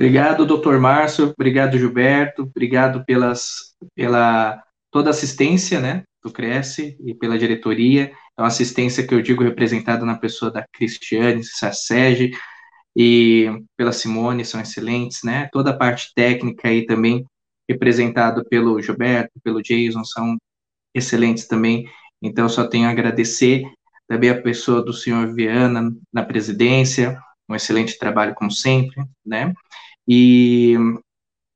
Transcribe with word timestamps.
Obrigado, 0.00 0.46
doutor 0.46 0.80
Márcio. 0.80 1.34
Obrigado, 1.38 1.76
Gilberto. 1.76 2.44
Obrigado 2.44 3.04
pelas, 3.04 3.74
pela 3.94 4.58
toda 4.90 5.10
a 5.10 5.12
assistência 5.12 5.78
né, 5.78 6.04
do 6.24 6.32
Cresce 6.32 6.96
e 7.04 7.14
pela 7.14 7.38
diretoria. 7.38 8.10
É 8.34 8.40
uma 8.40 8.48
assistência 8.48 9.06
que 9.06 9.14
eu 9.14 9.20
digo 9.20 9.44
representada 9.44 10.06
na 10.06 10.16
pessoa 10.16 10.50
da 10.50 10.66
Cristiane 10.72 11.44
Sassege 11.44 12.30
e 12.96 13.50
pela 13.76 13.92
Simone, 13.92 14.42
são 14.42 14.58
excelentes, 14.58 15.20
né? 15.22 15.50
Toda 15.52 15.68
a 15.68 15.76
parte 15.76 16.14
técnica 16.14 16.68
aí 16.68 16.86
também 16.86 17.26
representado 17.68 18.42
pelo 18.48 18.80
Gilberto, 18.80 19.38
pelo 19.44 19.60
Jason, 19.60 20.02
são 20.02 20.38
excelentes 20.94 21.46
também. 21.46 21.86
Então, 22.22 22.48
só 22.48 22.66
tenho 22.66 22.88
a 22.88 22.90
agradecer 22.90 23.64
também 24.08 24.30
a 24.30 24.40
pessoa 24.40 24.82
do 24.82 24.94
senhor 24.94 25.34
Viana 25.34 25.92
na 26.10 26.24
presidência, 26.24 27.20
um 27.46 27.54
excelente 27.54 27.98
trabalho 27.98 28.34
como 28.34 28.50
sempre, 28.50 29.04
né? 29.24 29.52
E, 30.12 30.74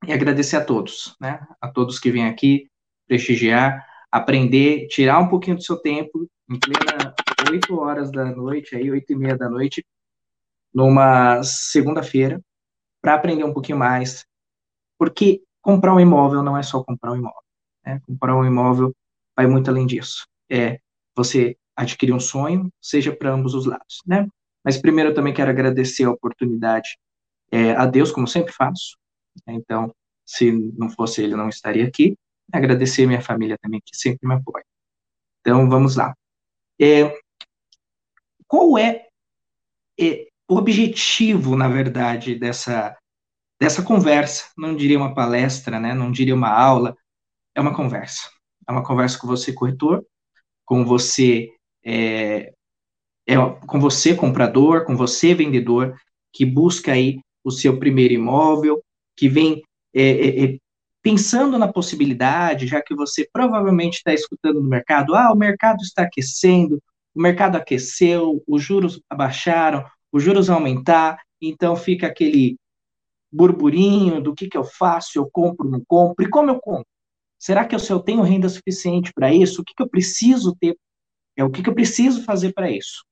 e 0.06 0.12
agradecer 0.12 0.54
a 0.54 0.64
todos, 0.64 1.16
né? 1.20 1.44
A 1.60 1.66
todos 1.66 1.98
que 1.98 2.12
vêm 2.12 2.28
aqui 2.28 2.70
prestigiar, 3.04 3.84
aprender, 4.12 4.86
tirar 4.86 5.18
um 5.18 5.28
pouquinho 5.28 5.56
do 5.56 5.64
seu 5.64 5.76
tempo, 5.76 6.30
em 6.48 6.60
plena 6.60 7.12
8 7.50 7.76
horas 7.76 8.12
da 8.12 8.24
noite, 8.26 8.76
aí, 8.76 8.88
8 8.88 9.12
e 9.12 9.16
meia 9.16 9.36
da 9.36 9.50
noite, 9.50 9.84
numa 10.72 11.42
segunda-feira, 11.42 12.40
para 13.02 13.14
aprender 13.14 13.42
um 13.42 13.52
pouquinho 13.52 13.76
mais, 13.76 14.24
porque 14.96 15.42
comprar 15.60 15.92
um 15.92 15.98
imóvel 15.98 16.40
não 16.40 16.56
é 16.56 16.62
só 16.62 16.80
comprar 16.84 17.10
um 17.10 17.16
imóvel, 17.16 17.42
né? 17.84 18.00
Comprar 18.06 18.36
um 18.36 18.44
imóvel 18.44 18.94
vai 19.36 19.48
muito 19.48 19.68
além 19.68 19.84
disso. 19.84 20.28
É 20.48 20.78
você 21.16 21.56
adquirir 21.74 22.12
um 22.12 22.20
sonho, 22.20 22.72
seja 22.80 23.14
para 23.14 23.32
ambos 23.32 23.52
os 23.52 23.66
lados, 23.66 24.00
né? 24.06 24.28
Mas 24.64 24.78
primeiro 24.80 25.10
eu 25.10 25.14
também 25.14 25.34
quero 25.34 25.50
agradecer 25.50 26.04
a 26.04 26.12
oportunidade 26.12 26.96
é, 27.50 27.72
a 27.72 27.86
Deus, 27.86 28.10
como 28.10 28.26
sempre 28.26 28.52
faço. 28.52 28.96
Né? 29.46 29.54
Então, 29.54 29.94
se 30.24 30.50
não 30.76 30.88
fosse 30.90 31.22
ele, 31.22 31.36
não 31.36 31.48
estaria 31.48 31.86
aqui. 31.86 32.16
Agradecer 32.52 33.04
a 33.04 33.06
minha 33.06 33.22
família 33.22 33.58
também, 33.60 33.80
que 33.84 33.96
sempre 33.96 34.26
me 34.26 34.34
apoia. 34.34 34.64
Então, 35.40 35.68
vamos 35.68 35.96
lá. 35.96 36.14
É, 36.80 37.16
qual 38.46 38.78
é, 38.78 39.06
é 39.98 40.26
o 40.48 40.56
objetivo, 40.56 41.56
na 41.56 41.68
verdade, 41.68 42.34
dessa, 42.34 42.96
dessa 43.60 43.82
conversa? 43.82 44.50
Não 44.56 44.76
diria 44.76 44.98
uma 44.98 45.14
palestra, 45.14 45.78
né? 45.80 45.94
não 45.94 46.10
diria 46.10 46.34
uma 46.34 46.50
aula, 46.50 46.96
é 47.54 47.60
uma 47.60 47.74
conversa. 47.74 48.30
É 48.68 48.72
uma 48.72 48.84
conversa 48.84 49.18
com 49.18 49.26
você, 49.26 49.52
corretor, 49.52 50.04
com 50.64 50.84
você 50.84 51.50
é, 51.84 52.52
é 53.26 53.36
com 53.66 53.78
você 53.78 54.14
comprador, 54.14 54.84
com 54.84 54.96
você 54.96 55.34
vendedor 55.34 55.98
que 56.32 56.44
busca 56.44 56.92
aí 56.92 57.20
o 57.44 57.50
seu 57.50 57.78
primeiro 57.78 58.14
imóvel, 58.14 58.82
que 59.16 59.28
vem 59.28 59.62
é, 59.94 60.02
é, 60.02 60.44
é 60.44 60.58
pensando 61.02 61.58
na 61.58 61.70
possibilidade, 61.70 62.66
já 62.66 62.80
que 62.80 62.94
você 62.94 63.28
provavelmente 63.30 63.96
está 63.96 64.14
escutando 64.14 64.62
no 64.62 64.68
mercado, 64.68 65.14
ah, 65.14 65.30
o 65.32 65.36
mercado 65.36 65.82
está 65.82 66.02
aquecendo, 66.02 66.82
o 67.14 67.20
mercado 67.20 67.56
aqueceu, 67.56 68.42
os 68.48 68.62
juros 68.62 69.00
abaixaram, 69.08 69.84
os 70.10 70.22
juros 70.22 70.48
aumentar, 70.48 71.20
então 71.40 71.76
fica 71.76 72.06
aquele 72.06 72.56
burburinho 73.30 74.22
do 74.22 74.34
que, 74.34 74.48
que 74.48 74.56
eu 74.56 74.64
faço, 74.64 75.18
eu 75.18 75.28
compro, 75.30 75.68
não 75.68 75.82
compro, 75.86 76.24
e 76.24 76.30
como 76.30 76.50
eu 76.50 76.58
compro? 76.58 76.86
Será 77.38 77.66
que 77.66 77.74
eu, 77.74 78.00
tenho 78.00 78.22
renda 78.22 78.48
suficiente 78.48 79.12
para 79.12 79.30
isso? 79.30 79.60
O 79.60 79.64
que, 79.64 79.74
que 79.74 79.82
eu 79.82 79.88
preciso 79.88 80.56
ter 80.58 80.78
é 81.36 81.44
o 81.44 81.50
que, 81.50 81.62
que 81.62 81.68
eu 81.68 81.74
preciso 81.74 82.24
fazer 82.24 82.54
para 82.54 82.70
isso. 82.70 83.04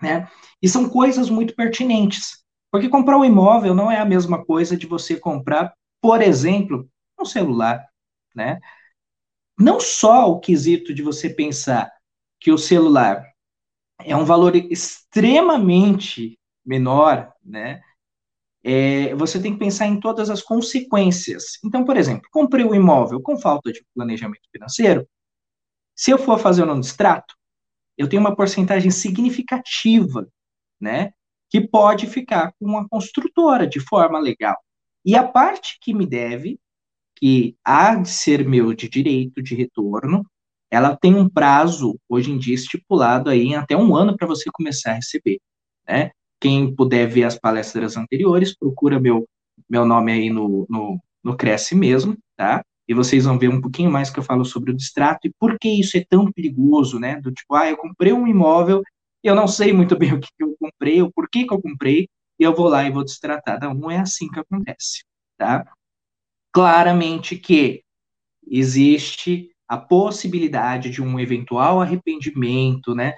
Né? 0.00 0.26
E 0.62 0.68
são 0.68 0.88
coisas 0.88 1.28
muito 1.28 1.54
pertinentes. 1.54 2.42
Porque 2.70 2.88
comprar 2.88 3.18
um 3.18 3.24
imóvel 3.24 3.74
não 3.74 3.90
é 3.90 3.98
a 3.98 4.04
mesma 4.04 4.44
coisa 4.44 4.76
de 4.76 4.86
você 4.86 5.18
comprar, 5.18 5.74
por 6.00 6.22
exemplo, 6.22 6.88
um 7.20 7.24
celular. 7.24 7.84
Né? 8.34 8.60
Não 9.58 9.80
só 9.80 10.30
o 10.30 10.40
quesito 10.40 10.94
de 10.94 11.02
você 11.02 11.28
pensar 11.28 11.90
que 12.38 12.50
o 12.50 12.58
celular 12.58 13.24
é 14.00 14.16
um 14.16 14.24
valor 14.24 14.56
extremamente 14.56 16.38
menor, 16.64 17.32
né? 17.44 17.80
É, 18.62 19.14
você 19.14 19.40
tem 19.40 19.52
que 19.52 19.58
pensar 19.58 19.86
em 19.86 19.98
todas 19.98 20.28
as 20.28 20.42
consequências. 20.42 21.58
Então, 21.64 21.84
por 21.84 21.96
exemplo, 21.96 22.28
comprei 22.30 22.64
um 22.64 22.74
imóvel 22.74 23.20
com 23.20 23.38
falta 23.38 23.72
de 23.72 23.84
planejamento 23.94 24.48
financeiro. 24.52 25.06
Se 25.94 26.10
eu 26.10 26.18
for 26.18 26.38
fazer 26.38 26.68
um 26.68 26.80
distrato, 26.80 27.34
eu 27.96 28.08
tenho 28.08 28.20
uma 28.20 28.36
porcentagem 28.36 28.90
significativa, 28.90 30.26
né, 30.80 31.12
que 31.50 31.60
pode 31.60 32.06
ficar 32.06 32.52
com 32.58 32.66
uma 32.66 32.88
construtora 32.88 33.66
de 33.66 33.80
forma 33.80 34.18
legal. 34.18 34.56
E 35.04 35.16
a 35.16 35.26
parte 35.26 35.78
que 35.80 35.92
me 35.92 36.06
deve, 36.06 36.58
que 37.16 37.56
há 37.64 37.94
de 37.96 38.08
ser 38.08 38.48
meu 38.48 38.72
de 38.72 38.88
direito 38.88 39.42
de 39.42 39.54
retorno, 39.54 40.24
ela 40.70 40.96
tem 40.96 41.14
um 41.14 41.28
prazo, 41.28 41.98
hoje 42.08 42.30
em 42.30 42.38
dia, 42.38 42.54
estipulado 42.54 43.28
aí 43.28 43.48
em 43.48 43.56
até 43.56 43.76
um 43.76 43.94
ano 43.96 44.16
para 44.16 44.26
você 44.26 44.48
começar 44.52 44.92
a 44.92 44.94
receber, 44.94 45.40
né? 45.86 46.12
Quem 46.40 46.74
puder 46.74 47.08
ver 47.08 47.24
as 47.24 47.38
palestras 47.38 47.96
anteriores, 47.96 48.56
procura 48.56 49.00
meu, 49.00 49.28
meu 49.68 49.84
nome 49.84 50.12
aí 50.12 50.30
no, 50.30 50.66
no, 50.70 50.98
no 51.22 51.36
Cresce 51.36 51.74
mesmo, 51.74 52.16
tá? 52.36 52.62
e 52.90 52.94
vocês 52.94 53.24
vão 53.24 53.38
ver 53.38 53.48
um 53.48 53.60
pouquinho 53.60 53.88
mais 53.88 54.10
que 54.10 54.18
eu 54.18 54.22
falo 54.24 54.44
sobre 54.44 54.72
o 54.72 54.76
distrato 54.76 55.28
e 55.28 55.32
por 55.38 55.56
que 55.60 55.68
isso 55.68 55.96
é 55.96 56.04
tão 56.10 56.32
perigoso, 56.32 56.98
né? 56.98 57.20
Do 57.20 57.30
tipo, 57.30 57.54
ah, 57.54 57.70
eu 57.70 57.76
comprei 57.76 58.12
um 58.12 58.26
imóvel, 58.26 58.82
eu 59.22 59.34
não 59.34 59.48
sei 59.48 59.72
muito 59.72 59.96
bem 59.96 60.14
o 60.14 60.20
que, 60.20 60.28
eu 60.38 60.56
comprei, 60.58 61.02
o 61.02 61.12
porquê 61.12 61.46
que 61.46 61.52
eu 61.52 61.60
comprei, 61.60 62.08
e 62.38 62.42
eu 62.44 62.54
vou 62.54 62.68
lá 62.68 62.84
e 62.84 62.90
vou 62.90 63.04
distratar. 63.04 63.60
Não, 63.60 63.74
não 63.74 63.90
é 63.90 63.98
assim 63.98 64.28
que 64.28 64.40
acontece, 64.40 65.04
tá? 65.36 65.64
Claramente 66.52 67.36
que 67.36 67.82
existe 68.46 69.50
a 69.68 69.76
possibilidade 69.78 70.90
de 70.90 71.02
um 71.02 71.20
eventual 71.20 71.80
arrependimento, 71.80 72.94
né? 72.94 73.14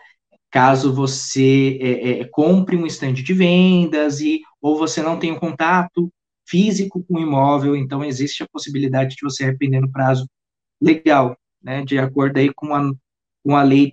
Caso 0.51 0.95
você 0.95 1.79
é, 1.81 2.21
é, 2.21 2.25
compre 2.31 2.77
um 2.77 2.87
estande 2.87 3.23
de 3.23 3.33
vendas 3.33 4.21
e 4.21 4.43
ou 4.61 4.77
você 4.79 5.03
não 5.03 5.19
tenha 5.19 5.35
um 5.35 5.39
contato 5.39 6.13
físico 6.47 7.03
com 7.05 7.15
o 7.17 7.21
imóvel, 7.21 7.75
então 7.75 8.05
existe 8.05 8.43
a 8.43 8.49
possibilidade 8.49 9.17
de 9.17 9.23
você 9.23 9.45
arrepender 9.45 9.81
no 9.81 9.91
prazo 9.91 10.29
legal, 10.81 11.37
né, 11.63 11.85
de 11.85 11.99
acordo 11.99 12.37
aí 12.39 12.53
com 12.55 12.75
a, 12.75 12.93
com 13.43 13.57
a 13.57 13.63
lei 13.63 13.91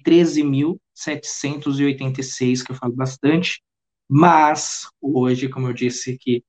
13.786, 0.99 2.63
que 2.63 2.71
eu 2.71 2.75
falo 2.75 2.93
bastante, 2.93 3.61
mas 4.09 4.87
hoje, 5.01 5.49
como 5.49 5.67
eu 5.67 5.73
disse 5.73 6.17
que 6.17 6.43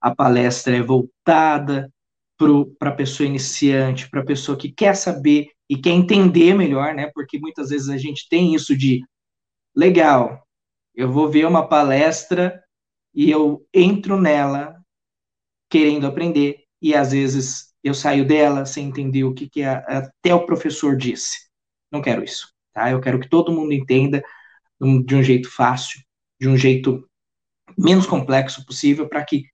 a 0.00 0.14
palestra 0.14 0.76
é 0.76 0.82
voltada 0.82 1.90
para 2.78 2.90
a 2.90 2.94
pessoa 2.94 3.26
iniciante, 3.26 4.10
para 4.10 4.20
a 4.20 4.24
pessoa 4.24 4.58
que 4.58 4.70
quer 4.70 4.94
saber 4.96 5.48
e 5.68 5.78
quer 5.78 5.92
entender 5.92 6.54
melhor, 6.54 6.94
né? 6.94 7.10
Porque 7.14 7.38
muitas 7.38 7.70
vezes 7.70 7.88
a 7.88 7.96
gente 7.96 8.28
tem 8.28 8.54
isso 8.54 8.76
de 8.76 9.00
legal, 9.74 10.46
eu 10.94 11.10
vou 11.10 11.28
ver 11.28 11.46
uma 11.46 11.66
palestra 11.66 12.62
e 13.14 13.30
eu 13.30 13.66
entro 13.72 14.20
nela 14.20 14.76
querendo 15.70 16.06
aprender 16.06 16.64
e 16.80 16.94
às 16.94 17.12
vezes 17.12 17.72
eu 17.82 17.94
saio 17.94 18.26
dela 18.26 18.64
sem 18.64 18.86
entender 18.88 19.24
o 19.24 19.34
que, 19.34 19.48
que 19.48 19.62
a, 19.62 19.78
até 19.78 20.34
o 20.34 20.46
professor 20.46 20.96
disse. 20.96 21.48
Não 21.90 22.00
quero 22.00 22.22
isso, 22.22 22.53
tá? 22.74 22.90
Eu 22.90 23.00
quero 23.00 23.20
que 23.20 23.28
todo 23.28 23.52
mundo 23.52 23.72
entenda 23.72 24.22
de 25.06 25.14
um 25.14 25.22
jeito 25.22 25.50
fácil, 25.50 26.02
de 26.40 26.48
um 26.48 26.56
jeito 26.56 27.08
menos 27.78 28.06
complexo 28.06 28.66
possível, 28.66 29.08
para 29.08 29.24
que 29.24 29.46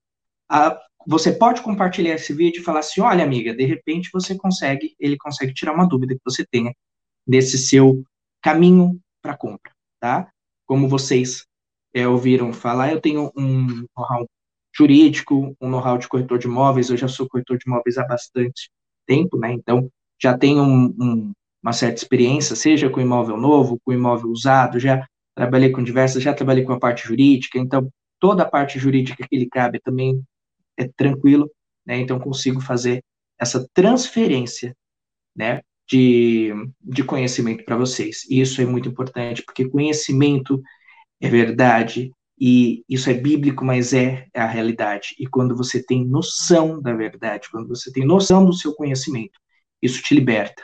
a, 0.49 0.77
você 1.07 1.31
pode 1.31 1.61
compartilhar 1.61 2.15
esse 2.15 2.33
vídeo 2.33 2.61
e 2.61 2.63
falar 2.63 2.79
assim, 2.79 3.01
olha, 3.01 3.23
amiga, 3.23 3.53
de 3.53 3.65
repente 3.65 4.09
você 4.11 4.35
consegue, 4.35 4.95
ele 4.99 5.17
consegue 5.17 5.53
tirar 5.53 5.73
uma 5.73 5.87
dúvida 5.87 6.15
que 6.15 6.21
você 6.25 6.45
tenha 6.45 6.73
nesse 7.25 7.57
seu 7.57 8.03
caminho 8.41 8.99
para 9.21 9.37
compra, 9.37 9.71
tá? 9.99 10.29
Como 10.65 10.87
vocês 10.87 11.45
é, 11.93 12.07
ouviram 12.07 12.51
falar, 12.51 12.91
eu 12.91 12.99
tenho 12.99 13.31
um 13.35 13.85
know-how 13.95 14.27
jurídico, 14.75 15.55
um 15.61 15.69
know-how 15.69 15.97
de 15.97 16.07
corretor 16.07 16.39
de 16.39 16.47
imóveis, 16.47 16.89
eu 16.89 16.97
já 16.97 17.07
sou 17.07 17.27
corretor 17.27 17.57
de 17.57 17.65
imóveis 17.67 17.97
há 17.97 18.05
bastante 18.05 18.69
tempo, 19.05 19.37
né, 19.37 19.51
então 19.51 19.89
já 20.21 20.37
tenho 20.37 20.63
um, 20.63 20.95
um, 20.99 21.31
uma 21.61 21.73
certa 21.73 22.01
experiência, 22.01 22.55
seja 22.55 22.89
com 22.89 22.99
imóvel 23.01 23.37
novo, 23.37 23.79
com 23.83 23.93
imóvel 23.93 24.29
usado, 24.29 24.79
já 24.79 25.05
trabalhei 25.35 25.71
com 25.71 25.83
diversas, 25.83 26.23
já 26.23 26.33
trabalhei 26.33 26.63
com 26.63 26.73
a 26.73 26.79
parte 26.79 27.07
jurídica, 27.07 27.59
então 27.59 27.91
toda 28.19 28.43
a 28.43 28.49
parte 28.49 28.79
jurídica 28.79 29.25
que 29.27 29.37
lhe 29.37 29.47
cabe 29.47 29.79
também 29.79 30.23
é 30.77 30.87
tranquilo, 30.87 31.49
né? 31.85 31.99
Então 31.99 32.19
consigo 32.19 32.61
fazer 32.61 33.03
essa 33.39 33.67
transferência, 33.73 34.75
né? 35.35 35.61
De, 35.89 36.51
de 36.81 37.03
conhecimento 37.03 37.65
para 37.65 37.75
vocês. 37.75 38.23
E 38.29 38.39
isso 38.39 38.61
é 38.61 38.65
muito 38.65 38.87
importante, 38.87 39.43
porque 39.43 39.67
conhecimento 39.67 40.61
é 41.19 41.29
verdade, 41.29 42.11
e 42.39 42.83
isso 42.89 43.07
é 43.09 43.13
bíblico, 43.13 43.63
mas 43.63 43.93
é, 43.93 44.27
é 44.33 44.41
a 44.41 44.47
realidade. 44.47 45.15
E 45.19 45.27
quando 45.27 45.55
você 45.55 45.83
tem 45.83 46.03
noção 46.03 46.81
da 46.81 46.91
verdade, 46.91 47.47
quando 47.51 47.67
você 47.67 47.91
tem 47.91 48.03
noção 48.03 48.43
do 48.43 48.53
seu 48.53 48.73
conhecimento, 48.73 49.39
isso 49.79 50.01
te 50.01 50.15
liberta. 50.15 50.63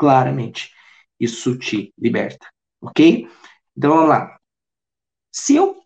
Claramente, 0.00 0.72
isso 1.20 1.58
te 1.58 1.92
liberta. 1.98 2.48
Ok? 2.80 3.28
Então 3.76 3.90
vamos 3.90 4.08
lá. 4.08 4.40
Se 5.30 5.56
eu 5.56 5.78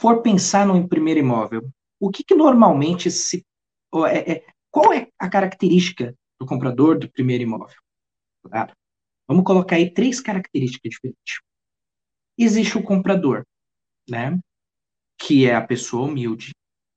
for 0.00 0.20
pensar 0.20 0.66
no 0.66 0.88
primeiro 0.88 1.20
imóvel, 1.20 1.70
o 2.00 2.10
que, 2.10 2.24
que 2.24 2.34
normalmente 2.34 3.08
se. 3.08 3.46
É, 4.10 4.32
é, 4.32 4.46
qual 4.68 4.92
é 4.92 5.06
a 5.16 5.30
característica 5.30 6.12
do 6.40 6.44
comprador 6.44 6.98
do 6.98 7.08
primeiro 7.08 7.44
imóvel? 7.44 7.76
Claro. 8.42 8.72
Vamos 9.28 9.44
colocar 9.44 9.76
aí 9.76 9.94
três 9.94 10.20
características 10.20 10.90
diferentes. 10.90 11.40
Existe 12.36 12.76
o 12.76 12.82
comprador, 12.82 13.46
né? 14.10 14.40
que 15.16 15.46
é 15.46 15.54
a 15.54 15.64
pessoa 15.64 16.08
humilde, 16.08 16.50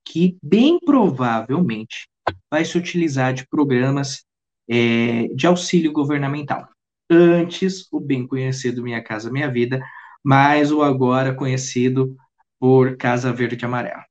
que 0.03 0.35
bem 0.41 0.79
provavelmente 0.79 2.07
vai 2.50 2.65
se 2.65 2.75
utilizar 2.75 3.35
de 3.35 3.47
programas 3.47 4.25
é, 4.67 5.27
de 5.29 5.47
auxílio 5.47 5.91
governamental. 5.91 6.67
Antes, 7.09 7.88
o 7.91 8.00
bem 8.00 8.27
conhecido 8.27 8.81
Minha 8.81 9.03
Casa 9.03 9.31
Minha 9.31 9.51
Vida, 9.51 9.83
mas 10.23 10.71
o 10.71 10.81
agora 10.81 11.35
conhecido 11.35 12.15
por 12.59 12.97
Casa 12.97 13.31
Verde 13.31 13.63
Amarela. 13.63 14.03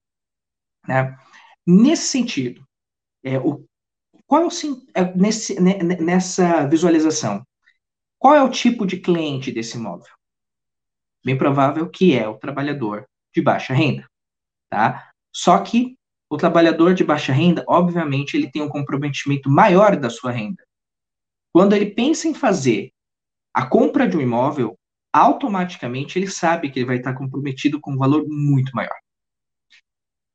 Né? 0.87 1.17
Nesse 1.67 2.09
sentido, 2.09 2.65
é, 3.23 3.39
o, 3.39 3.65
qual 4.27 4.43
é 4.43 4.47
o, 4.47 4.51
é, 4.95 5.15
nesse, 5.17 5.61
nessa 5.61 6.67
visualização, 6.67 7.45
qual 8.19 8.35
é 8.35 8.43
o 8.43 8.51
tipo 8.51 8.87
de 8.87 8.99
cliente 8.99 9.51
desse 9.51 9.77
imóvel? 9.77 10.13
Bem 11.25 11.37
provável 11.37 11.89
que 11.89 12.17
é 12.17 12.29
o 12.29 12.39
trabalhador 12.39 13.07
de 13.35 13.43
baixa 13.43 13.75
renda, 13.75 14.07
tá? 14.71 15.11
Só 15.35 15.59
que 15.59 15.97
o 16.31 16.37
trabalhador 16.37 16.95
de 16.95 17.05
baixa 17.05 17.33
renda, 17.33 17.65
obviamente, 17.69 18.37
ele 18.37 18.51
tem 18.51 18.63
um 18.63 18.69
comprometimento 18.69 19.51
maior 19.51 19.97
da 19.97 20.11
sua 20.11 20.31
renda. 20.31 20.65
Quando 21.53 21.75
ele 21.75 21.87
pensa 21.87 22.27
em 22.27 22.35
fazer 22.35 22.91
a 23.53 23.65
compra 23.65 24.09
de 24.09 24.17
um 24.17 24.21
imóvel, 24.21 24.77
automaticamente 25.13 26.19
ele 26.19 26.29
sabe 26.29 26.71
que 26.71 26.81
ele 26.81 26.87
vai 26.87 26.97
estar 26.97 27.15
comprometido 27.15 27.81
com 27.81 27.93
um 27.93 27.99
valor 27.99 28.27
muito 28.27 28.75
maior. 28.75 28.97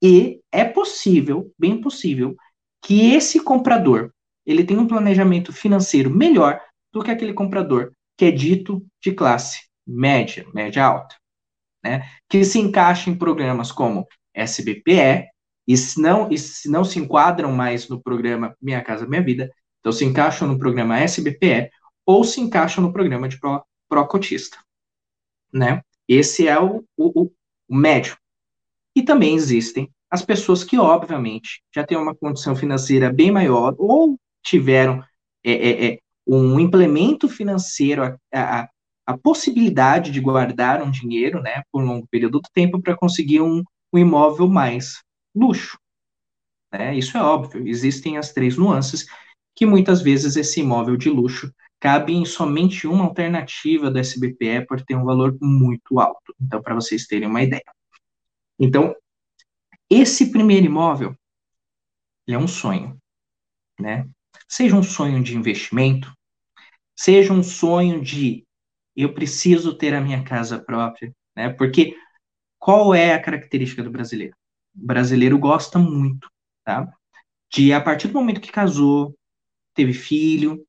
E 0.01 0.39
é 0.51 0.63
possível, 0.63 1.53
bem 1.59 1.81
possível, 1.81 2.35
que 2.81 3.13
esse 3.13 3.43
comprador 3.43 4.13
ele 4.45 4.63
tenha 4.63 4.79
um 4.79 4.87
planejamento 4.87 5.51
financeiro 5.51 6.09
melhor 6.09 6.61
do 6.93 7.03
que 7.03 7.11
aquele 7.11 7.33
comprador 7.33 7.91
que 8.17 8.25
é 8.25 8.31
dito 8.31 8.85
de 9.03 9.11
classe 9.11 9.67
média, 9.85 10.47
média 10.53 10.85
alta 10.85 11.19
né, 11.83 12.09
que 12.29 12.43
se 12.43 12.59
encaixam 12.59 13.13
em 13.13 13.17
programas 13.17 13.71
como 13.71 14.07
SBPE, 14.33 15.27
e 15.69 15.77
se, 15.77 16.01
não, 16.01 16.31
e 16.31 16.37
se 16.39 16.67
não 16.67 16.83
se 16.83 16.97
enquadram 16.97 17.51
mais 17.51 17.87
no 17.87 18.01
programa 18.01 18.55
Minha 18.59 18.83
Casa 18.83 19.05
Minha 19.05 19.21
Vida, 19.21 19.53
então 19.79 19.91
se 19.91 20.03
encaixam 20.03 20.47
no 20.47 20.57
programa 20.57 20.99
SBPE 20.99 21.69
ou 22.03 22.23
se 22.23 22.41
encaixam 22.41 22.83
no 22.83 22.91
programa 22.91 23.29
de 23.29 23.39
pró, 23.39 23.63
pró 23.87 24.09
né? 25.53 25.83
Esse 26.07 26.47
é 26.47 26.59
o, 26.59 26.83
o, 26.97 27.25
o 27.67 27.75
médio. 27.75 28.17
E 28.95 29.03
também 29.03 29.35
existem 29.35 29.87
as 30.09 30.23
pessoas 30.23 30.63
que, 30.63 30.75
obviamente, 30.75 31.61
já 31.71 31.85
têm 31.85 31.99
uma 31.99 32.15
condição 32.15 32.55
financeira 32.55 33.13
bem 33.13 33.29
maior 33.29 33.75
ou 33.77 34.19
tiveram 34.41 35.03
é, 35.43 35.51
é, 35.51 35.85
é, 35.85 35.99
um 36.25 36.59
implemento 36.59 37.29
financeiro 37.29 38.01
a, 38.03 38.17
a, 38.33 38.69
a 39.05 39.17
possibilidade 39.19 40.09
de 40.09 40.19
guardar 40.19 40.81
um 40.81 40.89
dinheiro, 40.89 41.43
né, 41.43 41.61
por 41.71 41.83
um 41.83 41.85
longo 41.85 42.07
período 42.07 42.41
de 42.41 42.49
tempo 42.51 42.81
para 42.81 42.97
conseguir 42.97 43.41
um, 43.41 43.63
um 43.93 43.99
imóvel 43.99 44.47
mais 44.47 45.03
luxo. 45.35 45.77
Né? 46.71 46.97
Isso 46.97 47.17
é 47.17 47.21
óbvio, 47.21 47.67
existem 47.67 48.17
as 48.17 48.31
três 48.31 48.57
nuances 48.57 49.05
que 49.55 49.65
muitas 49.65 50.01
vezes 50.01 50.35
esse 50.35 50.61
imóvel 50.61 50.95
de 50.95 51.09
luxo 51.09 51.53
cabe 51.79 52.13
em 52.13 52.25
somente 52.25 52.87
uma 52.87 53.05
alternativa 53.05 53.89
do 53.89 53.99
SBPE 53.99 54.65
por 54.67 54.81
ter 54.81 54.95
um 54.95 55.05
valor 55.05 55.37
muito 55.41 55.99
alto. 55.99 56.35
Então, 56.39 56.61
para 56.61 56.75
vocês 56.75 57.05
terem 57.05 57.27
uma 57.27 57.41
ideia. 57.41 57.63
Então, 58.59 58.95
esse 59.89 60.31
primeiro 60.31 60.65
imóvel 60.65 61.15
é 62.27 62.37
um 62.37 62.47
sonho, 62.47 62.97
né? 63.79 64.07
Seja 64.47 64.75
um 64.75 64.83
sonho 64.83 65.23
de 65.23 65.35
investimento, 65.35 66.13
seja 66.95 67.33
um 67.33 67.41
sonho 67.41 68.01
de 68.01 68.45
eu 68.95 69.13
preciso 69.13 69.77
ter 69.77 69.93
a 69.93 70.01
minha 70.01 70.23
casa 70.23 70.59
própria, 70.59 71.13
né? 71.35 71.49
Porque 71.49 71.97
qual 72.59 72.93
é 72.93 73.13
a 73.13 73.21
característica 73.21 73.81
do 73.81 73.89
brasileiro? 73.89 74.35
Brasileiro 74.73 75.37
gosta 75.37 75.79
muito, 75.79 76.27
tá? 76.63 76.87
De 77.51 77.73
a 77.73 77.81
partir 77.81 78.07
do 78.07 78.13
momento 78.13 78.41
que 78.41 78.51
casou, 78.51 79.15
teve 79.73 79.93
filho, 79.93 80.63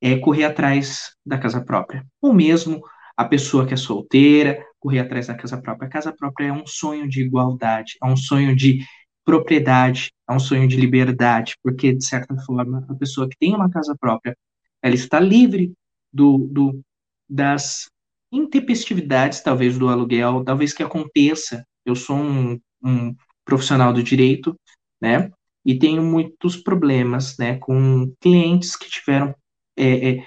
é 0.00 0.16
correr 0.18 0.44
atrás 0.44 1.12
da 1.24 1.38
casa 1.38 1.64
própria. 1.64 2.04
Ou 2.20 2.32
mesmo 2.32 2.82
a 3.16 3.24
pessoa 3.24 3.66
que 3.66 3.74
é 3.74 3.76
solteira, 3.76 4.64
correr 4.78 5.00
atrás 5.00 5.26
da 5.26 5.34
casa 5.34 5.60
própria. 5.60 5.86
A 5.88 5.90
casa 5.90 6.12
própria 6.12 6.46
é 6.46 6.52
um 6.52 6.66
sonho 6.66 7.08
de 7.08 7.22
igualdade, 7.22 7.96
é 8.02 8.06
um 8.06 8.16
sonho 8.16 8.54
de 8.54 8.84
propriedade, 9.24 10.12
é 10.28 10.32
um 10.32 10.38
sonho 10.38 10.66
de 10.66 10.76
liberdade, 10.76 11.54
porque, 11.62 11.92
de 11.92 12.04
certa 12.04 12.34
forma, 12.46 12.86
a 12.88 12.94
pessoa 12.94 13.28
que 13.28 13.36
tem 13.38 13.54
uma 13.54 13.70
casa 13.70 13.94
própria, 13.98 14.36
ela 14.82 14.94
está 14.94 15.20
livre 15.20 15.72
do, 16.12 16.48
do, 16.50 16.80
das 17.28 17.90
intempestividades, 18.32 19.42
talvez, 19.42 19.76
do 19.76 19.88
aluguel, 19.88 20.44
talvez 20.44 20.72
que 20.72 20.82
aconteça. 20.82 21.64
Eu 21.84 21.94
sou 21.94 22.16
um, 22.16 22.58
um 22.82 23.14
profissional 23.48 23.94
do 23.94 24.02
direito, 24.02 24.54
né? 25.00 25.30
E 25.64 25.78
tenho 25.78 26.02
muitos 26.02 26.54
problemas, 26.54 27.36
né, 27.38 27.56
com 27.58 28.12
clientes 28.20 28.76
que 28.76 28.90
tiveram 28.90 29.34
é, 29.74 30.10
é, 30.10 30.24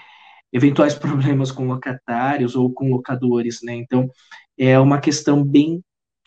eventuais 0.52 0.96
problemas 0.98 1.52
com 1.52 1.68
locatários 1.68 2.56
ou 2.56 2.74
com 2.74 2.90
locadores, 2.90 3.62
né? 3.62 3.76
Então, 3.76 4.10
é 4.58 4.80
uma 4.80 5.00
questão 5.00 5.44
bem 5.44 5.84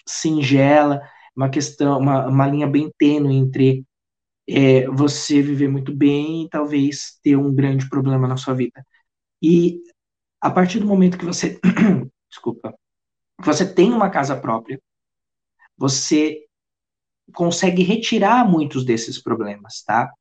singela, 0.06 1.00
uma 1.36 1.48
questão, 1.48 1.98
uma, 1.98 2.28
uma 2.28 2.46
linha 2.46 2.66
bem 2.68 2.92
tênue 2.96 3.34
entre 3.34 3.84
é, 4.48 4.86
você 4.88 5.42
viver 5.42 5.68
muito 5.68 5.92
bem 5.92 6.44
e 6.44 6.48
talvez 6.48 7.18
ter 7.24 7.36
um 7.36 7.52
grande 7.52 7.88
problema 7.88 8.28
na 8.28 8.36
sua 8.36 8.54
vida. 8.54 8.86
E 9.42 9.80
a 10.40 10.50
partir 10.50 10.78
do 10.78 10.86
momento 10.86 11.18
que 11.18 11.24
você, 11.24 11.58
desculpa, 12.30 12.72
que 13.40 13.46
você 13.46 13.66
tem 13.66 13.92
uma 13.92 14.10
casa 14.10 14.36
própria, 14.36 14.80
você 15.76 16.44
consegue 17.32 17.82
retirar 17.82 18.48
muitos 18.48 18.84
desses 18.84 19.20
problemas, 19.20 19.82
tá? 19.82 20.12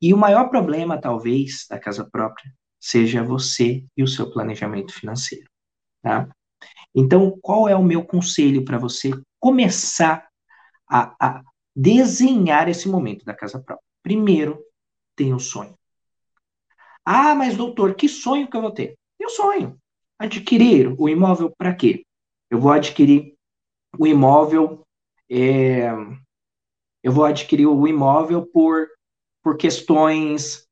E 0.00 0.12
o 0.12 0.16
maior 0.16 0.48
problema, 0.48 1.00
talvez, 1.00 1.66
da 1.68 1.78
casa 1.78 2.04
própria 2.04 2.52
seja 2.78 3.22
você 3.22 3.84
e 3.96 4.02
o 4.02 4.08
seu 4.08 4.30
planejamento 4.30 4.92
financeiro, 4.92 5.48
tá? 6.02 6.28
Então, 6.94 7.38
qual 7.40 7.68
é 7.68 7.76
o 7.76 7.82
meu 7.82 8.04
conselho 8.04 8.64
para 8.64 8.78
você 8.78 9.10
começar 9.38 10.28
a, 10.88 11.14
a, 11.20 11.42
desenhar 11.74 12.68
esse 12.68 12.88
momento 12.88 13.24
da 13.24 13.34
casa 13.34 13.60
própria? 13.60 13.86
Primeiro, 14.02 14.60
tenha 15.16 15.34
um 15.34 15.38
sonho. 15.38 15.76
Ah, 17.04 17.34
mas 17.34 17.56
doutor, 17.56 17.94
que 17.94 18.08
sonho 18.08 18.48
que 18.48 18.56
eu 18.56 18.60
vou 18.60 18.70
ter? 18.70 18.96
Meu 19.18 19.30
sonho. 19.30 19.78
Adquirir 20.18 20.94
o 20.98 21.08
imóvel 21.08 21.52
para 21.56 21.74
quê? 21.74 22.04
Eu 22.50 22.60
vou 22.60 22.72
adquirir 22.72 23.34
o 23.98 24.06
imóvel. 24.06 24.81
É, 25.34 25.90
eu 27.02 27.10
vou 27.10 27.24
adquirir 27.24 27.66
o 27.66 27.88
imóvel 27.88 28.46
por, 28.52 28.86
por 29.42 29.56
questões 29.56 30.66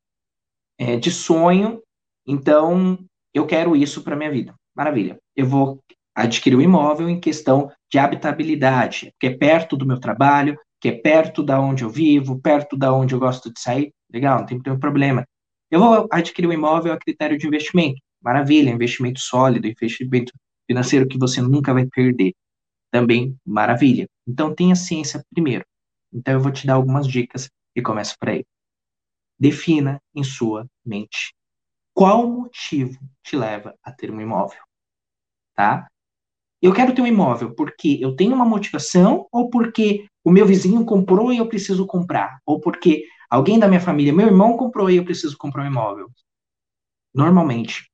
é, 0.79 0.97
de 0.97 1.11
sonho. 1.11 1.83
Então, 2.27 2.99
eu 3.33 3.47
quero 3.47 3.75
isso 3.75 4.05
para 4.05 4.17
minha 4.17 4.31
vida. 4.31 4.55
Maravilha. 4.77 5.19
Eu 5.35 5.47
vou 5.47 5.81
adquirir 6.15 6.57
o 6.57 6.63
imóvel 6.63 7.09
em 7.09 7.19
questão 7.19 7.73
de 7.91 7.99
habitabilidade, 7.99 9.13
que 9.19 9.29
é 9.29 9.35
perto 9.35 9.77
do 9.77 9.87
meu 9.87 9.99
trabalho, 9.99 10.59
que 10.79 10.89
é 10.89 10.93
perto 10.93 11.43
da 11.43 11.59
onde 11.59 11.83
eu 11.83 11.89
vivo, 11.89 12.41
perto 12.41 12.77
da 12.77 12.93
onde 12.93 13.15
eu 13.15 13.19
gosto 13.19 13.51
de 13.53 13.59
sair. 13.61 13.93
Legal, 14.13 14.41
não 14.41 14.47
tem 14.47 14.79
problema. 14.79 15.25
Eu 15.71 15.81
vou 15.81 16.09
adquirir 16.13 16.49
o 16.49 16.53
imóvel 16.53 16.93
a 16.93 16.99
critério 16.99 17.39
de 17.39 17.47
investimento. 17.47 18.01
Maravilha, 18.23 18.71
investimento 18.71 19.21
sólido, 19.21 19.67
investimento 19.67 20.33
financeiro 20.67 21.09
que 21.09 21.19
você 21.19 21.41
nunca 21.41 21.73
vai 21.73 21.87
perder. 21.87 22.33
Também 22.91 23.37
maravilha. 23.45 24.09
Então 24.27 24.55
tenha 24.55 24.75
ciência 24.75 25.25
primeiro. 25.31 25.65
Então 26.13 26.35
eu 26.35 26.41
vou 26.41 26.53
te 26.53 26.67
dar 26.67 26.75
algumas 26.75 27.07
dicas 27.07 27.49
e 27.75 27.83
começa 27.83 28.15
por 28.19 28.29
aí. 28.29 28.45
Defina 29.39 30.01
em 30.15 30.25
sua 30.25 30.67
mente 30.85 31.33
qual 31.95 32.27
motivo 32.29 32.99
te 33.23 33.37
leva 33.37 33.75
a 33.83 33.93
ter 33.93 34.11
um 34.11 34.21
imóvel, 34.21 34.61
tá? 35.55 35.87
Eu 36.63 36.73
quero 36.73 36.95
ter 36.95 37.03
um 37.03 37.07
imóvel 37.07 37.55
porque 37.55 37.99
eu 38.01 38.15
tenho 38.15 38.35
uma 38.35 38.45
motivação 38.45 39.27
ou 39.33 39.51
porque 39.51 40.07
o 40.25 40.31
meu 40.31 40.47
vizinho 40.47 40.85
comprou 40.85 41.33
e 41.33 41.39
eu 41.39 41.49
preciso 41.49 41.87
comprar, 41.87 42.39
ou 42.45 42.61
porque 42.61 43.07
alguém 43.31 43.59
da 43.59 43.69
minha 43.69 43.81
família, 43.81 44.13
meu 44.13 44.27
irmão 44.27 44.57
comprou 44.57 44.91
e 44.91 44.97
eu 44.97 45.05
preciso 45.05 45.37
comprar 45.39 45.65
um 45.65 45.67
imóvel. 45.67 46.11
Normalmente, 47.15 47.91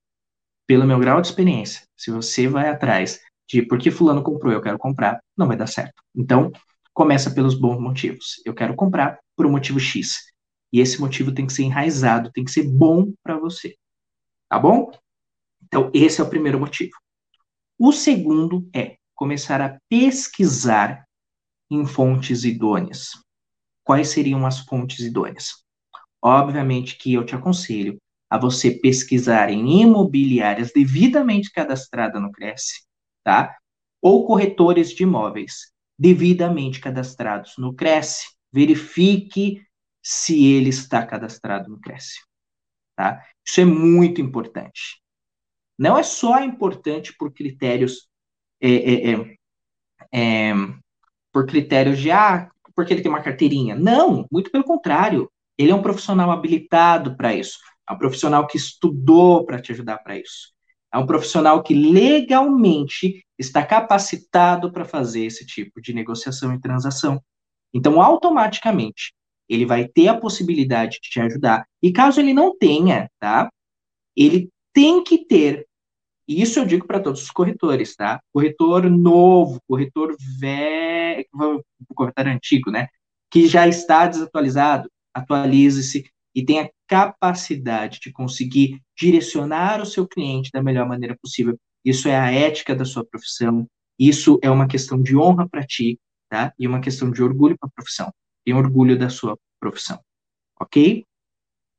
pelo 0.67 0.87
meu 0.87 0.99
grau 0.99 1.21
de 1.21 1.29
experiência, 1.29 1.87
se 1.97 2.11
você 2.11 2.49
vai 2.49 2.69
atrás 2.69 3.21
de 3.49 3.63
porque 3.63 3.91
fulano 3.91 4.23
comprou, 4.23 4.53
eu 4.53 4.61
quero 4.61 4.79
comprar, 4.79 5.21
não 5.37 5.47
vai 5.47 5.57
dar 5.57 5.67
certo. 5.67 6.03
Então, 6.15 6.51
começa 6.93 7.31
pelos 7.31 7.55
bons 7.55 7.81
motivos. 7.81 8.41
Eu 8.45 8.55
quero 8.55 8.75
comprar 8.75 9.19
por 9.37 9.47
um 9.47 9.51
motivo 9.51 9.79
X. 9.79 10.17
E 10.73 10.81
esse 10.81 11.01
motivo 11.01 11.33
tem 11.33 11.47
que 11.47 11.53
ser 11.53 11.63
enraizado, 11.63 12.33
tem 12.33 12.45
que 12.45 12.51
ser 12.51 12.65
bom 12.65 13.13
para 13.23 13.39
você. 13.39 13.77
Tá 14.49 14.59
bom? 14.59 14.91
Então, 15.65 15.91
esse 15.95 16.21
é 16.21 16.25
o 16.25 16.29
primeiro 16.29 16.59
motivo. 16.59 16.93
O 17.79 17.93
segundo 17.93 18.69
é 18.75 18.97
começar 19.15 19.61
a 19.61 19.79
pesquisar 19.89 21.05
em 21.71 21.85
fontes 21.87 22.45
idôneas. 22.45 23.11
Quais 23.85 24.09
seriam 24.09 24.47
as 24.47 24.61
fontes 24.61 25.01
idôneas? 25.01 25.65
Obviamente 26.23 26.97
que 26.97 27.13
eu 27.13 27.25
te 27.25 27.35
aconselho 27.35 27.99
a 28.31 28.39
você 28.39 28.71
pesquisar 28.71 29.51
em 29.51 29.83
imobiliárias 29.83 30.73
devidamente 30.75 31.53
cadastradas 31.53 32.21
no 32.21 32.33
Cresce, 32.33 32.85
tá? 33.27 33.59
Ou 34.01 34.25
corretores 34.25 34.91
de 34.91 35.03
imóveis 35.03 35.73
devidamente 35.99 36.79
cadastrados 36.79 37.55
no 37.59 37.75
Cresce. 37.75 38.29
Verifique 38.53 39.67
se 40.01 40.47
ele 40.47 40.69
está 40.69 41.05
cadastrado 41.05 41.69
no 41.69 41.81
Cresce, 41.81 42.21
tá? 42.95 43.21
Isso 43.45 43.61
é 43.61 43.65
muito 43.65 44.21
importante. 44.21 45.03
Não 45.77 45.99
é 45.99 46.05
só 46.05 46.41
importante 46.41 47.13
por 47.19 47.33
critérios 47.33 48.09
é, 48.61 48.71
é, 48.71 49.11
é, 49.11 49.37
é 50.13 50.55
por 51.33 51.47
critérios 51.47 51.99
de 51.99 52.13
ah, 52.13 52.49
porque 52.77 52.95
ele 52.95 53.03
tem 53.03 53.11
uma 53.11 53.23
carteirinha. 53.23 53.75
Não, 53.75 54.25
muito 54.31 54.53
pelo 54.53 54.63
contrário. 54.63 55.29
Ele 55.59 55.73
é 55.73 55.75
um 55.75 55.83
profissional 55.83 56.31
habilitado 56.31 57.17
para 57.17 57.35
isso. 57.35 57.59
É 57.89 57.93
um 57.93 57.99
profissional 57.99 58.47
que 58.47 58.57
estudou 58.57 59.45
para 59.45 59.61
te 59.61 59.73
ajudar 59.73 59.99
para 59.99 60.17
isso. 60.17 60.56
É 60.97 60.99
um 60.99 61.07
profissional 61.07 61.63
que 61.63 61.75
legalmente 61.75 63.23
está 63.39 63.63
capacitado 63.63 64.73
para 64.73 64.87
fazer 64.87 65.27
esse 65.27 65.45
tipo 65.45 65.79
de 65.79 65.93
negociação 65.93 66.55
e 66.55 66.59
transação. 66.59 67.21
Então, 67.75 68.01
automaticamente, 68.01 69.13
ele 69.47 69.67
vai 69.67 69.87
ter 69.87 70.09
a 70.09 70.19
possibilidade 70.19 70.99
de 71.03 71.11
te 71.11 71.21
ajudar. 71.21 71.67
E 71.83 71.93
caso 71.93 72.19
ele 72.19 72.33
não 72.33 72.57
tenha, 72.57 73.11
tá? 73.21 73.51
Ele 74.17 74.49
tem 74.73 75.05
que 75.05 75.19
ter. 75.19 75.67
E 76.27 76.41
isso 76.41 76.59
eu 76.61 76.65
digo 76.65 76.87
para 76.87 76.99
todos 76.99 77.25
os 77.25 77.31
corretores, 77.31 77.95
tá? 77.95 78.19
Corretor 78.33 78.89
novo, 78.89 79.61
corretor 79.69 80.17
velho, 80.41 81.27
corretor 81.95 82.27
antigo, 82.27 82.71
né? 82.71 82.89
Que 83.31 83.47
já 83.47 83.69
está 83.69 84.07
desatualizado, 84.07 84.91
atualize-se 85.13 86.11
e 86.37 86.45
tenha 86.45 86.71
capacidade 86.87 87.99
de 87.99 88.13
conseguir 88.13 88.79
direcionar 88.95 89.81
o 89.81 89.87
seu 89.87 90.07
cliente 90.07 90.51
da 90.53 90.63
melhor 90.63 90.87
maneira 90.87 91.17
possível. 91.17 91.59
Isso 91.83 92.09
é 92.09 92.17
a 92.17 92.31
ética 92.31 92.77
da 92.77 92.85
sua 92.85 93.03
profissão, 93.07 93.67
isso 93.99 94.39
é 94.43 94.51
uma 94.51 94.69
questão 94.69 95.03
de 95.03 95.17
honra 95.17 95.49
para 95.49 95.67
ti, 95.67 95.99
tá? 96.29 96.53
E 96.59 96.69
uma 96.69 96.81
questão 96.81 97.11
de 97.11 97.23
orgulho 97.23 97.57
para 97.59 97.69
a 97.69 97.73
profissão, 97.73 98.13
e 98.45 98.53
orgulho 98.53 98.99
da 98.99 99.09
sua 99.09 99.39
profissão, 99.59 99.99
ok? 100.61 101.05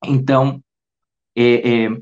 Então, 0.04 0.60
é, 1.36 1.86
é, 1.86 2.02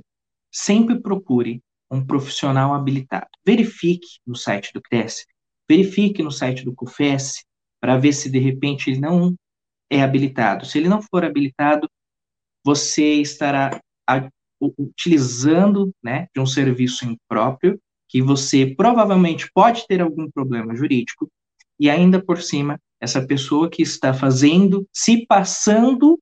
sempre 0.49 1.01
procure 1.01 1.61
um 1.91 2.05
profissional 2.05 2.73
habilitado. 2.73 3.27
Verifique 3.45 4.07
no 4.25 4.35
site 4.35 4.71
do 4.73 4.81
Cresce, 4.81 5.25
verifique 5.69 6.23
no 6.23 6.31
site 6.31 6.63
do 6.63 6.73
CUFES, 6.73 7.43
para 7.81 7.97
ver 7.97 8.13
se 8.13 8.29
de 8.29 8.39
repente 8.39 8.89
ele 8.89 8.99
não 8.99 9.35
é 9.89 10.01
habilitado. 10.01 10.65
Se 10.65 10.77
ele 10.77 10.87
não 10.87 11.01
for 11.01 11.25
habilitado, 11.25 11.89
você 12.65 13.21
estará 13.21 13.79
utilizando 14.59 15.93
né, 16.03 16.27
de 16.33 16.41
um 16.41 16.45
serviço 16.45 17.05
impróprio, 17.05 17.79
que 18.09 18.21
você 18.21 18.73
provavelmente 18.75 19.49
pode 19.53 19.85
ter 19.87 20.01
algum 20.01 20.29
problema 20.31 20.75
jurídico, 20.75 21.29
e 21.79 21.89
ainda 21.89 22.23
por 22.23 22.41
cima, 22.41 22.79
essa 22.99 23.25
pessoa 23.25 23.69
que 23.69 23.83
está 23.83 24.13
fazendo, 24.13 24.87
se 24.91 25.25
passando 25.27 26.19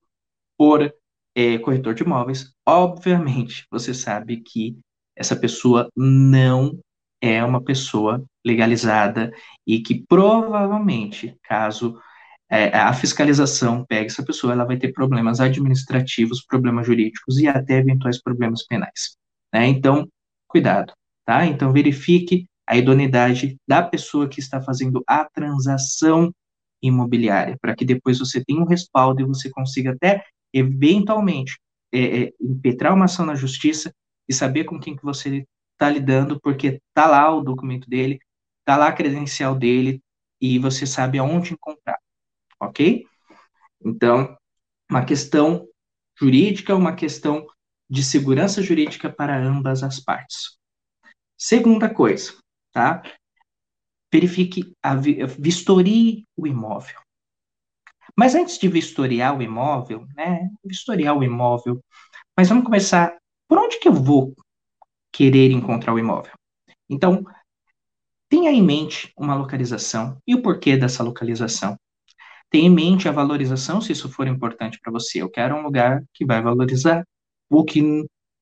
por 0.58 0.94
é, 1.36 1.58
corretor 1.60 1.94
de 1.94 2.04
imóveis, 2.04 2.54
obviamente 2.68 3.66
você 3.72 3.94
sabe 3.94 4.38
que 4.42 4.78
essa 5.16 5.36
pessoa 5.36 5.90
não 5.96 6.80
é 7.22 7.44
uma 7.44 7.64
pessoa 7.64 8.24
legalizada 8.46 9.32
e 9.66 9.80
que 9.80 10.04
provavelmente, 10.08 11.38
caso 11.44 11.98
é, 12.54 12.78
a 12.78 12.94
fiscalização 12.94 13.84
pega 13.84 14.06
essa 14.06 14.24
pessoa, 14.24 14.54
ela 14.54 14.64
vai 14.64 14.78
ter 14.78 14.94
problemas 14.94 15.40
administrativos, 15.40 16.46
problemas 16.46 16.86
jurídicos 16.86 17.40
e 17.40 17.48
até 17.48 17.80
eventuais 17.80 18.22
problemas 18.22 18.64
penais. 18.68 19.18
Né? 19.52 19.66
Então, 19.66 20.08
cuidado, 20.48 20.94
tá? 21.26 21.48
Então, 21.48 21.74
verifique 21.74 22.46
a 22.68 22.78
idoneidade 22.78 23.58
da 23.68 23.82
pessoa 23.82 24.30
que 24.30 24.40
está 24.40 24.62
fazendo 24.62 25.04
a 25.08 25.26
transação 25.26 26.32
imobiliária, 26.80 27.58
para 27.60 27.76
que 27.76 27.84
depois 27.84 28.20
você 28.20 28.44
tenha 28.46 28.62
um 28.62 28.68
respaldo 28.68 29.22
e 29.22 29.26
você 29.26 29.50
consiga 29.50 29.92
até, 29.92 30.24
eventualmente, 30.54 31.58
é, 31.92 32.26
é, 32.26 32.32
impetrar 32.40 32.94
uma 32.94 33.06
ação 33.06 33.26
na 33.26 33.34
justiça 33.34 33.92
e 34.30 34.34
saber 34.34 34.66
com 34.66 34.80
quem 34.80 34.96
que 34.96 35.04
você 35.04 35.44
está 35.72 35.90
lidando, 35.90 36.40
porque 36.40 36.80
está 36.90 37.08
lá 37.08 37.36
o 37.36 37.42
documento 37.42 37.90
dele, 37.90 38.20
está 38.60 38.78
lá 38.78 38.90
a 38.90 38.94
credencial 38.94 39.56
dele, 39.56 40.00
e 40.40 40.60
você 40.60 40.86
sabe 40.86 41.18
aonde 41.18 41.54
encontrar 41.54 41.98
ok? 42.66 43.06
Então, 43.84 44.38
uma 44.90 45.06
questão 45.06 45.68
jurídica, 46.20 46.76
uma 46.76 46.96
questão 46.96 47.46
de 47.90 48.04
segurança 48.04 48.62
jurídica 48.62 49.12
para 49.12 49.38
ambas 49.38 49.84
as 49.84 50.00
partes. 50.00 50.58
Segunda 51.38 51.94
coisa, 51.94 52.34
tá? 52.72 53.04
Verifique, 54.12 54.74
a, 54.82 54.96
vistorie 54.96 56.26
o 56.38 56.48
imóvel. 56.48 57.00
Mas 58.16 58.36
antes 58.36 58.58
de 58.58 58.68
vistoriar 58.68 59.38
o 59.38 59.42
imóvel, 59.42 60.06
né? 60.16 60.50
Vistoriar 60.64 61.18
o 61.18 61.24
imóvel, 61.24 61.84
mas 62.38 62.48
vamos 62.48 62.64
começar. 62.64 63.18
Por 63.48 63.58
onde 63.58 63.80
que 63.80 63.88
eu 63.88 63.94
vou 63.94 64.36
querer 65.12 65.52
encontrar 65.52 65.94
o 65.94 66.00
imóvel? 66.00 66.34
Então, 66.90 67.24
tenha 68.30 68.52
em 68.52 68.62
mente 68.62 69.12
uma 69.18 69.36
localização 69.36 70.18
e 70.28 70.36
o 70.36 70.42
porquê 70.42 70.78
dessa 70.78 71.04
localização. 71.04 71.78
Tenha 72.54 72.68
em 72.68 72.70
mente 72.70 73.10
a 73.10 73.12
valorização, 73.12 73.82
se 73.82 73.94
isso 73.94 74.08
for 74.08 74.28
importante 74.28 74.80
para 74.80 74.92
você. 74.92 75.24
Eu 75.24 75.30
quero 75.30 75.56
um 75.56 75.64
lugar 75.64 76.04
que 76.14 76.24
vai 76.24 76.40
valorizar, 76.40 77.04
ou 77.50 77.66
que 77.66 77.82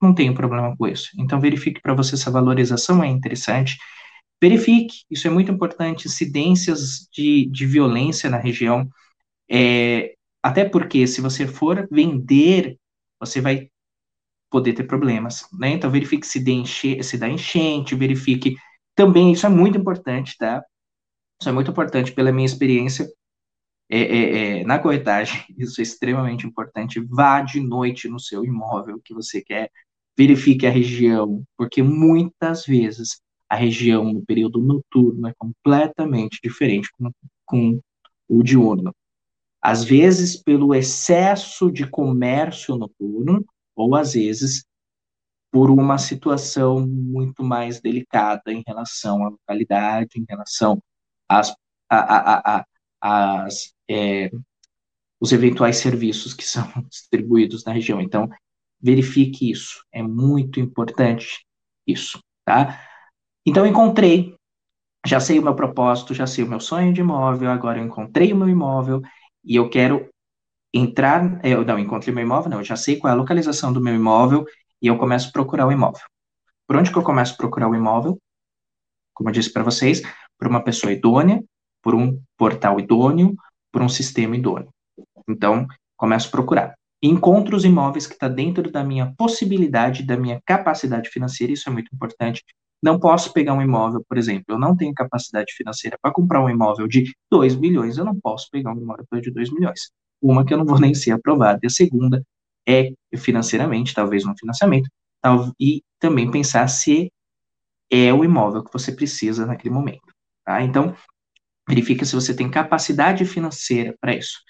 não 0.02 0.14
tem 0.14 0.34
problema 0.34 0.76
com 0.76 0.86
isso. 0.86 1.12
Então, 1.18 1.40
verifique 1.40 1.80
para 1.82 1.94
você 1.94 2.18
se 2.18 2.28
a 2.28 2.32
valorização 2.32 3.02
é 3.02 3.08
interessante. 3.08 3.78
Verifique, 4.42 5.06
isso 5.10 5.28
é 5.28 5.30
muito 5.32 5.50
importante, 5.50 6.10
incidências 6.10 7.08
de, 7.14 7.46
de 7.50 7.66
violência 7.66 8.30
na 8.30 8.38
região. 8.38 8.90
É, 9.50 10.14
até 10.44 10.66
porque, 10.66 11.08
se 11.08 11.22
você 11.22 11.48
for 11.48 11.88
vender, 11.90 12.78
você 13.18 13.40
vai 13.40 13.70
poder 14.50 14.74
ter 14.74 14.84
problemas, 14.84 15.48
né? 15.54 15.70
Então, 15.70 15.90
verifique 15.90 16.28
se, 16.28 16.40
enche, 16.52 17.02
se 17.02 17.18
dá 17.18 17.30
enchente, 17.30 17.96
verifique 17.96 18.58
também, 18.94 19.32
isso 19.32 19.46
é 19.46 19.50
muito 19.50 19.78
importante, 19.78 20.36
tá? 20.38 20.62
Isso 21.40 21.48
é 21.50 21.54
muito 21.54 21.72
importante 21.72 22.12
pela 22.12 22.34
minha 22.34 22.46
experiência 22.46 23.08
é, 23.92 24.00
é, 24.00 24.60
é, 24.62 24.64
na 24.64 24.80
corretagem, 24.80 25.44
isso 25.58 25.82
é 25.82 25.84
extremamente 25.84 26.48
importante. 26.48 27.00
Vá 27.00 27.42
de 27.42 27.60
noite 27.60 28.08
no 28.08 28.20
seu 28.20 28.46
imóvel 28.46 29.02
que 29.04 29.14
você 29.14 29.42
quer, 29.42 29.70
verifique 30.18 30.66
a 30.66 30.72
região, 30.72 31.44
porque 31.58 31.84
muitas 31.84 32.66
vezes 32.66 33.22
a 33.50 33.56
região 33.56 34.14
no 34.14 34.26
período 34.26 34.62
noturno 34.62 35.28
é 35.28 35.34
completamente 35.38 36.40
diferente 36.42 36.90
com, 36.98 37.12
com 37.46 37.82
o 38.30 38.42
diurno. 38.42 38.96
Às 39.62 39.84
vezes, 39.84 40.42
pelo 40.42 40.74
excesso 40.74 41.70
de 41.72 41.86
comércio 41.86 42.78
noturno, 42.78 43.46
ou 43.76 43.96
às 43.96 44.14
vezes 44.14 44.66
por 45.52 45.70
uma 45.70 45.98
situação 45.98 46.88
muito 46.88 47.44
mais 47.44 47.82
delicada 47.82 48.54
em 48.54 48.64
relação 48.66 49.26
à 49.26 49.30
localidade, 49.30 50.18
em 50.18 50.26
relação 50.28 50.82
às, 51.28 51.54
as, 53.02 53.74
é, 53.92 54.32
os 55.20 55.32
eventuais 55.32 55.78
serviços 55.78 56.34
que 56.34 56.44
são 56.44 56.66
distribuídos 56.90 57.64
na 57.66 57.74
região. 57.74 58.02
Então, 58.02 58.30
verifique 58.80 59.52
isso, 59.52 59.84
é 59.92 60.02
muito 60.02 60.60
importante 60.60 61.46
isso, 61.86 62.20
tá? 62.44 62.80
Então, 63.46 63.66
encontrei, 63.66 64.36
já 65.06 65.20
sei 65.20 65.40
o 65.40 65.44
meu 65.44 65.56
propósito, 65.56 66.14
já 66.14 66.26
sei 66.26 66.44
o 66.44 66.48
meu 66.48 66.60
sonho 66.60 66.94
de 66.94 67.02
imóvel, 67.02 67.50
agora 67.50 67.80
eu 67.80 67.86
encontrei 67.86 68.34
o 68.34 68.36
meu 68.36 68.50
imóvel 68.50 69.02
e 69.44 69.56
eu 69.56 69.70
quero 69.70 70.10
entrar, 70.74 71.44
eu 71.46 71.66
não 71.66 71.78
encontrei 71.78 72.14
meu 72.14 72.24
imóvel, 72.24 72.50
não, 72.50 72.60
eu 72.60 72.64
já 72.64 72.76
sei 72.76 72.98
qual 72.98 73.12
é 73.12 73.14
a 73.14 73.18
localização 73.18 73.74
do 73.74 73.82
meu 73.82 73.94
imóvel 73.94 74.46
e 74.82 74.88
eu 74.88 74.98
começo 74.98 75.30
a 75.30 75.32
procurar 75.32 75.68
o 75.68 75.72
imóvel. 75.72 76.02
Por 76.66 76.78
onde 76.78 76.92
que 76.92 76.98
eu 76.98 77.04
começo 77.04 77.34
a 77.34 77.38
procurar 77.38 77.68
o 77.68 77.76
imóvel? 77.76 78.18
Como 79.14 79.30
eu 79.30 79.34
disse 79.34 79.52
para 79.52 79.64
vocês, 79.64 80.02
por 80.40 80.48
uma 80.48 80.64
pessoa 80.64 80.94
idônea, 80.94 81.44
por 81.82 81.94
um 81.94 82.20
portal 82.38 82.80
idôneo, 82.80 83.36
por 83.72 83.82
um 83.82 83.90
sistema 83.90 84.36
idôneo. 84.36 84.70
Então, 85.28 85.68
começo 85.98 86.28
a 86.28 86.32
procurar. 86.32 86.76
Encontro 87.02 87.56
os 87.56 87.66
imóveis 87.66 88.06
que 88.06 88.14
está 88.14 88.28
dentro 88.28 88.72
da 88.72 88.84
minha 88.84 89.14
possibilidade, 89.18 90.04
da 90.04 90.16
minha 90.16 90.40
capacidade 90.46 91.10
financeira, 91.10 91.54
isso 91.54 91.68
é 91.68 91.72
muito 91.72 91.90
importante. 91.94 92.44
Não 92.84 93.00
posso 93.00 93.32
pegar 93.34 93.54
um 93.54 93.62
imóvel, 93.62 94.04
por 94.08 94.18
exemplo, 94.18 94.46
eu 94.50 94.60
não 94.60 94.76
tenho 94.76 94.94
capacidade 94.94 95.54
financeira 95.54 95.98
para 96.02 96.12
comprar 96.12 96.44
um 96.44 96.50
imóvel 96.50 96.88
de 96.88 97.12
2 97.32 97.56
milhões, 97.56 97.98
eu 97.98 98.06
não 98.06 98.20
posso 98.20 98.48
pegar 98.52 98.74
um 98.74 98.82
imóvel 98.82 99.06
de 99.22 99.32
2 99.32 99.52
milhões. 99.52 99.92
Uma 100.22 100.46
que 100.46 100.54
eu 100.54 100.58
não 100.58 100.66
vou 100.66 100.80
nem 100.80 100.94
ser 100.94 101.12
aprovado, 101.12 101.60
e 101.64 101.68
a 101.68 101.70
segunda 101.70 102.24
é 102.68 102.92
financeiramente, 103.18 103.94
talvez 103.94 104.26
no 104.26 104.36
financiamento, 104.38 104.90
tal, 105.22 105.52
e 105.60 105.84
também 106.00 106.30
pensar 106.30 106.68
se 106.68 107.12
é 107.92 108.14
o 108.14 108.24
imóvel 108.24 108.64
que 108.64 108.74
você 108.74 108.92
precisa 108.92 109.46
naquele 109.46 109.74
momento. 109.74 110.14
Tá? 110.46 110.62
Então, 110.64 110.96
verifica 111.72 112.04
se 112.04 112.14
você 112.14 112.36
tem 112.36 112.52
capacidade 112.52 113.24
financeira 113.24 113.96
para 114.02 114.14
isso. 114.14 114.42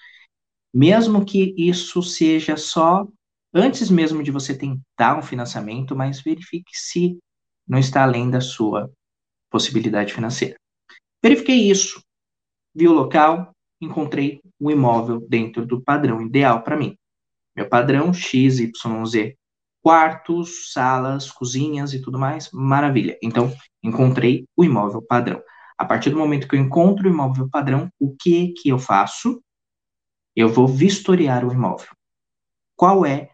Mesmo 0.74 1.24
que 1.24 1.54
isso 1.56 2.02
seja 2.02 2.56
só 2.56 3.06
antes 3.54 3.88
mesmo 3.90 4.24
de 4.24 4.32
você 4.32 4.56
tentar 4.56 5.16
um 5.16 5.22
financiamento, 5.22 5.94
mas 5.94 6.20
verifique 6.20 6.72
se 6.74 7.16
não 7.68 7.78
está 7.78 8.02
além 8.02 8.28
da 8.28 8.40
sua 8.40 8.90
possibilidade 9.48 10.12
financeira. 10.12 10.56
Verifiquei 11.22 11.70
isso, 11.70 12.02
vi 12.74 12.88
o 12.88 12.92
local, 12.92 13.52
encontrei 13.80 14.40
o 14.58 14.66
um 14.66 14.70
imóvel 14.72 15.20
dentro 15.28 15.64
do 15.64 15.80
padrão 15.80 16.20
ideal 16.22 16.64
para 16.64 16.76
mim. 16.76 16.96
Meu 17.54 17.68
padrão 17.68 18.12
XYZ, 18.12 18.72
quartos, 19.80 20.72
salas, 20.72 21.30
cozinhas 21.30 21.92
e 21.92 22.00
tudo 22.02 22.18
mais, 22.18 22.50
maravilha. 22.52 23.16
Então, 23.22 23.54
encontrei 23.80 24.44
o 24.56 24.64
imóvel 24.64 25.02
padrão. 25.02 25.40
A 25.82 25.84
partir 25.84 26.10
do 26.10 26.16
momento 26.16 26.46
que 26.46 26.54
eu 26.54 26.60
encontro 26.60 27.08
o 27.08 27.12
imóvel 27.12 27.50
padrão, 27.50 27.90
o 27.98 28.14
que 28.14 28.52
que 28.52 28.68
eu 28.68 28.78
faço? 28.78 29.42
Eu 30.36 30.48
vou 30.48 30.68
vistoriar 30.68 31.44
o 31.44 31.52
imóvel. 31.52 31.88
Qual 32.76 33.04
é 33.04 33.30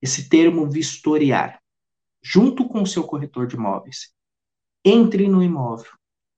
esse 0.00 0.28
termo 0.28 0.70
vistoriar? 0.70 1.58
Junto 2.22 2.68
com 2.68 2.82
o 2.82 2.86
seu 2.86 3.02
corretor 3.02 3.48
de 3.48 3.56
imóveis. 3.56 4.12
Entre 4.84 5.26
no 5.26 5.42
imóvel, 5.42 5.90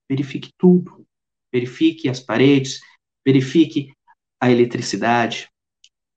verifique 0.09 0.51
tudo. 0.57 1.07
Verifique 1.53 2.09
as 2.09 2.21
paredes, 2.21 2.81
verifique 3.23 3.93
a 4.41 4.51
eletricidade, 4.51 5.47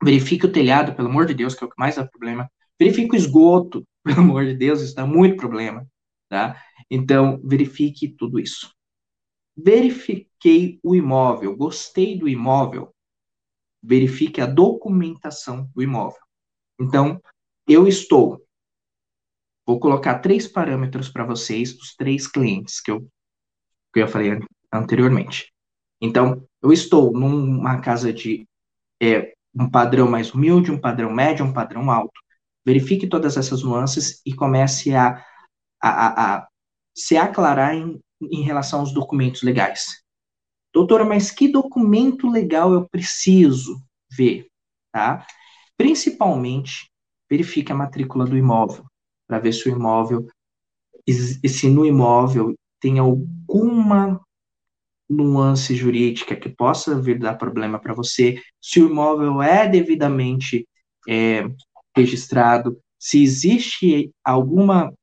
verifique 0.02 0.46
o 0.46 0.52
telhado, 0.54 0.96
pelo 0.96 1.10
amor 1.10 1.26
de 1.26 1.34
Deus, 1.34 1.54
que 1.54 1.66
é 1.66 1.68
o 1.68 1.70
que 1.70 1.78
mais 1.78 1.98
dá 1.98 2.08
problema. 2.08 2.50
Verifique 2.80 3.14
o 3.14 3.18
esgoto, 3.18 3.86
pelo 4.06 4.22
amor 4.22 4.46
de 4.46 4.56
Deus, 4.56 4.80
isso 4.80 4.96
dá 4.96 5.06
muito 5.06 5.36
problema, 5.36 5.86
tá? 6.30 6.64
Então, 6.90 7.42
verifique 7.44 8.08
tudo 8.08 8.40
isso. 8.40 8.74
Verifiquei 9.56 10.80
o 10.82 10.96
imóvel, 10.96 11.56
gostei 11.56 12.18
do 12.18 12.28
imóvel, 12.28 12.94
verifique 13.82 14.42
a 14.42 14.46
documentação 14.46 15.70
do 15.76 15.82
imóvel. 15.82 16.22
Então, 16.80 17.22
eu 17.68 17.88
estou. 17.88 18.44
Vou 19.66 19.80
colocar 19.80 20.20
três 20.20 20.48
parâmetros 20.48 21.10
para 21.10 21.26
vocês 21.26 21.74
dos 21.74 21.96
três 21.96 22.28
clientes 22.28 22.82
que 22.82 22.92
eu, 22.92 23.08
que 23.94 24.02
eu 24.02 24.08
falei 24.08 24.40
anteriormente. 24.72 25.54
Então, 26.02 26.46
eu 26.62 26.74
estou 26.74 27.14
numa 27.14 27.80
casa 27.80 28.12
de 28.12 28.48
é, 29.02 29.34
um 29.56 29.70
padrão 29.70 30.10
mais 30.10 30.34
humilde, 30.34 30.72
um 30.72 30.80
padrão 30.80 31.14
médio, 31.14 31.46
um 31.46 31.54
padrão 31.54 31.92
alto. 31.92 32.20
Verifique 32.66 33.08
todas 33.08 33.38
essas 33.38 33.64
nuances 33.64 34.22
e 34.26 34.34
comece 34.34 34.96
a, 34.96 35.24
a, 35.82 35.90
a, 35.90 36.36
a 36.36 36.48
se 36.96 37.16
aclarar 37.16 37.76
em, 37.76 38.00
em 38.22 38.42
relação 38.42 38.80
aos 38.80 38.94
documentos 38.94 39.44
legais. 39.44 40.04
Doutora, 40.74 41.06
mas 41.06 41.30
que 41.30 41.48
documento 41.48 42.28
legal 42.28 42.74
eu 42.74 42.88
preciso 42.90 43.80
ver, 44.12 44.48
tá? 44.92 45.26
Principalmente, 45.78 46.92
verifique 47.30 47.72
a 47.72 47.76
matrícula 47.76 48.26
do 48.26 48.38
imóvel, 48.38 48.86
para 49.28 49.40
ver 49.40 49.54
se 49.54 49.70
o 49.70 49.72
imóvel, 49.72 50.28
se 51.08 51.70
no 51.70 51.86
imóvel 51.86 52.54
tem 52.80 53.00
alguma 53.00 54.20
nuance 55.10 55.76
jurídica 55.76 56.36
que 56.36 56.50
possa 56.50 57.00
vir 57.00 57.20
dar 57.20 57.36
problema 57.36 57.80
para 57.80 57.94
você, 57.94 58.42
se 58.62 58.82
o 58.82 58.90
imóvel 58.90 59.42
é 59.42 59.68
devidamente 59.68 60.68
é, 61.08 61.44
registrado, 61.96 62.80
se 62.98 63.22
existe 63.22 64.12
alguma 64.24 64.94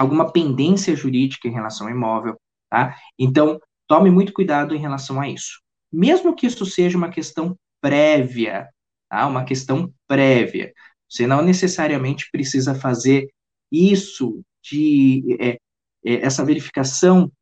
alguma 0.00 0.32
pendência 0.32 0.96
jurídica 0.96 1.46
em 1.48 1.52
relação 1.52 1.86
ao 1.86 1.92
imóvel, 1.92 2.36
tá? 2.70 2.96
Então, 3.18 3.60
Tome 3.90 4.08
muito 4.08 4.32
cuidado 4.32 4.72
em 4.72 4.78
relação 4.78 5.20
a 5.20 5.28
isso. 5.28 5.60
Mesmo 5.92 6.32
que 6.32 6.46
isso 6.46 6.64
seja 6.64 6.96
uma 6.96 7.10
questão 7.10 7.58
prévia, 7.80 8.68
tá? 9.08 9.26
uma 9.26 9.44
questão 9.44 9.92
prévia, 10.06 10.72
você 11.08 11.26
não 11.26 11.42
necessariamente 11.42 12.28
precisa 12.30 12.72
fazer 12.72 13.28
isso 13.68 14.44
de 14.62 15.36
é, 15.40 15.58
é, 16.04 16.24
essa 16.24 16.44
verificação 16.44 17.32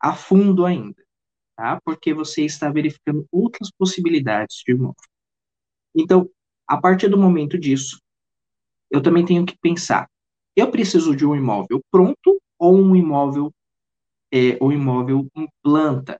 a 0.00 0.14
fundo 0.14 0.64
ainda, 0.64 1.02
tá? 1.56 1.80
Porque 1.84 2.14
você 2.14 2.44
está 2.44 2.70
verificando 2.70 3.26
outras 3.32 3.68
possibilidades 3.76 4.62
de 4.64 4.70
imóvel. 4.74 4.94
Então, 5.92 6.30
a 6.68 6.80
partir 6.80 7.08
do 7.08 7.18
momento 7.18 7.58
disso, 7.58 8.00
eu 8.88 9.02
também 9.02 9.24
tenho 9.24 9.44
que 9.44 9.58
pensar: 9.58 10.08
eu 10.56 10.70
preciso 10.70 11.14
de 11.14 11.26
um 11.26 11.36
imóvel 11.36 11.80
pronto 11.90 12.40
ou 12.58 12.74
um 12.74 12.96
imóvel 12.96 13.52
é, 14.32 14.58
imóvel 14.60 15.28
implanta. 15.36 16.18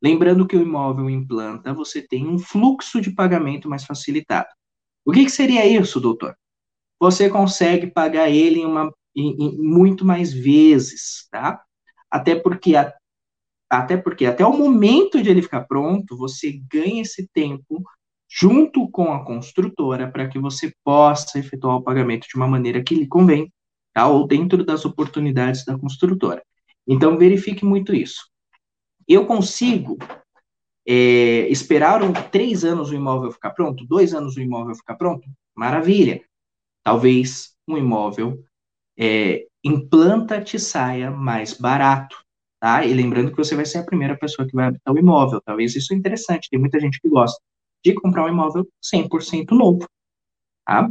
Lembrando 0.00 0.46
que 0.46 0.56
o 0.56 0.62
imóvel 0.62 1.10
implanta, 1.10 1.74
você 1.74 2.00
tem 2.00 2.28
um 2.28 2.38
fluxo 2.38 3.00
de 3.00 3.10
pagamento 3.10 3.68
mais 3.68 3.84
facilitado. 3.84 4.48
O 5.04 5.10
que, 5.10 5.24
que 5.24 5.30
seria 5.30 5.66
isso, 5.66 6.00
doutor? 6.00 6.36
Você 7.00 7.28
consegue 7.28 7.88
pagar 7.88 8.28
ele 8.30 8.60
em, 8.60 8.66
uma, 8.66 8.92
em, 9.14 9.34
em 9.38 9.58
muito 9.58 10.04
mais 10.04 10.32
vezes, 10.32 11.26
tá? 11.30 11.60
Até 12.10 12.36
porque, 12.36 12.76
a, 12.76 12.92
até 13.70 13.96
porque 13.96 14.26
até 14.26 14.44
o 14.44 14.56
momento 14.56 15.22
de 15.22 15.30
ele 15.30 15.42
ficar 15.42 15.64
pronto, 15.64 16.16
você 16.16 16.60
ganha 16.70 17.02
esse 17.02 17.28
tempo 17.32 17.82
junto 18.30 18.88
com 18.90 19.12
a 19.12 19.24
construtora 19.24 20.10
para 20.10 20.28
que 20.28 20.38
você 20.38 20.72
possa 20.84 21.38
efetuar 21.38 21.76
o 21.76 21.82
pagamento 21.82 22.28
de 22.28 22.36
uma 22.36 22.46
maneira 22.46 22.82
que 22.82 22.94
lhe 22.94 23.06
convém, 23.06 23.50
tá? 23.98 24.06
ou 24.06 24.28
dentro 24.28 24.64
das 24.64 24.84
oportunidades 24.84 25.64
da 25.64 25.76
construtora. 25.76 26.40
Então, 26.86 27.18
verifique 27.18 27.64
muito 27.64 27.92
isso. 27.92 28.30
Eu 29.08 29.26
consigo 29.26 29.98
é, 30.86 31.48
esperar 31.48 32.00
um, 32.04 32.12
três 32.12 32.64
anos 32.64 32.90
o 32.90 32.94
imóvel 32.94 33.32
ficar 33.32 33.50
pronto? 33.50 33.84
Dois 33.84 34.14
anos 34.14 34.36
o 34.36 34.40
imóvel 34.40 34.76
ficar 34.76 34.94
pronto? 34.94 35.28
Maravilha. 35.52 36.22
Talvez 36.84 37.56
um 37.66 37.76
imóvel 37.76 38.44
é, 38.96 39.46
implanta 39.64 40.40
te 40.40 40.60
saia 40.60 41.10
mais 41.10 41.54
barato, 41.54 42.16
tá? 42.60 42.84
E 42.86 42.94
lembrando 42.94 43.32
que 43.32 43.36
você 43.36 43.56
vai 43.56 43.66
ser 43.66 43.78
a 43.78 43.84
primeira 43.84 44.16
pessoa 44.16 44.46
que 44.46 44.54
vai 44.54 44.66
habitar 44.66 44.94
o 44.94 44.98
imóvel. 44.98 45.40
Talvez 45.44 45.74
isso 45.74 45.92
é 45.92 45.96
interessante. 45.96 46.48
Tem 46.48 46.60
muita 46.60 46.78
gente 46.78 47.00
que 47.00 47.08
gosta 47.08 47.42
de 47.84 47.94
comprar 47.94 48.26
um 48.26 48.28
imóvel 48.28 48.64
100% 48.80 49.50
novo, 49.50 49.88
tá? 50.64 50.88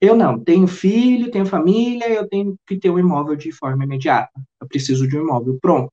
Eu 0.00 0.14
não, 0.14 0.38
tenho 0.38 0.66
filho, 0.66 1.30
tenho 1.30 1.46
família, 1.46 2.08
eu 2.08 2.28
tenho 2.28 2.58
que 2.66 2.78
ter 2.78 2.90
um 2.90 2.98
imóvel 2.98 3.34
de 3.34 3.50
forma 3.50 3.84
imediata. 3.84 4.32
Eu 4.60 4.68
preciso 4.68 5.08
de 5.08 5.16
um 5.16 5.22
imóvel 5.22 5.58
pronto, 5.60 5.90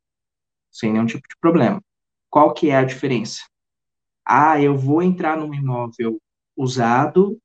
sem 0.72 0.92
nenhum 0.92 1.06
tipo 1.06 1.28
de 1.28 1.36
problema. 1.40 1.82
Qual 2.30 2.54
que 2.54 2.70
é 2.70 2.76
a 2.76 2.84
diferença? 2.84 3.42
Ah, 4.26 4.60
eu 4.62 4.78
vou 4.78 5.02
entrar 5.02 5.38
num 5.38 5.54
imóvel 5.54 6.20
usado, 6.56 7.38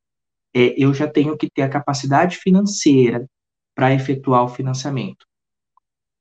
é, 0.55 0.75
eu 0.77 0.93
já 0.93 1.07
tenho 1.09 1.37
que 1.37 1.49
ter 1.51 1.63
a 1.63 1.69
capacidade 1.69 2.37
financeira 2.39 3.27
para 3.75 3.95
efetuar 3.95 4.45
o 4.45 4.49
financiamento. 4.49 5.27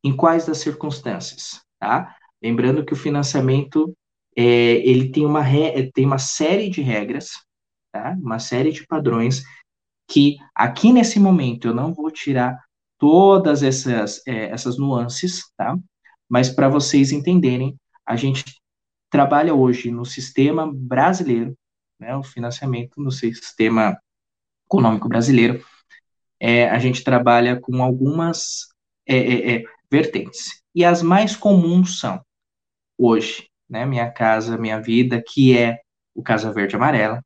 Em 0.04 0.16
quais 0.16 0.46
das 0.46 0.60
circunstâncias, 0.60 1.62
tá? 1.80 2.16
Lembrando 2.42 2.86
que 2.86 2.94
o 2.94 2.98
financiamento 2.98 3.94
é, 4.36 4.44
ele 4.88 5.10
tem 5.12 5.26
uma, 5.26 5.42
re, 5.42 5.92
tem 5.92 6.06
uma 6.06 6.20
série 6.20 6.70
de 6.70 6.82
regras, 6.82 7.32
tá? 7.92 8.16
uma 8.22 8.38
série 8.38 8.72
de 8.72 8.86
padrões 8.86 9.44
que 10.08 10.38
aqui 10.56 10.94
nesse 10.94 11.20
momento 11.20 11.68
eu 11.68 11.74
não 11.74 11.94
vou 11.94 12.10
tirar 12.10 12.58
todas 12.98 13.62
essas, 13.62 14.26
é, 14.26 14.50
essas 14.50 14.78
nuances, 14.78 15.44
tá? 15.56 15.78
Mas 16.30 16.50
para 16.50 16.70
vocês 16.70 17.12
entenderem, 17.12 17.78
a 18.06 18.16
gente 18.16 18.44
trabalha 19.10 19.54
hoje 19.54 19.92
no 19.92 20.06
sistema 20.06 20.72
brasileiro, 20.74 21.58
né, 22.00 22.16
o 22.16 22.24
financiamento 22.24 23.02
no 23.02 23.12
sistema 23.12 23.98
econômico 24.66 25.08
brasileiro, 25.08 25.64
é, 26.40 26.70
a 26.70 26.80
gente 26.80 27.04
trabalha 27.04 27.60
com 27.60 27.82
algumas 27.82 28.68
é, 29.06 29.18
é, 29.18 29.56
é 29.56 29.64
vertentes. 29.90 30.62
E 30.76 30.84
as 30.84 31.02
mais 31.02 31.36
comuns 31.36 32.00
são, 32.00 32.22
hoje, 32.98 33.50
né, 33.70 33.86
Minha 33.86 34.12
Casa 34.12 34.58
Minha 34.58 34.80
Vida, 34.80 35.24
que 35.26 35.58
é 35.58 35.80
o 36.14 36.22
Casa 36.22 36.52
Verde 36.52 36.76
Amarela, 36.76 37.24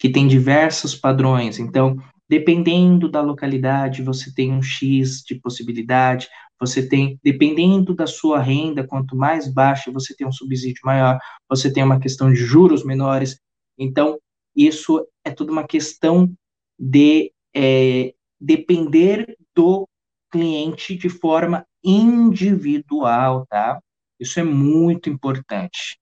que 0.00 0.08
tem 0.08 0.26
diversos 0.26 0.94
padrões. 0.94 1.58
Então, 1.58 1.96
dependendo 2.26 3.06
da 3.06 3.20
localidade, 3.20 4.02
você 4.02 4.34
tem 4.34 4.50
um 4.50 4.62
X 4.62 5.22
de 5.22 5.34
possibilidade, 5.34 6.26
você 6.58 6.88
tem, 6.88 7.20
dependendo 7.22 7.94
da 7.94 8.06
sua 8.06 8.40
renda, 8.40 8.86
quanto 8.86 9.14
mais 9.14 9.46
baixa, 9.46 9.92
você 9.92 10.16
tem 10.16 10.26
um 10.26 10.32
subsídio 10.32 10.80
maior, 10.84 11.18
você 11.46 11.70
tem 11.70 11.84
uma 11.84 12.00
questão 12.00 12.32
de 12.32 12.38
juros 12.38 12.82
menores. 12.82 13.38
Então, 13.78 14.18
isso 14.56 15.06
é 15.22 15.30
tudo 15.30 15.52
uma 15.52 15.66
questão 15.66 16.32
de 16.78 17.30
é, 17.54 18.14
depender 18.40 19.36
do 19.54 19.86
cliente 20.30 20.96
de 20.96 21.10
forma 21.10 21.66
individual, 21.84 23.46
tá? 23.50 23.78
Isso 24.18 24.40
é 24.40 24.42
muito 24.42 25.10
importante, 25.10 25.98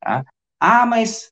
tá? 0.00 0.24
Ah, 0.58 0.84
mas 0.84 1.30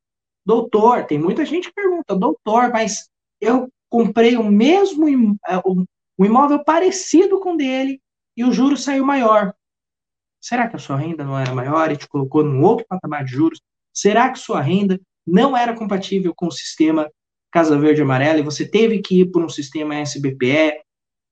doutor, 0.49 1.05
tem 1.05 1.19
muita 1.19 1.45
gente 1.45 1.69
que 1.69 1.75
pergunta, 1.75 2.17
doutor, 2.17 2.71
mas 2.73 3.11
eu 3.39 3.69
comprei 3.91 4.35
o 4.39 4.45
mesmo 4.45 5.07
é, 5.47 5.59
um 5.67 6.25
imóvel 6.25 6.65
parecido 6.65 7.39
com 7.39 7.53
o 7.53 7.57
dele 7.59 8.01
e 8.35 8.43
o 8.43 8.51
juro 8.51 8.75
saiu 8.75 9.05
maior. 9.05 9.53
Será 10.41 10.67
que 10.67 10.77
a 10.77 10.79
sua 10.79 10.97
renda 10.97 11.23
não 11.23 11.39
era 11.39 11.55
maior 11.55 11.93
e 11.93 11.99
te 11.99 12.09
colocou 12.09 12.43
num 12.43 12.63
outro 12.63 12.87
patamar 12.89 13.27
de 13.27 13.33
juros? 13.33 13.61
Será 13.93 14.33
que 14.33 14.39
sua 14.39 14.63
renda 14.63 14.99
não 15.27 15.55
era 15.55 15.77
compatível 15.77 16.33
com 16.35 16.47
o 16.47 16.53
sistema 16.53 17.11
Casa 17.53 17.79
Verde 17.79 18.01
Amarela 18.01 18.39
e 18.39 18.43
você 18.43 18.67
teve 18.67 19.03
que 19.03 19.21
ir 19.21 19.31
por 19.31 19.45
um 19.45 19.51
sistema 19.51 19.97
SBPE? 19.97 20.81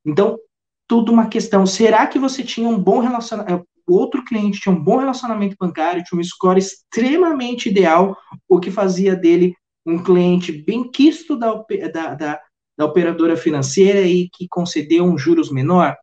Então, 0.05 0.38
tudo 0.87 1.11
uma 1.11 1.29
questão. 1.29 1.64
Será 1.64 2.07
que 2.07 2.18
você 2.18 2.42
tinha 2.42 2.68
um 2.68 2.79
bom 2.79 2.98
relacionamento? 2.98 3.66
O 3.87 3.96
outro 3.96 4.25
cliente 4.25 4.61
tinha 4.61 4.75
um 4.75 4.83
bom 4.83 4.99
relacionamento 4.99 5.57
bancário, 5.59 6.03
tinha 6.03 6.20
um 6.20 6.25
score 6.25 6.59
extremamente 6.59 7.68
ideal, 7.68 8.16
o 8.49 8.59
que 8.59 8.70
fazia 8.70 9.14
dele 9.14 9.55
um 9.87 10.03
cliente 10.03 10.51
bem 10.51 10.90
quisto 10.90 11.37
da, 11.37 11.55
da, 11.92 12.14
da, 12.14 12.42
da 12.77 12.85
operadora 12.85 13.37
financeira 13.37 14.01
e 14.03 14.29
que 14.31 14.49
concedeu 14.49 15.05
um 15.05 15.16
juros 15.16 15.53
menor? 15.53 15.96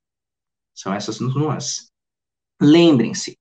São 0.74 0.94
essas 0.94 1.20
nuances. 1.20 1.92
Lembrem-se. 2.62 3.38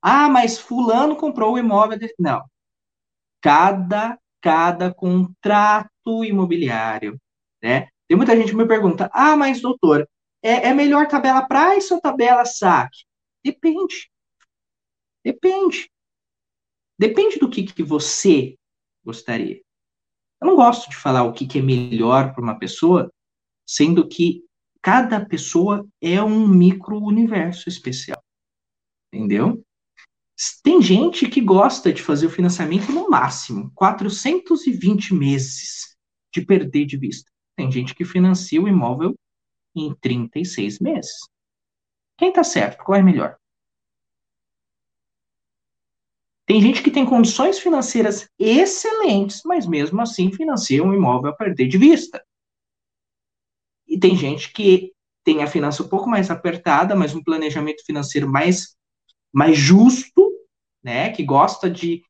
Ah, 0.00 0.28
mas 0.28 0.58
fulano 0.58 1.16
comprou 1.16 1.54
o 1.54 1.58
imóvel. 1.58 1.98
De... 1.98 2.14
Não. 2.18 2.42
Cada, 3.42 4.18
cada 4.40 4.92
contrato 4.92 6.24
imobiliário, 6.24 7.20
né? 7.62 7.88
Tem 8.08 8.16
muita 8.16 8.36
gente 8.36 8.50
que 8.50 8.56
me 8.56 8.66
pergunta, 8.66 9.10
ah, 9.12 9.36
mas 9.36 9.60
doutor, 9.60 10.08
é, 10.42 10.68
é 10.68 10.74
melhor 10.74 11.08
tabela 11.08 11.46
price 11.46 11.92
ou 11.92 12.00
tabela 12.00 12.44
saque? 12.44 13.04
Depende. 13.46 14.10
Depende. 15.24 15.88
Depende 16.98 17.38
do 17.38 17.48
que, 17.48 17.62
que 17.62 17.82
você 17.84 18.58
gostaria. 19.04 19.62
Eu 20.40 20.48
não 20.48 20.56
gosto 20.56 20.90
de 20.90 20.96
falar 20.96 21.22
o 21.22 21.32
que, 21.32 21.46
que 21.46 21.60
é 21.60 21.62
melhor 21.62 22.34
para 22.34 22.42
uma 22.42 22.58
pessoa, 22.58 23.08
sendo 23.64 24.08
que 24.08 24.42
cada 24.82 25.24
pessoa 25.24 25.86
é 26.00 26.20
um 26.20 26.48
micro-universo 26.48 27.68
especial. 27.68 28.20
Entendeu? 29.12 29.64
Tem 30.64 30.82
gente 30.82 31.28
que 31.28 31.40
gosta 31.40 31.92
de 31.92 32.02
fazer 32.02 32.26
o 32.26 32.30
financiamento 32.30 32.90
no 32.90 33.08
máximo, 33.08 33.70
420 33.76 35.14
meses 35.14 35.96
de 36.34 36.44
perder 36.44 36.84
de 36.84 36.96
vista. 36.96 37.30
Tem 37.56 37.70
gente 37.70 37.94
que 37.94 38.04
financia 38.04 38.60
o 38.60 38.66
imóvel 38.66 39.14
em 39.74 39.94
36 40.00 40.80
meses. 40.80 41.16
Quem 42.18 42.30
está 42.30 42.42
certo? 42.42 42.82
Qual 42.82 42.98
é 42.98 43.02
melhor? 43.02 43.36
Tem 46.46 46.60
gente 46.60 46.82
que 46.82 46.90
tem 46.90 47.04
condições 47.04 47.58
financeiras 47.58 48.28
excelentes, 48.38 49.42
mas 49.44 49.66
mesmo 49.66 50.00
assim 50.00 50.30
financia 50.30 50.82
um 50.82 50.94
imóvel 50.94 51.30
a 51.30 51.36
perder 51.36 51.66
de 51.66 51.76
vista. 51.76 52.24
E 53.86 53.98
tem 53.98 54.16
gente 54.16 54.52
que 54.52 54.92
tem 55.24 55.42
a 55.42 55.46
finança 55.48 55.82
um 55.82 55.88
pouco 55.88 56.08
mais 56.08 56.30
apertada, 56.30 56.94
mas 56.94 57.14
um 57.14 57.22
planejamento 57.22 57.84
financeiro 57.84 58.28
mais, 58.30 58.76
mais 59.32 59.58
justo, 59.58 60.32
né? 60.82 61.10
Que 61.10 61.24
gosta 61.24 61.68
de 61.68 62.02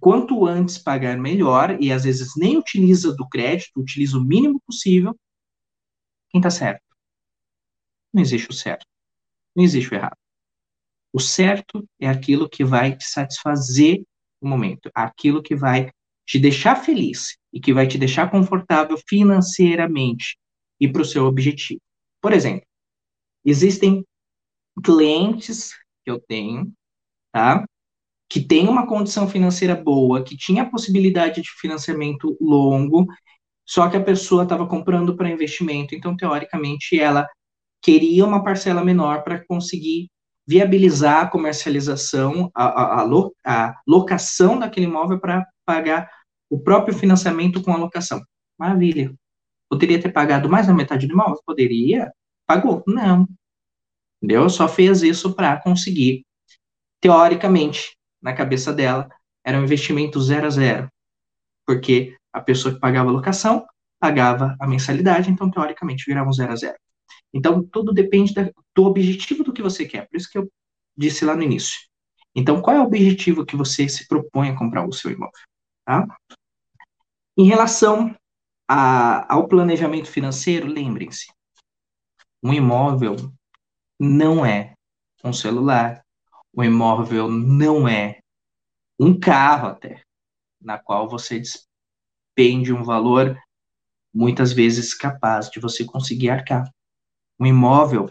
quanto 0.00 0.44
antes 0.44 0.76
pagar 0.76 1.16
melhor 1.16 1.80
e 1.80 1.92
às 1.92 2.02
vezes 2.02 2.32
nem 2.36 2.56
utiliza 2.58 3.14
do 3.14 3.28
crédito, 3.28 3.80
utiliza 3.80 4.18
o 4.18 4.24
mínimo 4.24 4.60
possível. 4.66 5.16
Quem 6.30 6.40
está 6.40 6.50
certo? 6.50 6.82
Não 8.12 8.22
existe 8.22 8.50
o 8.50 8.52
certo. 8.52 8.86
Não 9.54 9.64
existe 9.64 9.92
o 9.92 9.96
errado. 9.96 10.16
O 11.12 11.20
certo 11.20 11.88
é 12.00 12.08
aquilo 12.08 12.48
que 12.48 12.64
vai 12.64 12.96
te 12.96 13.04
satisfazer 13.04 14.02
no 14.42 14.50
momento, 14.50 14.90
aquilo 14.94 15.42
que 15.42 15.54
vai 15.54 15.90
te 16.26 16.38
deixar 16.38 16.76
feliz 16.76 17.36
e 17.52 17.60
que 17.60 17.72
vai 17.72 17.86
te 17.86 17.96
deixar 17.98 18.30
confortável 18.30 18.96
financeiramente 19.06 20.36
e 20.80 20.90
para 20.90 21.02
o 21.02 21.04
seu 21.04 21.24
objetivo. 21.24 21.80
Por 22.20 22.32
exemplo, 22.32 22.66
existem 23.44 24.04
clientes 24.82 25.70
que 26.04 26.10
eu 26.10 26.18
tenho, 26.18 26.72
tá? 27.32 27.64
Que 28.28 28.40
tem 28.40 28.68
uma 28.68 28.86
condição 28.86 29.28
financeira 29.28 29.76
boa, 29.76 30.24
que 30.24 30.36
tinha 30.36 30.62
a 30.62 30.70
possibilidade 30.70 31.42
de 31.42 31.50
financiamento 31.60 32.36
longo, 32.40 33.06
só 33.66 33.88
que 33.88 33.96
a 33.96 34.02
pessoa 34.02 34.42
estava 34.42 34.66
comprando 34.66 35.16
para 35.16 35.30
investimento, 35.30 35.94
então 35.94 36.16
teoricamente 36.16 36.98
ela 36.98 37.28
queria 37.84 38.24
uma 38.24 38.42
parcela 38.42 38.82
menor 38.82 39.22
para 39.22 39.44
conseguir 39.44 40.10
viabilizar 40.46 41.24
a 41.24 41.28
comercialização, 41.28 42.50
a, 42.54 42.64
a, 42.64 43.00
a, 43.00 43.02
lo, 43.02 43.34
a 43.44 43.74
locação 43.86 44.58
daquele 44.58 44.86
imóvel 44.86 45.20
para 45.20 45.46
pagar 45.66 46.10
o 46.48 46.58
próprio 46.58 46.96
financiamento 46.96 47.62
com 47.62 47.72
a 47.72 47.76
locação. 47.76 48.22
Maravilha. 48.58 49.14
Poderia 49.68 50.00
ter 50.00 50.10
pagado 50.10 50.48
mais 50.48 50.66
da 50.66 50.72
metade 50.72 51.06
do 51.06 51.12
imóvel? 51.12 51.38
Poderia. 51.44 52.10
Pagou? 52.46 52.82
Não. 52.86 53.28
Entendeu? 54.22 54.48
Só 54.48 54.66
fez 54.66 55.02
isso 55.02 55.34
para 55.34 55.60
conseguir. 55.60 56.24
Teoricamente, 57.02 57.94
na 58.22 58.32
cabeça 58.32 58.72
dela, 58.72 59.10
era 59.44 59.58
um 59.58 59.64
investimento 59.64 60.20
zero 60.22 60.46
a 60.46 60.50
zero. 60.50 60.88
Porque 61.66 62.16
a 62.32 62.40
pessoa 62.40 62.72
que 62.72 62.80
pagava 62.80 63.10
a 63.10 63.12
locação 63.12 63.66
pagava 64.00 64.56
a 64.58 64.66
mensalidade, 64.66 65.30
então, 65.30 65.50
teoricamente, 65.50 66.04
virava 66.06 66.28
um 66.28 66.32
zero 66.32 66.52
a 66.52 66.56
zero. 66.56 66.78
Então, 67.34 67.64
tudo 67.64 67.92
depende 67.92 68.32
da, 68.32 68.48
do 68.74 68.84
objetivo 68.84 69.42
do 69.42 69.52
que 69.52 69.60
você 69.60 69.84
quer. 69.84 70.08
Por 70.08 70.16
isso 70.16 70.30
que 70.30 70.38
eu 70.38 70.48
disse 70.96 71.24
lá 71.24 71.34
no 71.34 71.42
início. 71.42 71.80
Então, 72.32 72.62
qual 72.62 72.76
é 72.76 72.80
o 72.80 72.84
objetivo 72.84 73.44
que 73.44 73.56
você 73.56 73.88
se 73.88 74.06
propõe 74.06 74.50
a 74.50 74.56
comprar 74.56 74.86
o 74.86 74.92
seu 74.92 75.10
imóvel? 75.10 75.32
Tá? 75.84 76.06
Em 77.36 77.46
relação 77.46 78.16
a, 78.68 79.34
ao 79.34 79.48
planejamento 79.48 80.08
financeiro, 80.08 80.68
lembrem-se, 80.68 81.26
um 82.40 82.52
imóvel 82.52 83.16
não 83.98 84.46
é 84.46 84.74
um 85.24 85.32
celular, 85.32 86.04
um 86.56 86.62
imóvel 86.62 87.28
não 87.28 87.88
é 87.88 88.20
um 88.98 89.18
carro 89.18 89.68
até, 89.68 90.02
na 90.60 90.78
qual 90.78 91.08
você 91.08 91.40
despende 91.40 92.72
um 92.72 92.84
valor 92.84 93.36
muitas 94.14 94.52
vezes 94.52 94.94
capaz 94.94 95.50
de 95.50 95.58
você 95.58 95.84
conseguir 95.84 96.30
arcar. 96.30 96.70
Um 97.38 97.46
imóvel, 97.46 98.10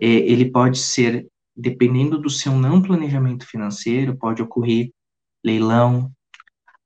é, 0.00 0.06
ele 0.06 0.50
pode 0.50 0.78
ser, 0.78 1.26
dependendo 1.56 2.18
do 2.18 2.28
seu 2.28 2.52
não 2.52 2.82
planejamento 2.82 3.46
financeiro, 3.46 4.16
pode 4.16 4.42
ocorrer 4.42 4.90
leilão, 5.44 6.12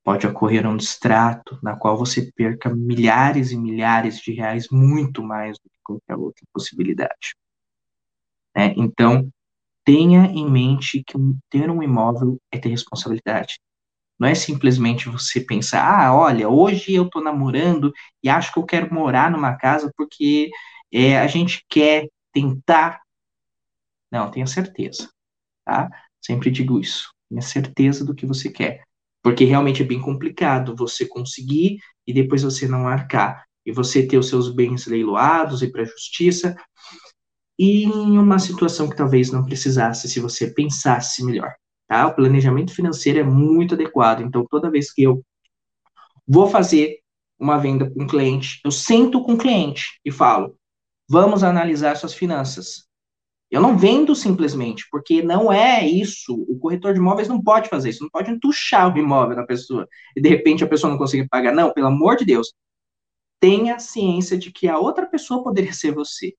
pode 0.05 0.27
ocorrer 0.27 0.67
um 0.67 0.77
distrato, 0.77 1.59
na 1.63 1.77
qual 1.77 1.97
você 1.97 2.31
perca 2.33 2.75
milhares 2.75 3.53
e 3.53 3.57
milhares 3.57 4.19
de 4.21 4.33
reais, 4.33 4.69
muito 4.71 5.23
mais 5.23 5.57
do 5.59 5.65
que 5.65 5.77
qualquer 5.83 6.17
outra 6.17 6.45
possibilidade. 6.53 7.35
É, 8.55 8.75
então, 8.77 9.31
tenha 9.85 10.27
em 10.27 10.49
mente 10.51 11.03
que 11.05 11.17
ter 11.49 11.71
um 11.71 11.83
imóvel 11.83 12.41
é 12.51 12.59
ter 12.59 12.69
responsabilidade. 12.69 13.59
Não 14.19 14.29
é 14.29 14.35
simplesmente 14.35 15.09
você 15.09 15.41
pensar, 15.41 15.83
ah, 15.83 16.15
olha, 16.15 16.49
hoje 16.49 16.93
eu 16.95 17.05
estou 17.05 17.23
namorando 17.23 17.93
e 18.23 18.29
acho 18.29 18.53
que 18.53 18.59
eu 18.59 18.65
quero 18.65 18.93
morar 18.93 19.31
numa 19.31 19.57
casa 19.57 19.91
porque 19.97 20.51
é, 20.93 21.19
a 21.19 21.27
gente 21.27 21.65
quer 21.69 22.09
tentar. 22.33 23.01
Não, 24.11 24.31
tenha 24.31 24.47
certeza, 24.47 25.11
tá? 25.65 25.89
Sempre 26.21 26.51
digo 26.51 26.81
isso. 26.81 27.13
Tenha 27.29 27.43
certeza 27.43 28.05
do 28.05 28.15
que 28.15 28.27
você 28.27 28.51
quer 28.51 28.83
porque 29.23 29.45
realmente 29.45 29.83
é 29.83 29.87
bem 29.87 30.01
complicado 30.01 30.77
você 30.77 31.07
conseguir 31.07 31.79
e 32.07 32.13
depois 32.13 32.43
você 32.43 32.67
não 32.67 32.89
arcar, 32.89 33.45
e 33.65 33.73
você 33.73 34.07
ter 34.07 34.19
os 34.19 34.29
seus 34.29 34.53
bens 34.53 34.87
leiloados 34.87 35.63
e 35.63 35.71
para 35.71 35.83
a 35.83 35.87
justiça, 35.87 36.57
e 37.59 37.85
em 37.85 38.19
uma 38.19 38.39
situação 38.39 38.89
que 38.89 38.97
talvez 38.97 39.31
não 39.31 39.45
precisasse 39.45 40.09
se 40.09 40.19
você 40.19 40.51
pensasse 40.51 41.23
melhor. 41.25 41.53
Tá? 41.87 42.07
O 42.07 42.15
planejamento 42.15 42.75
financeiro 42.75 43.19
é 43.19 43.23
muito 43.23 43.75
adequado, 43.75 44.23
então 44.23 44.47
toda 44.49 44.71
vez 44.71 44.93
que 44.93 45.03
eu 45.03 45.23
vou 46.27 46.49
fazer 46.49 47.01
uma 47.39 47.59
venda 47.59 47.91
com 47.91 48.05
um 48.05 48.07
cliente, 48.07 48.61
eu 48.65 48.71
sento 48.71 49.23
com 49.23 49.35
o 49.35 49.39
cliente 49.39 50.01
e 50.05 50.11
falo: 50.11 50.57
vamos 51.11 51.43
analisar 51.43 51.97
suas 51.97 52.15
finanças. 52.15 52.89
Eu 53.51 53.61
não 53.61 53.77
vendo 53.77 54.15
simplesmente, 54.15 54.87
porque 54.93 55.23
não 55.23 55.53
é 55.53 55.85
isso. 55.85 56.33
O 56.49 56.57
corretor 56.57 56.93
de 56.93 57.01
imóveis 57.01 57.27
não 57.27 57.43
pode 57.43 57.69
fazer 57.69 57.91
isso, 57.91 58.05
não 58.05 58.11
pode 58.11 58.31
entuchar 58.31 58.95
o 58.95 58.97
imóvel 58.97 59.35
da 59.35 59.45
pessoa 59.45 59.89
e 60.17 60.23
de 60.23 60.29
repente 60.29 60.63
a 60.63 60.69
pessoa 60.69 60.89
não 60.89 60.97
conseguir 60.97 61.29
pagar. 61.29 61.53
Não, 61.53 61.73
pelo 61.73 61.89
amor 61.89 62.15
de 62.17 62.25
Deus. 62.25 62.55
Tenha 63.41 63.81
ciência 63.81 64.39
de 64.39 64.53
que 64.53 64.69
a 64.69 64.79
outra 64.79 65.05
pessoa 65.07 65.43
poderia 65.43 65.73
ser 65.73 65.93
você. 65.93 66.33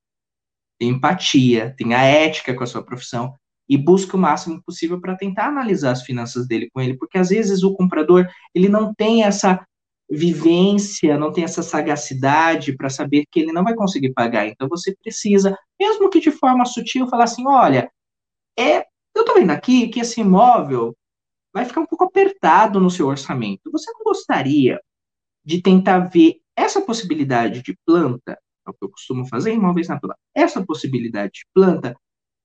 tem 0.80 0.90
empatia, 0.90 1.76
tem 1.78 1.94
a 1.94 2.04
ética 2.04 2.54
com 2.56 2.64
a 2.64 2.68
sua 2.68 2.84
profissão 2.84 3.36
e 3.68 3.78
busca 3.78 4.16
o 4.16 4.20
máximo 4.20 4.62
possível 4.64 5.02
para 5.02 5.18
tentar 5.18 5.48
analisar 5.48 5.92
as 5.92 6.04
finanças 6.04 6.48
dele 6.48 6.70
com 6.74 6.82
ele, 6.82 6.98
porque 6.98 7.18
às 7.18 7.30
vezes 7.30 7.64
o 7.64 7.74
comprador 7.74 8.28
ele 8.56 8.70
não 8.70 8.94
tem 8.94 9.24
essa 9.24 9.66
vivência, 10.12 11.18
não 11.18 11.32
tem 11.32 11.46
essa 11.46 11.64
sagacidade 11.64 12.76
para 12.76 12.90
saber 12.90 13.26
que 13.32 13.40
ele 13.40 13.54
não 13.54 13.64
vai 13.64 13.74
conseguir 13.74 14.12
pagar. 14.14 14.46
Então 14.46 14.68
você 14.68 14.96
precisa, 14.96 15.58
mesmo 15.80 16.10
que 16.10 16.20
de 16.20 16.32
forma 16.32 16.66
sutil, 16.66 17.08
falar 17.08 17.24
assim, 17.24 17.48
olha, 17.48 17.90
é, 18.58 18.80
eu 19.16 19.22
estou 19.22 19.36
vendo 19.36 19.52
aqui 19.52 19.88
que 19.88 20.02
esse 20.02 20.20
imóvel 20.20 20.96
vai 21.54 21.64
ficar 21.66 21.82
um 21.82 21.86
pouco 21.86 22.04
apertado 22.04 22.80
no 22.80 22.90
seu 22.90 23.08
orçamento. 23.08 23.72
Você 23.72 23.92
não 23.94 24.04
gostaria 24.04 24.82
de 25.46 25.62
tentar 25.62 26.00
ver 26.00 26.42
essa 26.56 26.82
possibilidade 26.82 27.62
de 27.62 27.78
planta, 27.86 28.34
é 28.68 28.70
o 28.70 28.74
que 28.74 28.84
eu 28.84 28.90
costumo 28.90 29.26
fazer 29.28 29.54
imóveis 29.54 29.88
naturais, 29.88 30.20
essa 30.36 30.64
possibilidade 30.64 31.32
de 31.34 31.46
planta 31.54 31.96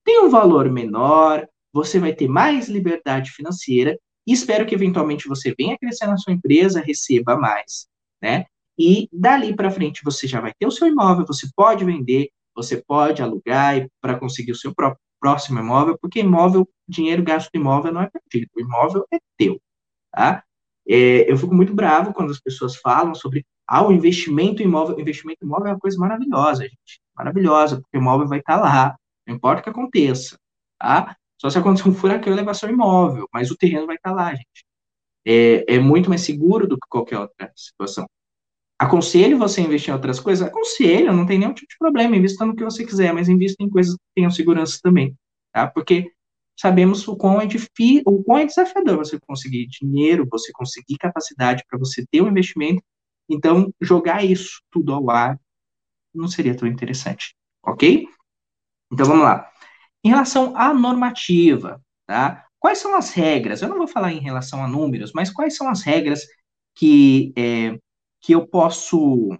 tem 0.05 0.23
um 0.23 0.29
valor 0.29 0.71
menor, 0.71 1.45
você 1.73 1.99
vai 1.99 2.13
ter 2.13 2.29
mais 2.29 2.69
liberdade 2.69 3.31
financeira 3.31 3.97
espero 4.33 4.65
que 4.65 4.75
eventualmente 4.75 5.27
você 5.27 5.53
venha 5.57 5.77
crescer 5.77 6.07
na 6.07 6.17
sua 6.17 6.33
empresa, 6.33 6.81
receba 6.81 7.37
mais, 7.37 7.87
né? 8.21 8.45
E 8.77 9.09
dali 9.11 9.55
para 9.55 9.71
frente 9.71 10.03
você 10.03 10.27
já 10.27 10.39
vai 10.39 10.53
ter 10.57 10.67
o 10.67 10.71
seu 10.71 10.87
imóvel, 10.87 11.25
você 11.25 11.47
pode 11.55 11.83
vender, 11.83 12.29
você 12.55 12.77
pode 12.77 13.21
alugar 13.21 13.87
para 14.01 14.19
conseguir 14.19 14.51
o 14.51 14.55
seu 14.55 14.73
próprio 14.73 15.01
próximo 15.19 15.59
imóvel, 15.59 15.97
porque 15.99 16.19
imóvel, 16.19 16.67
dinheiro 16.87 17.23
gasto 17.23 17.49
em 17.53 17.59
imóvel 17.59 17.91
não 17.91 18.01
é 18.01 18.09
perdido, 18.09 18.51
o 18.55 18.61
imóvel 18.61 19.05
é 19.11 19.17
teu, 19.37 19.59
tá? 20.11 20.43
É, 20.87 21.29
eu 21.29 21.37
fico 21.37 21.53
muito 21.53 21.73
bravo 21.73 22.13
quando 22.13 22.31
as 22.31 22.39
pessoas 22.39 22.77
falam 22.77 23.13
sobre 23.13 23.45
ah, 23.67 23.85
o 23.85 23.91
investimento 23.91 24.61
imóvel. 24.63 24.95
O 24.95 25.01
investimento 25.01 25.43
imóvel 25.43 25.67
é 25.67 25.71
uma 25.71 25.79
coisa 25.79 25.99
maravilhosa, 25.99 26.63
gente. 26.63 27.01
Maravilhosa, 27.15 27.81
porque 27.81 27.97
o 27.97 27.99
imóvel 27.99 28.27
vai 28.27 28.39
estar 28.39 28.55
lá, 28.57 28.95
não 29.27 29.35
importa 29.35 29.59
o 29.59 29.63
que 29.63 29.69
aconteça, 29.69 30.37
tá? 30.79 31.17
Só 31.39 31.49
se 31.49 31.57
acontecer 31.57 31.87
um 31.89 31.93
furacão 31.93 32.33
e 32.33 32.35
levar 32.35 32.53
seu 32.53 32.69
imóvel, 32.69 33.27
mas 33.33 33.51
o 33.51 33.57
terreno 33.57 33.85
vai 33.85 33.95
estar 33.95 34.11
lá, 34.11 34.33
gente. 34.33 34.65
É, 35.25 35.75
é 35.75 35.79
muito 35.79 36.09
mais 36.09 36.21
seguro 36.21 36.67
do 36.67 36.75
que 36.75 36.87
qualquer 36.89 37.19
outra 37.19 37.51
situação. 37.55 38.07
Aconselho 38.79 39.37
você 39.37 39.61
a 39.61 39.63
investir 39.63 39.89
em 39.89 39.93
outras 39.93 40.19
coisas? 40.19 40.47
Aconselho, 40.47 41.13
não 41.13 41.25
tem 41.25 41.39
nenhum 41.39 41.53
tipo 41.53 41.67
de 41.67 41.77
problema, 41.77 42.15
invista 42.15 42.45
no 42.45 42.55
que 42.55 42.63
você 42.63 42.85
quiser, 42.85 43.13
mas 43.13 43.27
invista 43.27 43.63
em 43.63 43.69
coisas 43.69 43.95
que 43.95 44.01
tenham 44.15 44.31
segurança 44.31 44.79
também, 44.81 45.15
tá? 45.51 45.67
Porque 45.67 46.11
sabemos 46.59 47.07
o 47.07 47.15
quão 47.15 47.41
é 47.41 47.45
difícil, 47.45 48.03
o 48.05 48.23
quão 48.23 48.39
é 48.39 48.45
desafiador 48.45 48.97
você 48.97 49.19
conseguir 49.19 49.67
dinheiro, 49.67 50.27
você 50.29 50.51
conseguir 50.53 50.97
capacidade 50.97 51.63
para 51.69 51.79
você 51.79 52.05
ter 52.05 52.21
um 52.21 52.29
investimento, 52.29 52.81
então 53.29 53.73
jogar 53.81 54.23
isso 54.23 54.61
tudo 54.71 54.93
ao 54.93 55.09
ar 55.09 55.39
não 56.13 56.27
seria 56.27 56.55
tão 56.55 56.67
interessante, 56.67 57.35
ok? 57.63 58.07
Então 58.91 59.05
vamos 59.05 59.23
lá. 59.23 59.51
Em 60.07 60.09
relação 60.09 60.55
à 60.55 60.73
normativa, 60.73 61.81
tá? 62.05 62.45
Quais 62.57 62.77
são 62.77 62.95
as 62.95 63.09
regras? 63.09 63.61
Eu 63.61 63.67
não 63.67 63.77
vou 63.77 63.89
falar 63.89 64.13
em 64.13 64.21
relação 64.21 64.63
a 64.63 64.67
números, 64.67 65.11
mas 65.11 65.29
quais 65.29 65.57
são 65.57 65.67
as 65.67 65.81
regras 65.81 66.25
que 66.73 67.33
é, 67.35 67.77
que 68.21 68.33
eu 68.33 68.47
posso. 68.47 69.37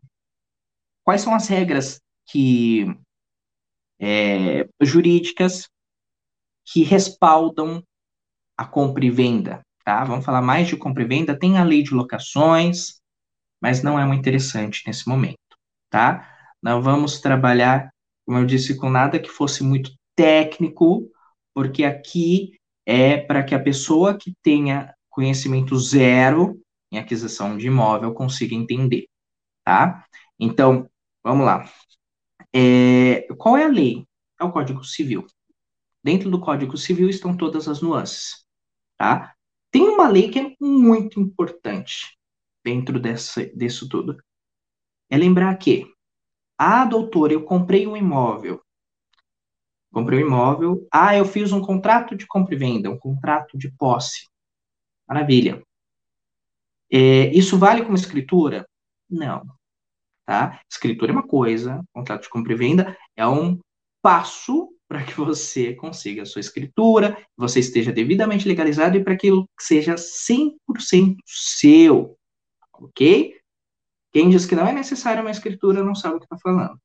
Quais 1.05 1.21
são 1.21 1.33
as 1.33 1.47
regras 1.47 2.01
que 2.25 2.85
é, 3.97 4.67
jurídicas 4.81 5.69
que 6.65 6.83
respaldam 6.83 7.81
a 8.57 8.65
compra 8.65 9.05
e 9.05 9.09
venda, 9.09 9.61
tá? 9.85 10.03
Vamos 10.03 10.25
falar 10.25 10.41
mais 10.41 10.67
de 10.67 10.75
compra 10.75 11.03
e 11.03 11.07
venda. 11.07 11.39
Tem 11.39 11.57
a 11.57 11.63
lei 11.63 11.81
de 11.81 11.93
locações, 11.93 12.99
mas 13.61 13.81
não 13.81 13.97
é 13.97 14.05
muito 14.05 14.19
interessante 14.19 14.83
nesse 14.85 15.07
momento, 15.07 15.39
tá? 15.89 16.29
Não 16.61 16.81
vamos 16.81 17.21
trabalhar, 17.21 17.89
como 18.25 18.39
eu 18.39 18.45
disse, 18.45 18.75
com 18.75 18.89
nada 18.89 19.17
que 19.17 19.29
fosse 19.29 19.63
muito 19.63 19.95
técnico, 20.17 21.09
porque 21.53 21.83
aqui 21.85 22.59
é 22.85 23.17
para 23.17 23.43
que 23.43 23.53
a 23.53 23.63
pessoa 23.63 24.17
que 24.17 24.33
tenha 24.41 24.93
conhecimento 25.09 25.77
zero 25.77 26.59
em 26.91 26.97
aquisição 26.97 27.57
de 27.57 27.67
imóvel 27.67 28.13
consiga 28.13 28.55
entender, 28.55 29.07
tá? 29.63 30.05
Então, 30.39 30.89
vamos 31.23 31.45
lá. 31.45 31.69
É, 32.53 33.27
qual 33.37 33.57
é 33.57 33.65
a 33.65 33.69
lei? 33.69 34.05
É 34.39 34.43
o 34.43 34.51
Código 34.51 34.83
Civil. 34.83 35.25
Dentro 36.03 36.29
do 36.29 36.39
Código 36.39 36.77
Civil 36.77 37.09
estão 37.09 37.35
todas 37.35 37.67
as 37.67 37.81
nuances, 37.81 38.45
tá? 38.97 39.35
Tem 39.71 39.83
uma 39.83 40.07
lei 40.07 40.29
que 40.29 40.39
é 40.39 40.55
muito 40.59 41.19
importante 41.19 42.17
dentro 42.63 42.99
dessa, 42.99 43.45
disso 43.47 43.87
tudo. 43.89 44.17
É 45.09 45.17
lembrar 45.17 45.55
que, 45.57 45.85
ah, 46.57 46.85
doutor, 46.85 47.31
eu 47.31 47.43
comprei 47.43 47.85
um 47.85 47.97
imóvel. 47.97 48.61
Comprei 49.91 50.23
um 50.23 50.27
imóvel. 50.27 50.87
Ah, 50.91 51.15
eu 51.15 51.25
fiz 51.25 51.51
um 51.51 51.61
contrato 51.61 52.15
de 52.15 52.27
compra 52.27 52.53
e 52.53 52.57
venda, 52.57 52.89
um 52.89 52.97
contrato 52.97 53.57
de 53.57 53.71
posse. 53.71 54.27
Maravilha. 55.07 55.61
É, 56.91 57.27
isso 57.33 57.57
vale 57.57 57.83
como 57.83 57.95
escritura? 57.95 58.67
Não. 59.09 59.43
Tá? 60.25 60.59
Escritura 60.69 61.11
é 61.11 61.15
uma 61.15 61.27
coisa, 61.27 61.83
contrato 61.93 62.23
de 62.23 62.29
compra 62.29 62.53
e 62.53 62.55
venda 62.55 62.97
é 63.15 63.25
um 63.25 63.59
passo 64.01 64.69
para 64.87 65.03
que 65.03 65.13
você 65.13 65.73
consiga 65.73 66.23
a 66.23 66.25
sua 66.25 66.39
escritura, 66.39 67.17
você 67.35 67.59
esteja 67.59 67.91
devidamente 67.91 68.47
legalizado 68.47 68.97
e 68.97 69.03
para 69.03 69.13
aquilo 69.13 69.49
seja 69.59 69.95
100% 69.95 71.17
seu. 71.25 72.17
Ok? 72.73 73.35
Quem 74.11 74.29
diz 74.29 74.45
que 74.45 74.55
não 74.55 74.65
é 74.65 74.71
necessária 74.71 75.21
uma 75.21 75.31
escritura 75.31 75.83
não 75.83 75.93
sabe 75.93 76.15
o 76.15 76.19
que 76.19 76.25
está 76.25 76.37
falando. 76.37 76.79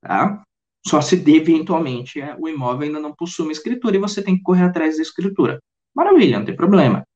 Tá? 0.00 0.42
Só 0.86 1.00
se 1.00 1.22
eventualmente 1.30 2.20
é, 2.20 2.36
o 2.38 2.48
imóvel 2.48 2.86
ainda 2.86 3.00
não 3.00 3.14
possui 3.14 3.44
uma 3.46 3.52
escritura 3.52 3.96
e 3.96 4.00
você 4.00 4.22
tem 4.22 4.36
que 4.36 4.42
correr 4.42 4.64
atrás 4.64 4.96
da 4.96 5.02
escritura. 5.02 5.62
Maravilha, 5.94 6.38
não 6.38 6.46
tem 6.46 6.56
problema. 6.56 7.06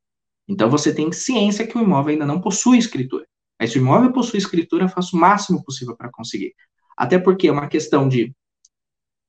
Então 0.48 0.70
você 0.70 0.94
tem 0.94 1.11
ciência 1.12 1.66
que 1.66 1.76
o 1.76 1.83
imóvel 1.83 2.12
ainda 2.12 2.26
não 2.26 2.40
possui 2.40 2.79
escritura. 2.79 3.26
Mas 3.59 3.72
se 3.72 3.79
o 3.79 3.81
imóvel 3.81 4.12
possui 4.12 4.38
escritura, 4.38 4.88
faça 4.88 5.16
o 5.16 5.18
máximo 5.18 5.64
possível 5.64 5.96
para 5.96 6.11
conseguir. 6.11 6.55
Até 6.96 7.18
porque 7.18 7.48
é 7.48 7.52
uma 7.52 7.68
questão 7.68 8.09
de 8.09 8.33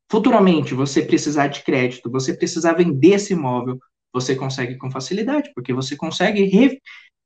futuramente 0.10 0.74
você 0.74 1.02
precisar 1.02 1.48
de 1.48 1.64
crédito, 1.64 2.12
você 2.12 2.34
precisar 2.34 2.74
vender 2.74 3.16
esse 3.16 3.34
imóvel, 3.34 3.78
você 4.14 4.36
consegue 4.36 4.78
com 4.78 4.92
facilidade, 4.92 5.52
porque 5.54 5.74
você 5.74 5.96
consegue 5.96 6.44
re, 6.44 6.80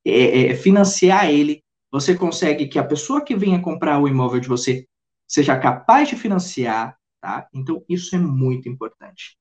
é, 0.04 0.46
é, 0.46 0.54
financiar 0.54 1.30
ele, 1.30 1.62
você 1.90 2.14
consegue 2.14 2.66
que 2.66 2.78
a 2.78 2.84
pessoa 2.84 3.22
que 3.22 3.36
venha 3.36 3.60
comprar 3.60 3.98
o 4.00 4.08
imóvel 4.08 4.40
de 4.40 4.48
você 4.48 4.86
seja 5.28 5.58
capaz 5.58 6.08
de 6.08 6.16
financiar, 6.16 6.96
tá? 7.22 7.48
Então 7.54 7.82
isso 7.88 8.14
é 8.16 8.18
muito 8.18 8.68
importante. 8.68 9.38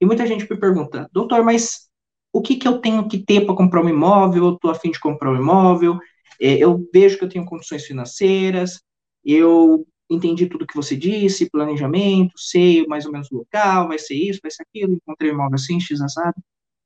E 0.00 0.06
muita 0.06 0.26
gente 0.26 0.48
me 0.48 0.58
pergunta, 0.58 1.10
doutor, 1.12 1.44
mas 1.44 1.88
o 2.32 2.40
que, 2.40 2.56
que 2.56 2.68
eu 2.68 2.80
tenho 2.80 3.08
que 3.08 3.18
ter 3.18 3.44
para 3.44 3.56
comprar 3.56 3.84
um 3.84 3.88
imóvel, 3.88 4.44
eu 4.44 4.54
estou 4.54 4.70
afim 4.70 4.90
de 4.92 5.00
comprar 5.00 5.32
um 5.32 5.36
imóvel, 5.36 5.98
é, 6.40 6.56
eu 6.56 6.88
vejo 6.92 7.18
que 7.18 7.24
eu 7.24 7.28
tenho 7.28 7.44
condições 7.44 7.84
financeiras, 7.84 8.80
eu 9.24 9.84
entendi 10.08 10.46
tudo 10.46 10.66
que 10.66 10.76
você 10.76 10.96
disse, 10.96 11.50
planejamento, 11.50 12.32
sei 12.38 12.86
mais 12.86 13.04
ou 13.04 13.12
menos 13.12 13.30
o 13.30 13.38
local, 13.38 13.88
vai 13.88 13.98
ser 13.98 14.14
isso, 14.14 14.40
vai 14.40 14.50
ser 14.50 14.62
aquilo, 14.62 14.94
encontrei 14.94 15.32
um 15.32 15.34
imóvel 15.34 15.56
assim, 15.56 15.80
x 15.80 16.00
assado, 16.00 16.36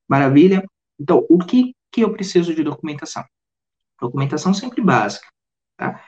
maravilha. 0.08 0.64
Então, 0.98 1.26
o 1.28 1.38
que, 1.38 1.74
que 1.90 2.02
eu 2.02 2.12
preciso 2.12 2.54
de 2.54 2.62
documentação? 2.62 3.24
Documentação 4.00 4.54
sempre 4.54 4.80
básica, 4.80 5.26
tá? 5.76 6.02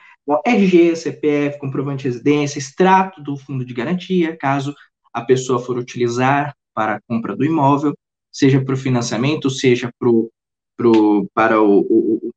RG, 0.45 0.95
CPF, 0.95 1.59
comprovante 1.59 2.03
de 2.03 2.09
residência, 2.09 2.57
extrato 2.57 3.21
do 3.21 3.37
fundo 3.37 3.63
de 3.63 3.73
garantia, 3.73 4.35
caso 4.35 4.73
a 5.13 5.21
pessoa 5.21 5.59
for 5.59 5.77
utilizar 5.77 6.55
para 6.73 6.95
a 6.95 7.01
compra 7.07 7.35
do 7.35 7.45
imóvel, 7.45 7.95
seja 8.31 8.63
para 8.63 8.73
o 8.73 8.77
financiamento, 8.77 9.49
seja 9.49 9.91
pro, 9.97 10.31
pro, 10.75 11.29
para 11.33 11.61
o, 11.61 11.79
o, 11.79 12.31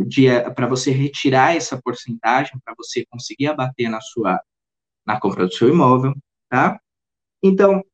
o 0.00 0.04
dia, 0.04 0.50
para 0.50 0.66
você 0.66 0.90
retirar 0.90 1.54
essa 1.54 1.80
porcentagem, 1.80 2.58
para 2.64 2.74
você 2.76 3.04
conseguir 3.08 3.48
abater 3.48 3.88
na 3.88 4.00
sua, 4.00 4.40
na 5.06 5.20
compra 5.20 5.46
do 5.46 5.54
seu 5.54 5.68
imóvel, 5.68 6.14
tá? 6.48 6.80
Então, 7.42 7.84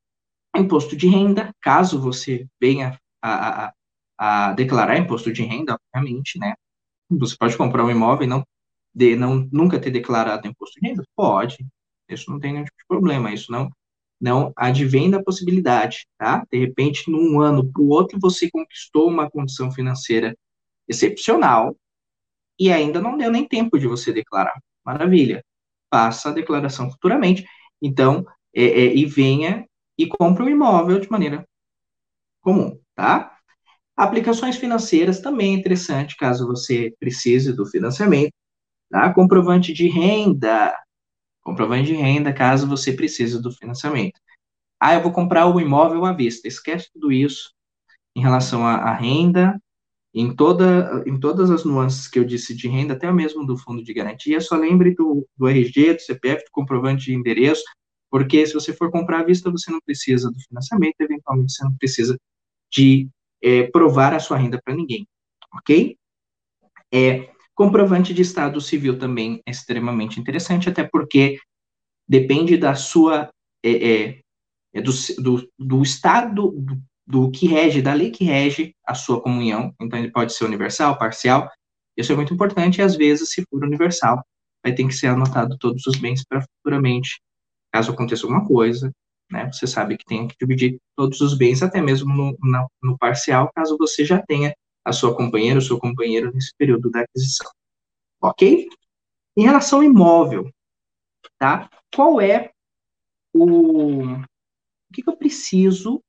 imposto 0.55 0.95
de 0.95 1.07
renda, 1.07 1.53
caso 1.61 1.99
você 1.99 2.47
venha 2.59 2.99
a, 3.21 3.65
a, 3.67 3.73
a 4.17 4.53
declarar 4.53 4.97
imposto 4.97 5.31
de 5.31 5.43
renda, 5.43 5.77
obviamente, 5.93 6.39
né? 6.39 6.55
Você 7.09 7.35
pode 7.37 7.55
comprar 7.55 7.85
um 7.85 7.91
imóvel 7.91 8.25
e 8.25 8.29
não, 8.29 8.43
de, 8.95 9.15
não 9.15 9.47
nunca 9.51 9.79
ter 9.79 9.91
declarado 9.91 10.47
imposto 10.47 10.79
de 10.79 10.87
renda? 10.87 11.03
Pode, 11.15 11.65
isso 12.09 12.31
não 12.31 12.39
tem 12.39 12.53
nenhum 12.53 12.65
tipo 12.65 12.77
de 12.77 12.87
problema, 12.87 13.33
isso 13.33 13.51
não 13.51 13.69
não 14.19 14.53
advém 14.55 15.11
da 15.11 15.21
possibilidade, 15.21 16.07
tá? 16.17 16.45
De 16.49 16.57
repente, 16.57 17.11
num 17.11 17.41
ano 17.41 17.69
para 17.69 17.81
o 17.81 17.89
outro, 17.89 18.17
você 18.19 18.49
conquistou 18.49 19.09
uma 19.09 19.29
condição 19.29 19.69
financeira 19.69 20.35
excepcional 20.87 21.75
e 22.57 22.71
ainda 22.71 23.01
não 23.01 23.17
deu 23.17 23.29
nem 23.29 23.45
tempo 23.45 23.77
de 23.77 23.87
você 23.87 24.13
declarar. 24.13 24.57
Maravilha. 24.85 25.43
Faça 25.93 26.29
a 26.29 26.33
declaração 26.33 26.89
futuramente. 26.89 27.45
Então, 27.81 28.25
é, 28.55 28.63
é, 28.63 28.95
e 28.95 29.05
venha 29.05 29.67
e 29.97 30.07
compre 30.07 30.43
um 30.43 30.49
imóvel 30.49 30.99
de 30.99 31.11
maneira 31.11 31.45
comum, 32.41 32.79
tá? 32.95 33.37
Aplicações 33.97 34.57
financeiras 34.57 35.19
também 35.19 35.55
é 35.55 35.57
interessante, 35.57 36.17
caso 36.17 36.47
você 36.47 36.93
precise 36.99 37.53
do 37.53 37.65
financiamento, 37.65 38.33
tá? 38.89 39.13
Comprovante 39.13 39.73
de 39.73 39.87
renda, 39.87 40.73
Comprovante 41.45 41.85
de 41.85 41.93
renda 41.93 42.33
caso 42.33 42.67
você 42.67 42.91
precise 42.91 43.39
do 43.39 43.51
financiamento. 43.51 44.19
Ah, 44.79 44.95
eu 44.95 45.03
vou 45.03 45.11
comprar 45.11 45.45
o 45.45 45.61
imóvel 45.61 46.03
à 46.03 46.11
vista. 46.11 46.47
Esquece 46.47 46.89
tudo 46.91 47.11
isso 47.11 47.53
em 48.15 48.21
relação 48.21 48.65
à, 48.65 48.77
à 48.77 48.93
renda, 48.93 49.61
em, 50.11 50.35
toda, 50.35 51.03
em 51.05 51.19
todas 51.19 51.51
as 51.51 51.63
nuances 51.63 52.07
que 52.07 52.17
eu 52.17 52.25
disse 52.25 52.55
de 52.55 52.67
renda, 52.67 52.95
até 52.95 53.11
mesmo 53.11 53.45
do 53.45 53.57
fundo 53.57 53.83
de 53.83 53.93
garantia, 53.93 54.41
só 54.41 54.55
lembre 54.55 54.95
do, 54.95 55.27
do 55.37 55.47
RG, 55.47 55.93
do 55.93 56.01
CPF, 56.01 56.45
do 56.45 56.51
comprovante 56.51 57.05
de 57.05 57.13
endereço, 57.13 57.63
porque 58.09 58.45
se 58.47 58.53
você 58.53 58.73
for 58.73 58.89
comprar 58.89 59.19
à 59.19 59.23
vista, 59.23 59.51
você 59.51 59.69
não 59.69 59.79
precisa 59.85 60.31
do 60.31 60.39
financiamento, 60.47 60.95
eventualmente 60.99 61.53
você 61.53 61.63
não 61.63 61.75
precisa 61.75 62.17
de 62.71 63.07
é, 63.43 63.63
provar 63.67 64.13
a 64.15 64.19
sua 64.19 64.37
renda 64.37 64.59
para 64.63 64.73
ninguém, 64.73 65.07
ok? 65.53 65.95
É, 66.91 67.34
comprovante 67.55 68.13
de 68.13 68.21
estado 68.21 68.59
civil 68.59 68.99
também 68.99 69.41
é 69.45 69.51
extremamente 69.51 70.19
interessante, 70.19 70.69
até 70.69 70.83
porque 70.83 71.39
depende 72.07 72.57
da 72.57 72.75
sua, 72.75 73.29
é, 73.63 73.71
é, 73.71 74.19
é 74.73 74.81
do, 74.81 74.91
do, 75.19 75.49
do 75.57 75.81
estado, 75.81 76.51
do, 76.51 76.77
do 77.07 77.31
que 77.31 77.47
rege, 77.47 77.81
da 77.81 77.93
lei 77.93 78.11
que 78.11 78.25
rege 78.25 78.75
a 78.85 78.93
sua 78.93 79.21
comunhão, 79.21 79.73
então 79.81 79.97
ele 79.97 80.11
pode 80.11 80.33
ser 80.33 80.45
universal, 80.45 80.97
parcial, 80.97 81.49
isso 81.97 82.11
é 82.11 82.15
muito 82.15 82.33
importante, 82.33 82.79
e 82.79 82.81
às 82.81 82.95
vezes, 82.95 83.31
se 83.31 83.43
for 83.49 83.63
universal, 83.63 84.21
vai 84.63 84.73
ter 84.73 84.85
que 84.85 84.93
ser 84.93 85.07
anotado 85.07 85.57
todos 85.57 85.85
os 85.87 85.97
bens 85.97 86.23
para 86.27 86.41
futuramente, 86.41 87.21
caso 87.71 87.91
aconteça 87.91 88.25
alguma 88.25 88.45
coisa, 88.45 88.91
né, 89.31 89.49
você 89.51 89.65
sabe 89.65 89.97
que 89.97 90.05
tem 90.05 90.27
que 90.27 90.35
dividir 90.39 90.77
todos 90.95 91.21
os 91.21 91.37
bens, 91.37 91.63
até 91.63 91.81
mesmo 91.81 92.13
no, 92.13 92.37
no, 92.41 92.67
no 92.83 92.97
parcial, 92.97 93.49
caso 93.55 93.77
você 93.77 94.03
já 94.03 94.21
tenha 94.21 94.53
a 94.85 94.93
sua 94.93 95.15
companheira, 95.15 95.59
o 95.59 95.61
seu 95.61 95.79
companheiro 95.79 96.31
nesse 96.33 96.53
período 96.55 96.89
da 96.91 97.01
aquisição. 97.01 97.49
Ok? 98.21 98.69
Em 99.35 99.43
relação 99.43 99.79
ao 99.79 99.83
imóvel, 99.83 100.49
tá? 101.37 101.69
Qual 101.93 102.21
é 102.21 102.51
o, 103.33 104.03
o 104.03 104.93
que, 104.93 105.01
que 105.01 105.09
eu 105.09 105.17
preciso 105.17 106.01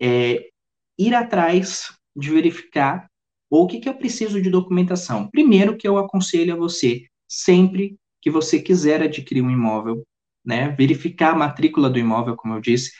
é, 0.00 0.50
ir 0.98 1.14
atrás 1.14 1.92
de 2.14 2.30
verificar 2.30 3.10
ou 3.52 3.64
o 3.64 3.66
que, 3.66 3.80
que 3.80 3.88
eu 3.88 3.94
preciso 3.94 4.40
de 4.40 4.48
documentação. 4.48 5.28
Primeiro 5.28 5.76
que 5.76 5.86
eu 5.86 5.98
aconselho 5.98 6.54
a 6.54 6.56
você, 6.56 7.06
sempre 7.28 7.98
que 8.20 8.30
você 8.30 8.58
quiser 8.60 9.02
adquirir 9.02 9.42
um 9.42 9.50
imóvel, 9.50 10.06
né, 10.42 10.70
verificar 10.70 11.32
a 11.32 11.36
matrícula 11.36 11.90
do 11.90 11.98
imóvel, 11.98 12.34
como 12.34 12.54
eu 12.54 12.60
disse, 12.60 12.92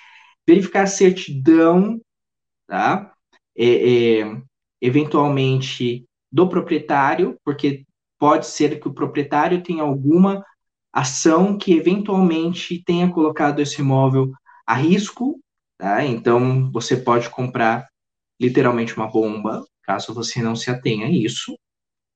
verificar 0.47 0.83
a 0.83 0.87
certidão, 0.87 2.01
tá, 2.67 3.15
é, 3.57 4.21
é, 4.21 4.43
eventualmente 4.83 6.05
do 6.31 6.49
proprietário, 6.49 7.39
porque 7.45 7.85
pode 8.19 8.47
ser 8.47 8.81
que 8.81 8.89
o 8.89 8.95
proprietário 8.95 9.63
tenha 9.63 9.83
alguma 9.83 10.45
ação 10.93 11.57
que 11.57 11.73
eventualmente 11.73 12.83
tenha 12.85 13.11
colocado 13.11 13.61
esse 13.61 13.81
imóvel 13.81 14.31
a 14.67 14.75
risco 14.75 15.41
Tá? 15.83 16.05
Então, 16.05 16.71
você 16.71 16.97
pode 16.97 17.29
comprar 17.29 17.89
literalmente 18.41 18.97
uma 18.97 19.11
bomba, 19.11 19.67
caso 19.83 20.15
você 20.15 20.41
não 20.41 20.55
se 20.55 20.71
atenha 20.71 21.07
a 21.07 21.11
isso, 21.11 21.59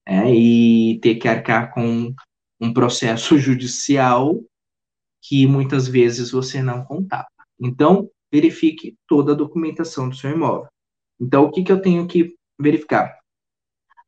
né? 0.07 0.33
e 0.33 1.01
ter 1.01 1.17
que 1.17 1.27
arcar 1.27 1.75
com 1.75 2.15
um 2.61 2.73
processo 2.73 3.37
judicial 3.43 4.41
que 5.21 5.49
muitas 5.49 5.89
vezes 5.89 6.31
você 6.31 6.63
não 6.63 6.85
contava. 6.85 7.27
Então, 7.59 8.09
verifique 8.33 8.95
toda 9.09 9.33
a 9.33 9.35
documentação 9.35 10.09
do 10.09 10.15
seu 10.15 10.31
imóvel. 10.31 10.69
Então, 11.21 11.47
o 11.47 11.51
que, 11.51 11.65
que 11.65 11.73
eu 11.73 11.83
tenho 11.83 12.07
que 12.07 12.36
verificar? 12.59 13.19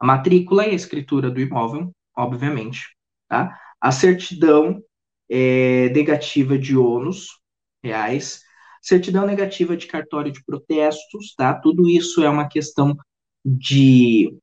A 0.00 0.06
matrícula 0.06 0.66
e 0.66 0.70
a 0.70 0.74
escritura 0.74 1.30
do 1.30 1.40
imóvel, 1.40 1.90
obviamente, 2.16 2.96
tá? 3.28 3.58
A 3.80 3.92
certidão 3.92 4.82
é, 5.28 5.88
negativa 5.90 6.58
de 6.58 6.76
ônus 6.76 7.40
reais, 7.82 8.42
certidão 8.82 9.26
negativa 9.26 9.76
de 9.76 9.86
cartório 9.86 10.32
de 10.32 10.42
protestos, 10.44 11.34
tá? 11.36 11.54
Tudo 11.54 11.88
isso 11.88 12.22
é 12.22 12.28
uma 12.28 12.48
questão 12.48 12.96
de 13.44 14.36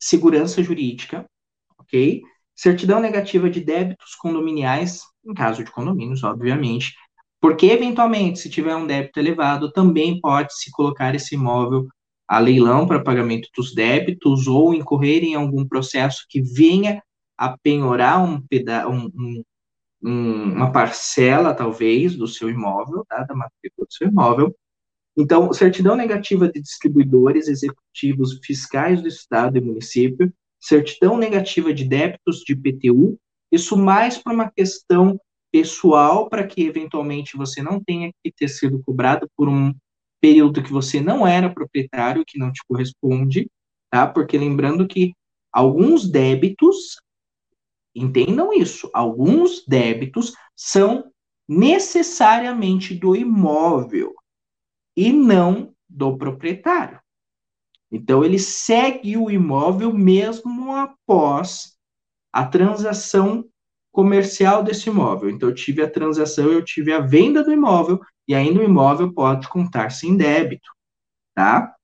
segurança 0.00 0.62
jurídica, 0.62 1.24
ok? 1.78 2.22
Certidão 2.54 3.00
negativa 3.00 3.48
de 3.48 3.60
débitos 3.60 4.14
condominiais, 4.14 5.02
em 5.24 5.34
caso 5.34 5.64
de 5.64 5.70
condomínios, 5.70 6.22
obviamente, 6.22 6.94
porque 7.40 7.66
eventualmente, 7.66 8.38
se 8.38 8.48
tiver 8.48 8.76
um 8.76 8.86
débito 8.86 9.18
elevado, 9.18 9.72
também 9.72 10.20
pode 10.20 10.56
se 10.56 10.70
colocar 10.70 11.14
esse 11.14 11.34
imóvel 11.34 11.88
a 12.32 12.38
leilão 12.38 12.86
para 12.86 13.04
pagamento 13.04 13.50
dos 13.54 13.74
débitos 13.74 14.46
ou 14.46 14.72
incorrer 14.72 15.22
em 15.22 15.34
algum 15.34 15.68
processo 15.68 16.24
que 16.30 16.40
venha 16.40 17.02
a 17.36 17.58
penhorar 17.58 18.24
um, 18.24 18.40
peda 18.40 18.88
um, 18.88 19.10
um, 19.14 19.42
um, 20.02 20.42
uma 20.54 20.72
parcela, 20.72 21.52
talvez, 21.52 22.16
do 22.16 22.26
seu 22.26 22.48
imóvel, 22.48 23.04
tá, 23.06 23.22
da 23.24 23.34
matrícula 23.34 23.86
do 23.86 23.92
seu 23.92 24.08
imóvel. 24.08 24.56
Então, 25.14 25.52
certidão 25.52 25.94
negativa 25.94 26.50
de 26.50 26.58
distribuidores 26.58 27.48
executivos 27.48 28.40
fiscais 28.42 29.02
do 29.02 29.08
Estado 29.08 29.58
e 29.58 29.60
município, 29.60 30.32
certidão 30.58 31.18
negativa 31.18 31.74
de 31.74 31.84
débitos 31.84 32.38
de 32.46 32.54
IPTU, 32.54 33.18
isso 33.52 33.76
mais 33.76 34.16
para 34.16 34.32
uma 34.32 34.50
questão 34.50 35.20
pessoal, 35.52 36.30
para 36.30 36.46
que 36.46 36.62
eventualmente 36.62 37.36
você 37.36 37.62
não 37.62 37.78
tenha 37.78 38.10
que 38.24 38.32
ter 38.32 38.48
sido 38.48 38.82
cobrado 38.82 39.28
por 39.36 39.50
um 39.50 39.74
período 40.22 40.62
que 40.62 40.72
você 40.72 41.02
não 41.02 41.26
era 41.26 41.52
proprietário, 41.52 42.24
que 42.26 42.38
não 42.38 42.50
te 42.50 42.62
corresponde, 42.66 43.50
tá? 43.90 44.06
Porque 44.06 44.38
lembrando 44.38 44.88
que 44.88 45.12
alguns 45.52 46.10
débitos 46.10 46.96
Entendam 47.94 48.52
isso. 48.52 48.90
Alguns 48.92 49.64
débitos 49.66 50.34
são 50.56 51.12
necessariamente 51.48 52.94
do 52.94 53.14
imóvel 53.14 54.14
e 54.96 55.12
não 55.12 55.74
do 55.88 56.16
proprietário. 56.16 57.00
Então, 57.90 58.24
ele 58.24 58.38
segue 58.38 59.16
o 59.18 59.30
imóvel 59.30 59.92
mesmo 59.92 60.74
após 60.74 61.76
a 62.32 62.46
transação 62.46 63.46
comercial 63.92 64.62
desse 64.62 64.88
imóvel. 64.88 65.30
Então, 65.30 65.50
eu 65.50 65.54
tive 65.54 65.82
a 65.82 65.90
transação, 65.90 66.50
eu 66.50 66.64
tive 66.64 66.92
a 66.92 67.00
venda 67.00 67.44
do 67.44 67.52
imóvel, 67.52 68.00
e 68.26 68.34
ainda 68.34 68.60
o 68.60 68.64
imóvel 68.64 69.12
pode 69.12 69.48
contar-se 69.48 70.08
em 70.08 70.16
débito, 70.16 70.70
tá? 71.34 71.74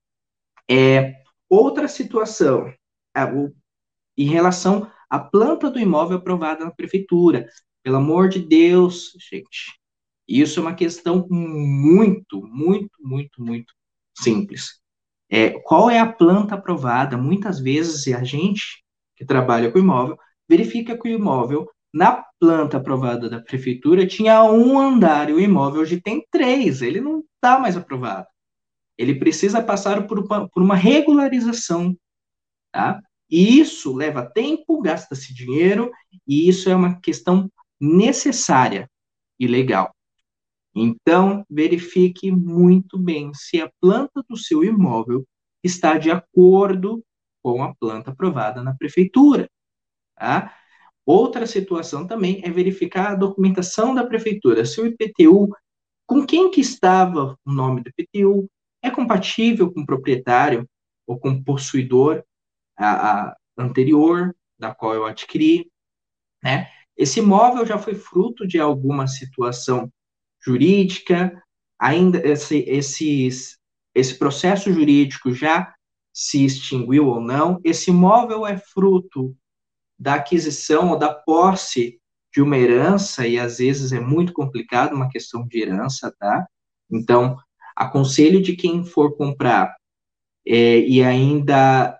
É, 0.69 1.21
outra 1.47 1.87
situação, 1.87 2.73
é, 3.15 3.23
o, 3.23 3.53
em 4.17 4.27
relação 4.27 4.91
a 5.09 5.19
planta 5.19 5.71
do 5.71 5.79
imóvel 5.79 6.17
aprovada 6.17 6.63
na 6.63 6.71
prefeitura. 6.71 7.47
Pelo 7.81 7.97
amor 7.97 8.29
de 8.29 8.39
Deus, 8.39 9.13
gente. 9.29 9.79
Isso 10.27 10.59
é 10.59 10.61
uma 10.61 10.75
questão 10.75 11.25
muito, 11.29 12.45
muito, 12.45 12.91
muito, 12.99 13.41
muito 13.41 13.73
simples. 14.15 14.79
É, 15.27 15.59
qual 15.61 15.89
é 15.89 15.99
a 15.99 16.11
planta 16.11 16.55
aprovada? 16.55 17.17
Muitas 17.17 17.59
vezes 17.59 18.07
a 18.13 18.23
gente 18.23 18.83
que 19.15 19.25
trabalha 19.25 19.71
com 19.71 19.79
imóvel 19.79 20.17
verifica 20.47 20.97
que 20.97 21.07
o 21.09 21.11
imóvel 21.11 21.67
na 21.93 22.23
planta 22.39 22.77
aprovada 22.77 23.29
da 23.29 23.41
prefeitura 23.41 24.05
tinha 24.05 24.43
um 24.43 24.77
andar 24.79 25.29
e 25.29 25.33
o 25.33 25.39
imóvel 25.39 25.81
hoje 25.81 25.99
tem 26.01 26.25
três. 26.31 26.81
Ele 26.81 27.01
não 27.01 27.23
está 27.35 27.59
mais 27.59 27.75
aprovado. 27.75 28.27
Ele 28.97 29.15
precisa 29.15 29.63
passar 29.63 30.05
por 30.07 30.19
uma, 30.19 30.47
por 30.49 30.61
uma 30.61 30.75
regularização, 30.75 31.97
tá? 32.71 33.01
E 33.29 33.59
isso 33.59 33.95
leva 33.95 34.29
tempo, 34.29 34.81
gasta-se 34.81 35.33
dinheiro, 35.33 35.91
e 36.27 36.49
isso 36.49 36.69
é 36.69 36.75
uma 36.75 36.99
questão 36.99 37.49
necessária 37.79 38.89
e 39.39 39.47
legal. 39.47 39.95
Então, 40.75 41.45
verifique 41.49 42.31
muito 42.31 42.97
bem 42.97 43.31
se 43.33 43.61
a 43.61 43.71
planta 43.79 44.23
do 44.27 44.35
seu 44.35 44.63
imóvel 44.63 45.25
está 45.63 45.97
de 45.97 46.11
acordo 46.11 47.03
com 47.41 47.63
a 47.63 47.73
planta 47.75 48.11
aprovada 48.11 48.63
na 48.63 48.75
prefeitura. 48.75 49.49
Tá? 50.15 50.53
Outra 51.05 51.47
situação 51.47 52.05
também 52.05 52.41
é 52.43 52.51
verificar 52.51 53.11
a 53.11 53.15
documentação 53.15 53.95
da 53.95 54.05
prefeitura. 54.05 54.65
Se 54.65 54.79
o 54.79 54.85
IPTU, 54.85 55.49
com 56.05 56.25
quem 56.25 56.51
que 56.51 56.61
estava 56.61 57.37
o 57.45 57.51
nome 57.51 57.81
do 57.81 57.89
IPTU, 57.89 58.49
é 58.81 58.89
compatível 58.89 59.71
com 59.71 59.81
o 59.81 59.85
proprietário 59.85 60.67
ou 61.07 61.19
com 61.19 61.29
o 61.29 61.43
possuidor 61.43 62.23
a, 62.77 63.29
a 63.29 63.37
anterior, 63.57 64.35
da 64.57 64.73
qual 64.73 64.93
eu 64.93 65.05
adquiri, 65.05 65.69
né? 66.43 66.69
Esse 66.95 67.19
imóvel 67.19 67.65
já 67.65 67.77
foi 67.77 67.95
fruto 67.95 68.45
de 68.45 68.59
alguma 68.59 69.07
situação 69.07 69.91
jurídica, 70.43 71.41
ainda 71.79 72.19
esse, 72.27 72.57
esses, 72.67 73.57
esse 73.95 74.15
processo 74.15 74.71
jurídico 74.71 75.33
já 75.33 75.73
se 76.13 76.43
extinguiu 76.43 77.07
ou 77.07 77.21
não. 77.21 77.59
Esse 77.63 77.89
imóvel 77.89 78.45
é 78.45 78.57
fruto 78.57 79.35
da 79.99 80.15
aquisição 80.15 80.91
ou 80.91 80.97
da 80.97 81.13
posse 81.13 81.99
de 82.33 82.41
uma 82.41 82.57
herança, 82.57 83.27
e 83.27 83.39
às 83.39 83.57
vezes 83.57 83.91
é 83.91 83.99
muito 83.99 84.33
complicado 84.33 84.93
uma 84.93 85.09
questão 85.09 85.45
de 85.47 85.59
herança, 85.59 86.13
tá? 86.19 86.47
Então, 86.89 87.37
aconselho 87.75 88.41
de 88.41 88.55
quem 88.55 88.83
for 88.83 89.15
comprar 89.17 89.75
é, 90.47 90.79
e 90.79 91.03
ainda 91.03 91.99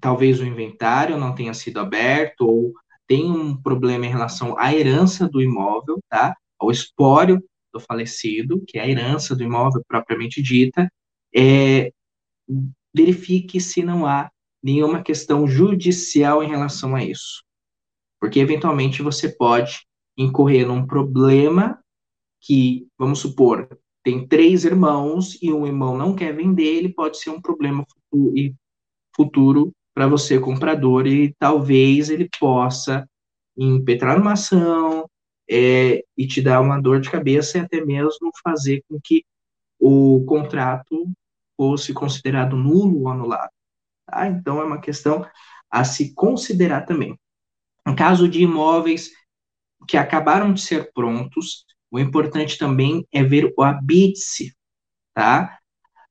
talvez 0.00 0.40
o 0.40 0.46
inventário 0.46 1.18
não 1.18 1.34
tenha 1.34 1.54
sido 1.54 1.78
aberto 1.80 2.42
ou 2.42 2.72
tem 3.06 3.30
um 3.30 3.56
problema 3.56 4.06
em 4.06 4.10
relação 4.10 4.58
à 4.58 4.74
herança 4.74 5.28
do 5.28 5.40
imóvel, 5.40 5.98
tá? 6.08 6.34
Ao 6.58 6.70
espólio 6.70 7.42
do 7.72 7.80
falecido, 7.80 8.62
que 8.66 8.78
é 8.78 8.82
a 8.82 8.88
herança 8.88 9.34
do 9.36 9.42
imóvel 9.42 9.82
propriamente 9.86 10.42
dita, 10.42 10.90
é, 11.34 11.92
verifique 12.94 13.60
se 13.60 13.82
não 13.82 14.06
há 14.06 14.30
nenhuma 14.62 15.02
questão 15.02 15.46
judicial 15.46 16.42
em 16.42 16.48
relação 16.48 16.94
a 16.94 17.04
isso. 17.04 17.42
Porque, 18.20 18.40
eventualmente, 18.40 19.02
você 19.02 19.28
pode 19.28 19.86
incorrer 20.16 20.66
num 20.66 20.86
problema 20.86 21.78
que, 22.40 22.86
vamos 22.98 23.18
supor, 23.18 23.68
tem 24.02 24.26
três 24.26 24.64
irmãos 24.64 25.36
e 25.42 25.52
um 25.52 25.66
irmão 25.66 25.98
não 25.98 26.14
quer 26.14 26.32
vender, 26.34 26.76
ele 26.76 26.88
pode 26.88 27.18
ser 27.18 27.30
um 27.30 27.40
problema 27.40 27.84
futuro 29.14 29.72
para 29.94 30.06
você, 30.06 30.38
comprador, 30.38 31.06
e 31.06 31.34
talvez 31.38 32.10
ele 32.10 32.28
possa 32.38 33.08
impetrar 33.56 34.20
uma 34.20 34.34
ação 34.34 35.08
é, 35.50 36.04
e 36.16 36.26
te 36.26 36.42
dar 36.42 36.60
uma 36.60 36.80
dor 36.80 37.00
de 37.00 37.10
cabeça 37.10 37.58
e 37.58 37.60
até 37.62 37.84
mesmo 37.84 38.30
fazer 38.44 38.82
com 38.88 39.00
que 39.02 39.24
o 39.78 40.24
contrato 40.26 41.10
fosse 41.56 41.92
considerado 41.92 42.56
nulo 42.56 43.02
ou 43.02 43.08
anulado. 43.08 43.50
Tá? 44.06 44.28
Então, 44.28 44.60
é 44.60 44.64
uma 44.64 44.80
questão 44.80 45.26
a 45.70 45.84
se 45.84 46.14
considerar 46.14 46.82
também. 46.82 47.18
Em 47.86 47.94
caso 47.94 48.28
de 48.28 48.42
imóveis 48.42 49.10
que 49.88 49.96
acabaram 49.96 50.52
de 50.52 50.60
ser 50.60 50.92
prontos, 50.92 51.64
o 51.90 51.98
importante 51.98 52.58
também 52.58 53.06
é 53.12 53.22
ver 53.22 53.52
o 53.56 53.62
habite 53.62 54.56
tá? 55.16 55.58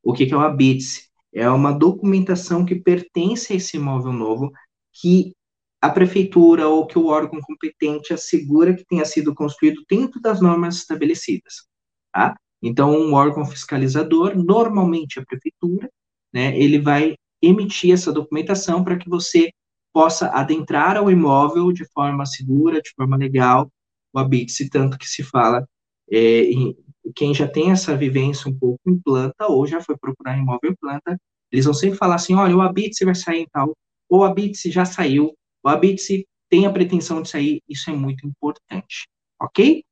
O 0.04 0.14
que, 0.14 0.26
que 0.26 0.34
é 0.34 0.38
o 0.38 0.42
habite 0.42 1.10
É 1.34 1.50
uma 1.50 1.72
documentação 1.72 2.66
que 2.66 2.76
pertence 2.76 3.54
a 3.54 3.56
esse 3.58 3.78
imóvel 3.78 4.14
novo, 4.14 4.52
que 4.94 5.36
a 5.82 5.90
prefeitura 5.90 6.68
ou 6.68 6.88
que 6.88 6.98
o 6.98 7.08
órgão 7.08 7.40
competente 7.42 8.14
assegura 8.14 8.74
que 8.74 8.86
tenha 8.86 9.06
sido 9.06 9.36
construído 9.36 9.84
dentro 9.90 10.20
das 10.22 10.42
normas 10.42 10.78
estabelecidas, 10.78 11.68
tá? 12.12 12.36
Então, 12.62 12.92
um 12.92 13.14
órgão 13.14 13.46
fiscalizador, 13.46 14.36
normalmente 14.36 15.20
a 15.20 15.26
prefeitura, 15.26 15.90
né, 16.34 16.58
ele 16.58 16.80
vai 16.80 17.16
emitir 17.48 17.94
essa 17.94 18.12
documentação 18.12 18.84
para 18.84 18.98
que 18.98 19.10
você 19.10 19.52
possa 19.94 20.28
adentrar 20.28 20.98
ao 20.98 21.10
imóvel 21.10 21.72
de 21.72 21.86
forma 21.86 22.26
segura, 22.26 22.82
de 22.82 22.92
forma 22.96 23.16
legal, 23.16 23.72
o 24.14 24.20
habite 24.20 24.70
tanto 24.70 24.98
que 24.98 25.08
se 25.08 25.24
fala, 25.24 25.68
é, 26.12 26.44
em, 26.44 26.76
quem 27.16 27.34
já 27.34 27.48
tem 27.48 27.72
essa 27.72 27.96
vivência 27.96 28.50
um 28.50 28.58
pouco 28.58 28.80
em 28.88 29.00
planta, 29.00 29.48
ou 29.48 29.66
já 29.66 29.82
foi 29.82 29.98
procurar 29.98 30.38
imóvel 30.38 30.72
em 30.72 30.76
planta, 30.76 31.18
eles 31.52 31.66
vão 31.66 31.74
sempre 31.74 31.98
falar 31.98 32.16
assim, 32.16 32.34
olha, 32.36 32.56
o 32.56 32.62
habite 32.62 33.06
vai 33.06 33.16
sair 33.16 33.42
em 33.42 33.48
tal, 33.48 33.74
ou 34.10 34.20
o 34.20 34.24
habite 34.24 34.72
já 34.72 34.86
saiu, 34.86 35.34
o 35.64 35.70
habite 35.70 36.28
tem 36.50 36.66
a 36.66 36.72
pretensão 36.72 37.22
de 37.22 37.30
sair, 37.30 37.62
isso 37.68 37.90
é 37.90 37.94
muito 37.94 38.26
importante, 38.26 39.08
ok? 39.42 39.84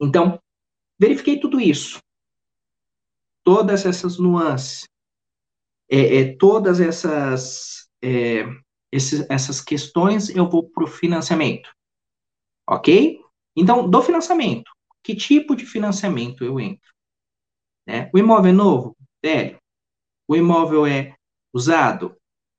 Então, 0.00 0.40
verifiquei 0.98 1.38
tudo 1.38 1.60
isso, 1.60 2.00
todas 3.44 3.84
essas 3.86 4.18
nuances, 4.18 4.88
é, 5.92 6.20
é 6.20 6.36
todas 6.36 6.80
essas, 6.80 7.86
é, 8.02 8.46
esses, 8.90 9.28
essas 9.28 9.60
questões, 9.60 10.30
eu 10.30 10.48
vou 10.48 10.66
para 10.70 10.84
o 10.84 10.86
financiamento, 10.86 11.70
ok? 12.66 13.20
Então, 13.54 13.88
do 13.88 14.02
financiamento, 14.02 14.70
que 15.04 15.14
tipo 15.14 15.54
de 15.54 15.66
financiamento 15.66 16.44
eu 16.44 16.58
entro? 16.58 16.90
Né? 17.86 18.10
O 18.14 18.18
imóvel 18.18 18.50
é 18.50 18.54
novo? 18.54 18.96
Velho? 19.22 19.58
O 20.26 20.34
imóvel 20.34 20.86
é 20.86 21.14
usado? 21.52 22.16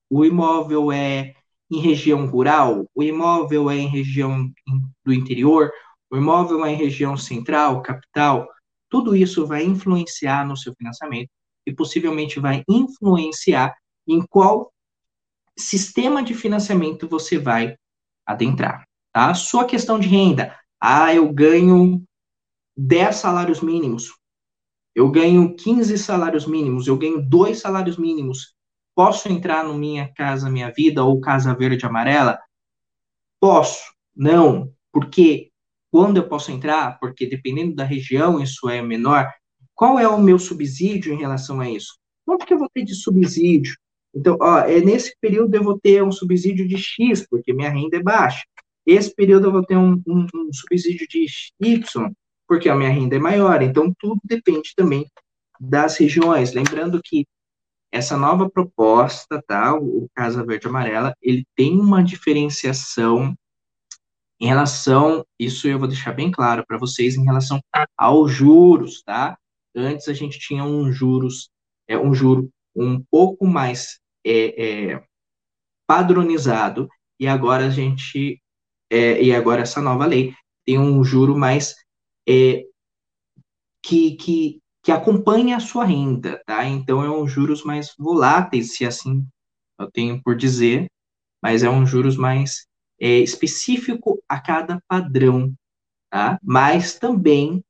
O 0.07 0.23
imóvel 0.23 0.91
é 0.91 1.34
em 1.71 1.79
região 1.79 2.27
rural, 2.27 2.86
o 2.93 3.01
imóvel 3.01 3.71
é 3.71 3.77
em 3.77 3.88
região 3.88 4.47
do 5.03 5.11
interior, 5.11 5.71
o 6.11 6.17
imóvel 6.17 6.63
é 6.63 6.71
em 6.71 6.75
região 6.75 7.17
central, 7.17 7.81
capital, 7.81 8.47
tudo 8.88 9.15
isso 9.15 9.47
vai 9.47 9.63
influenciar 9.63 10.45
no 10.45 10.55
seu 10.55 10.71
financiamento 10.75 11.31
e 11.66 11.74
possivelmente 11.74 12.39
vai 12.39 12.64
influenciar 12.68 13.76
em 14.07 14.22
qual 14.22 14.72
sistema 15.57 16.24
de 16.24 16.34
financiamento 16.34 17.07
você 17.07 17.38
vai 17.38 17.76
adentrar, 18.26 18.88
tá? 19.11 19.34
Sua 19.34 19.66
questão 19.66 19.99
de 19.99 20.07
renda, 20.07 20.57
ah, 20.80 21.14
eu 21.14 21.32
ganho 21.32 22.03
10 22.76 23.16
salários 23.16 23.61
mínimos, 23.61 24.11
eu 24.95 25.09
ganho 25.09 25.55
15 25.55 25.97
salários 25.97 26.45
mínimos, 26.45 26.88
eu 26.88 26.97
ganho 26.97 27.22
dois 27.22 27.59
salários 27.59 27.97
mínimos, 27.97 28.53
Posso 28.95 29.28
entrar 29.28 29.64
no 29.64 29.74
Minha 29.74 30.07
Casa 30.14 30.49
Minha 30.49 30.72
Vida 30.72 31.03
ou 31.03 31.20
Casa 31.20 31.55
Verde 31.55 31.86
Amarela? 31.86 32.39
Posso. 33.39 33.91
Não. 34.16 34.72
Porque 34.91 35.51
quando 35.91 36.18
eu 36.18 36.28
posso 36.28 36.51
entrar? 36.51 36.99
Porque 36.99 37.26
dependendo 37.26 37.74
da 37.76 37.84
região, 37.84 38.39
isso 38.39 38.70
é 38.70 38.82
menor. 38.84 39.32
Qual 39.84 39.99
é 39.99 40.07
o 40.07 40.17
meu 40.17 40.39
subsídio 40.39 41.13
em 41.13 41.17
relação 41.17 41.59
a 41.59 41.69
isso? 41.69 41.97
Quanto 42.25 42.45
que 42.45 42.53
eu 42.53 42.57
vou 42.57 42.69
ter 42.73 42.86
de 42.86 42.95
subsídio? 42.95 43.75
Então, 44.15 44.38
ó, 44.39 44.59
é 44.59 44.79
nesse 44.79 45.13
período 45.19 45.53
eu 45.55 45.61
vou 45.61 45.77
ter 45.77 46.01
um 46.01 46.09
subsídio 46.09 46.65
de 46.65 46.77
X, 46.77 47.27
porque 47.29 47.51
minha 47.51 47.69
renda 47.69 47.97
é 47.97 48.01
baixa. 48.01 48.45
Esse 48.86 49.13
período 49.13 49.47
eu 49.47 49.51
vou 49.51 49.61
ter 49.61 49.75
um, 49.75 50.01
um, 50.07 50.25
um 50.34 50.53
subsídio 50.53 51.05
de 51.09 51.25
Y, 51.59 52.09
porque 52.47 52.69
a 52.69 52.75
minha 52.77 52.91
renda 52.91 53.17
é 53.17 53.19
maior. 53.19 53.61
Então, 53.61 53.93
tudo 53.99 54.21
depende 54.23 54.71
também 54.73 55.05
das 55.59 55.97
regiões. 55.97 56.53
Lembrando 56.53 57.01
que 57.03 57.25
essa 57.91 58.15
nova 58.15 58.49
proposta, 58.49 59.43
tá, 59.45 59.75
o 59.75 60.07
Casa 60.15 60.45
Verde 60.45 60.65
Amarela, 60.65 61.13
ele 61.21 61.45
tem 61.57 61.77
uma 61.77 62.01
diferenciação 62.01 63.36
em 64.39 64.47
relação, 64.47 65.25
isso 65.38 65.67
eu 65.67 65.77
vou 65.77 65.89
deixar 65.89 66.13
bem 66.13 66.31
claro 66.31 66.63
para 66.65 66.77
vocês, 66.77 67.17
em 67.17 67.25
relação 67.25 67.59
aos 67.97 68.31
juros, 68.31 69.03
tá? 69.03 69.38
Antes 69.76 70.07
a 70.07 70.13
gente 70.13 70.39
tinha 70.39 70.63
um 70.63 70.91
juros, 70.91 71.49
é, 71.88 71.97
um 71.97 72.13
juro 72.13 72.49
um 72.76 73.03
pouco 73.03 73.45
mais 73.45 73.99
é, 74.26 74.91
é, 74.93 75.03
padronizado, 75.88 76.88
e 77.19 77.28
agora 77.28 77.67
a 77.67 77.69
gente, 77.69 78.41
é, 78.89 79.21
e 79.21 79.34
agora 79.34 79.61
essa 79.61 79.82
nova 79.82 80.05
lei 80.05 80.34
tem 80.65 80.80
um 80.80 81.03
juro 81.03 81.38
mais 81.38 81.76
é, 82.28 82.63
que, 83.82 84.15
que 84.15 84.63
que 84.84 84.91
acompanha 84.91 85.55
a 85.55 85.61
sua 85.61 85.86
renda, 85.86 86.43
tá? 86.45 86.65
Então 86.65 87.01
é 87.01 87.09
um 87.09 87.26
juros 87.26 87.63
mais 87.63 87.95
voláteis, 87.97 88.76
se 88.76 88.86
assim 88.86 89.26
eu 89.80 89.89
tenho 89.89 90.21
por 90.21 90.36
dizer, 90.36 90.88
mas 91.41 91.63
é 91.63 91.69
um 91.69 91.86
juros 91.86 92.17
mais 92.17 92.67
é, 92.99 93.19
específico 93.19 94.21
a 94.28 94.39
cada 94.39 94.82
padrão, 94.88 95.53
tá? 96.11 96.38
Mas 96.43 96.99
também 96.99 97.63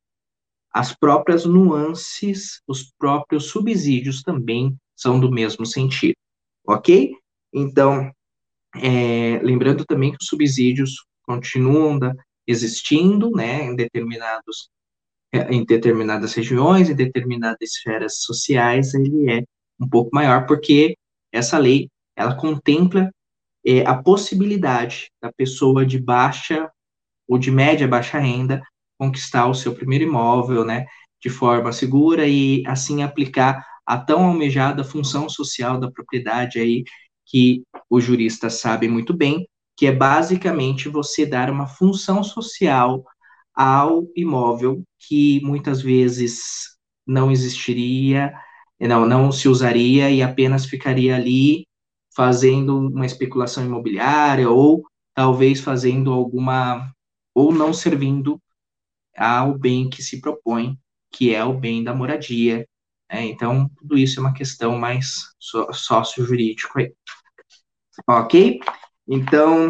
as 0.73 0.95
próprias 0.95 1.45
nuances, 1.45 2.61
os 2.67 2.91
próprios 2.97 3.45
subsídios 3.45 4.23
também 4.23 4.75
são 4.95 5.19
do 5.19 5.31
mesmo 5.31 5.65
sentido, 5.65 6.15
ok? 6.67 7.15
Então, 7.53 8.11
é, 8.75 9.39
lembrando 9.43 9.85
também 9.85 10.11
que 10.11 10.17
os 10.19 10.27
subsídios 10.27 11.05
continuam 11.23 11.99
da, 11.99 12.13
existindo, 12.47 13.29
né, 13.31 13.65
em 13.65 13.75
determinados 13.75 14.69
é, 15.31 15.51
em 15.51 15.65
determinadas 15.65 16.33
regiões, 16.33 16.89
em 16.89 16.95
determinadas 16.95 17.57
esferas 17.61 18.21
sociais, 18.21 18.93
ele 18.93 19.31
é 19.31 19.43
um 19.79 19.89
pouco 19.89 20.11
maior, 20.13 20.45
porque 20.45 20.95
essa 21.31 21.57
lei, 21.57 21.89
ela 22.15 22.35
contempla 22.35 23.11
é, 23.65 23.85
a 23.85 23.95
possibilidade 23.95 25.09
da 25.21 25.31
pessoa 25.33 25.85
de 25.85 25.99
baixa 25.99 26.69
ou 27.27 27.39
de 27.39 27.49
média 27.49 27.87
baixa 27.87 28.19
renda 28.19 28.61
conquistar 29.03 29.47
o 29.47 29.53
seu 29.53 29.73
primeiro 29.75 30.05
imóvel, 30.05 30.63
né, 30.63 30.85
de 31.21 31.29
forma 31.29 31.73
segura 31.73 32.25
e 32.25 32.63
assim 32.65 33.03
aplicar 33.03 33.65
a 33.85 33.97
tão 33.97 34.23
almejada 34.23 34.83
função 34.83 35.27
social 35.27 35.77
da 35.77 35.91
propriedade 35.91 36.57
aí 36.59 36.83
que 37.25 37.63
os 37.89 38.03
juristas 38.03 38.55
sabem 38.55 38.89
muito 38.89 39.13
bem, 39.13 39.47
que 39.75 39.87
é 39.87 39.91
basicamente 39.91 40.87
você 40.87 41.25
dar 41.25 41.49
uma 41.49 41.67
função 41.67 42.23
social 42.23 43.03
ao 43.53 44.07
imóvel 44.15 44.83
que 44.99 45.41
muitas 45.43 45.81
vezes 45.81 46.41
não 47.05 47.29
existiria, 47.29 48.33
não, 48.79 49.05
não 49.05 49.31
se 49.31 49.49
usaria 49.49 50.09
e 50.09 50.21
apenas 50.21 50.65
ficaria 50.65 51.15
ali 51.15 51.65
fazendo 52.15 52.77
uma 52.77 53.05
especulação 53.05 53.65
imobiliária 53.65 54.49
ou 54.49 54.83
talvez 55.13 55.59
fazendo 55.59 56.13
alguma 56.13 56.89
ou 57.35 57.51
não 57.51 57.73
servindo 57.73 58.39
ao 59.17 59.57
bem 59.57 59.89
que 59.89 60.01
se 60.01 60.19
propõe, 60.21 60.77
que 61.11 61.33
é 61.33 61.43
o 61.43 61.53
bem 61.53 61.83
da 61.83 61.93
moradia. 61.93 62.67
Né? 63.11 63.25
Então, 63.25 63.69
tudo 63.77 63.97
isso 63.97 64.19
é 64.19 64.21
uma 64.21 64.33
questão 64.33 64.77
mais 64.77 65.23
sócio-jurídico 65.39 66.79
aí. 66.79 66.93
Ok? 68.07 68.59
Então, 69.07 69.69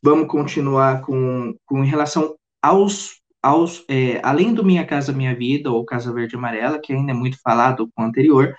Vamos 0.00 0.28
continuar 0.28 1.02
com, 1.02 1.56
com 1.66 1.82
relação 1.82 2.36
aos, 2.62 3.20
aos 3.42 3.84
é, 3.88 4.20
além 4.22 4.54
do 4.54 4.64
Minha 4.64 4.86
Casa 4.86 5.12
Minha 5.12 5.34
Vida 5.34 5.72
ou 5.72 5.84
Casa 5.84 6.12
Verde 6.12 6.36
Amarela, 6.36 6.80
que 6.80 6.92
ainda 6.92 7.10
é 7.10 7.14
muito 7.14 7.36
falado 7.42 7.90
com 7.92 8.02
o 8.04 8.06
anterior, 8.06 8.54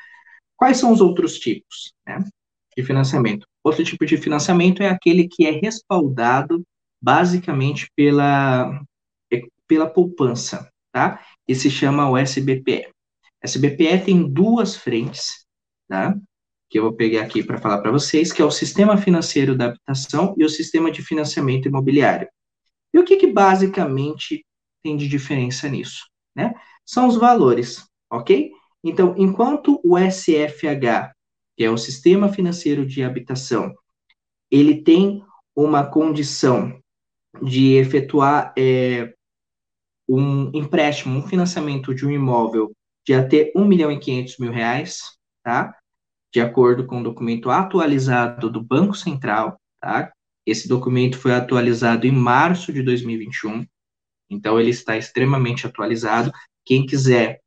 quais 0.58 0.78
são 0.78 0.92
os 0.92 1.00
outros 1.00 1.40
tipos? 1.40 1.94
Né? 2.06 2.20
de 2.76 2.84
financiamento. 2.84 3.46
Outro 3.64 3.84
tipo 3.84 4.06
de 4.06 4.18
financiamento 4.18 4.82
é 4.82 4.90
aquele 4.90 5.28
que 5.28 5.46
é 5.46 5.52
respaldado 5.52 6.64
basicamente 7.02 7.90
pela, 7.96 8.82
é, 9.32 9.42
pela 9.68 9.90
poupança, 9.90 10.70
tá? 10.92 11.24
E 11.48 11.56
se 11.56 11.70
chama 11.70 12.10
o 12.10 12.18
SBPE. 12.18 12.90
SBPE 13.44 14.06
tem 14.06 14.28
duas 14.28 14.76
frentes, 14.76 15.46
tá? 15.88 16.16
Que 16.70 16.78
eu 16.78 16.84
vou 16.84 16.94
pegar 16.94 17.24
aqui 17.24 17.44
para 17.44 17.58
falar 17.58 17.82
para 17.82 17.92
vocês, 17.92 18.32
que 18.32 18.42
é 18.42 18.46
o 18.46 18.52
Sistema 18.52 18.98
Financeiro 18.98 19.56
da 19.56 19.66
Habitação 19.66 20.36
e 20.38 20.44
o 20.44 20.50
Sistema 20.50 20.92
de 20.92 21.02
Financiamento 21.02 21.68
Imobiliário. 21.68 22.28
E 22.94 23.00
o 23.00 23.06
que, 23.06 23.18
que 23.18 23.28
basicamente 23.28 24.46
tem 24.84 24.98
de 24.98 25.08
diferença 25.08 25.68
nisso, 25.68 26.08
né? 26.36 26.54
São 26.86 27.08
os 27.08 27.16
valores, 27.16 27.86
ok? 28.12 28.52
Então, 28.84 29.14
enquanto 29.18 29.80
o 29.84 29.98
SFH, 29.98 31.14
que 31.56 31.64
é 31.64 31.70
o 31.70 31.78
Sistema 31.78 32.32
Financeiro 32.32 32.86
de 32.86 33.04
Habitação, 33.04 33.74
ele 34.50 34.82
tem 34.82 35.22
uma 35.56 35.86
condição 35.86 36.80
de 37.42 37.76
efetuar 37.76 38.54
é, 38.58 39.14
um 40.08 40.50
empréstimo, 40.54 41.18
um 41.18 41.28
financiamento 41.28 41.94
de 41.94 42.06
um 42.06 42.12
imóvel 42.12 42.72
de 43.06 43.14
até 43.14 43.52
1 43.56 43.66
milhão 43.66 43.92
e 43.92 44.00
500 44.00 44.38
mil 44.38 44.52
reais, 44.52 45.02
tá? 45.44 45.76
De 46.34 46.42
acordo 46.42 46.86
com 46.86 47.00
o 47.00 47.04
documento 47.04 47.50
atualizado 47.50 48.50
do 48.50 48.62
Banco 48.62 48.96
Central, 48.96 49.60
tá? 49.82 50.12
Esse 50.46 50.68
documento 50.68 51.18
foi 51.18 51.34
atualizado 51.34 52.08
em 52.08 52.12
março 52.12 52.74
de 52.74 52.82
2021, 52.82 53.66
então 54.30 54.60
ele 54.60 54.72
está 54.72 54.98
extremamente 54.98 55.66
atualizado. 55.66 56.32
Quem 56.66 56.86
quiser, 56.86 57.40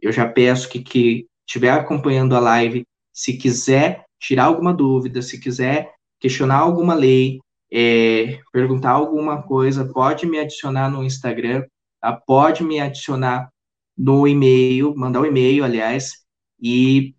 eu 0.00 0.12
já 0.12 0.28
peço 0.28 0.68
que, 0.68 0.80
que 0.80 1.26
estiver 1.46 1.70
acompanhando 1.70 2.36
a 2.36 2.40
live, 2.40 2.86
se 3.12 3.36
quiser 3.36 4.04
tirar 4.20 4.44
alguma 4.44 4.72
dúvida, 4.72 5.20
se 5.22 5.40
quiser 5.40 5.92
questionar 6.20 6.58
alguma 6.58 6.94
lei, 6.94 7.40
é, 7.76 8.38
perguntar 8.52 8.92
alguma 8.92 9.42
coisa, 9.42 9.84
pode 9.84 10.26
me 10.26 10.38
adicionar 10.38 10.88
no 10.88 11.02
Instagram, 11.02 11.64
tá? 12.00 12.12
pode 12.12 12.62
me 12.62 12.78
adicionar 12.78 13.50
no 13.98 14.28
e-mail, 14.28 14.94
mandar 14.96 15.20
um 15.20 15.26
e-mail, 15.26 15.64
aliás, 15.64 16.24
e 16.60 17.16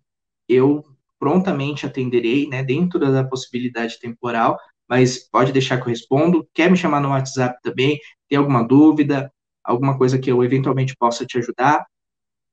eu 0.48 0.82
prontamente 1.18 1.84
atenderei, 1.84 2.48
né, 2.48 2.64
dentro 2.64 2.98
da 3.00 3.22
possibilidade 3.22 3.98
temporal, 4.00 4.58
mas 4.88 5.18
pode 5.30 5.52
deixar 5.52 5.76
que 5.76 5.82
eu 5.82 5.88
respondo. 5.88 6.48
Quer 6.54 6.70
me 6.70 6.76
chamar 6.76 7.00
no 7.00 7.10
WhatsApp 7.10 7.58
também? 7.62 7.98
Tem 8.28 8.38
alguma 8.38 8.62
dúvida? 8.62 9.30
Alguma 9.62 9.98
coisa 9.98 10.18
que 10.18 10.30
eu 10.30 10.42
eventualmente 10.42 10.96
possa 10.96 11.26
te 11.26 11.36
ajudar? 11.38 11.84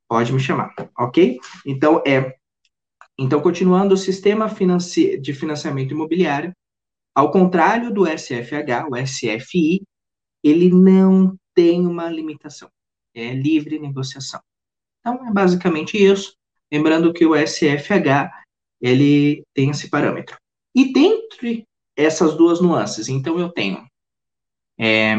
Pode 0.10 0.34
me 0.34 0.39
chamar, 0.39 0.74
ok? 0.97 1.38
Então, 1.66 2.04
é. 2.06 2.36
Então, 3.18 3.39
continuando, 3.39 3.93
o 3.93 3.97
sistema 3.97 4.49
de 4.49 5.34
financiamento 5.34 5.91
imobiliário, 5.91 6.54
ao 7.16 7.32
contrário 7.32 7.93
do 7.93 8.05
SFH, 8.05 8.88
o 8.89 8.95
SFI, 8.95 9.84
ele 10.43 10.70
não 10.70 11.38
tem 11.53 11.86
uma 11.86 12.09
limitação. 12.09 12.70
É 13.14 13.34
livre 13.34 13.80
negociação. 13.80 14.41
Então, 14.99 15.28
é 15.28 15.32
basicamente 15.32 15.97
isso. 15.97 16.36
Lembrando 16.72 17.14
que 17.14 17.26
o 17.26 17.36
SFH, 17.36 18.32
ele 18.82 19.43
tem 19.53 19.70
esse 19.70 19.89
parâmetro. 19.89 20.38
E 20.76 20.91
dentre 20.91 21.68
essas 21.95 22.36
duas 22.36 22.59
nuances. 22.59 23.07
Então, 23.07 23.39
eu 23.39 23.49
tenho 23.49 23.86
é, 24.80 25.16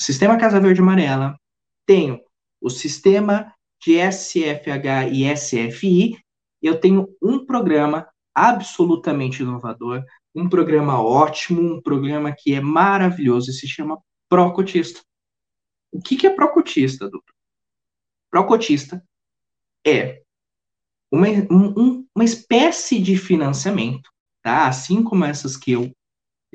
sistema 0.00 0.38
Casa 0.38 0.60
Verde 0.60 0.80
Amarela, 0.80 1.38
tenho 1.86 2.20
o 2.60 2.70
sistema 2.70 3.52
de 3.84 3.98
SFH 3.98 5.12
e 5.12 5.36
SFI, 5.36 6.18
eu 6.62 6.80
tenho 6.80 7.08
um 7.22 7.44
programa 7.44 8.08
absolutamente 8.34 9.42
inovador, 9.42 10.04
um 10.38 10.48
programa 10.48 11.02
ótimo, 11.02 11.60
um 11.60 11.82
programa 11.82 12.32
que 12.32 12.54
é 12.54 12.60
maravilhoso 12.60 13.50
e 13.50 13.54
se 13.54 13.66
chama 13.66 14.00
Procotista. 14.28 15.00
O 15.92 16.00
que, 16.00 16.16
que 16.16 16.26
é 16.26 16.30
Procotista, 16.30 17.08
doutor? 17.08 17.34
Procotista 18.30 19.02
é 19.86 20.22
uma, 21.10 21.28
um, 21.50 22.06
uma 22.14 22.24
espécie 22.24 23.00
de 23.00 23.16
financiamento, 23.16 24.10
tá? 24.42 24.68
Assim 24.68 25.02
como 25.02 25.24
essas 25.24 25.56
que 25.56 25.72
eu 25.72 25.90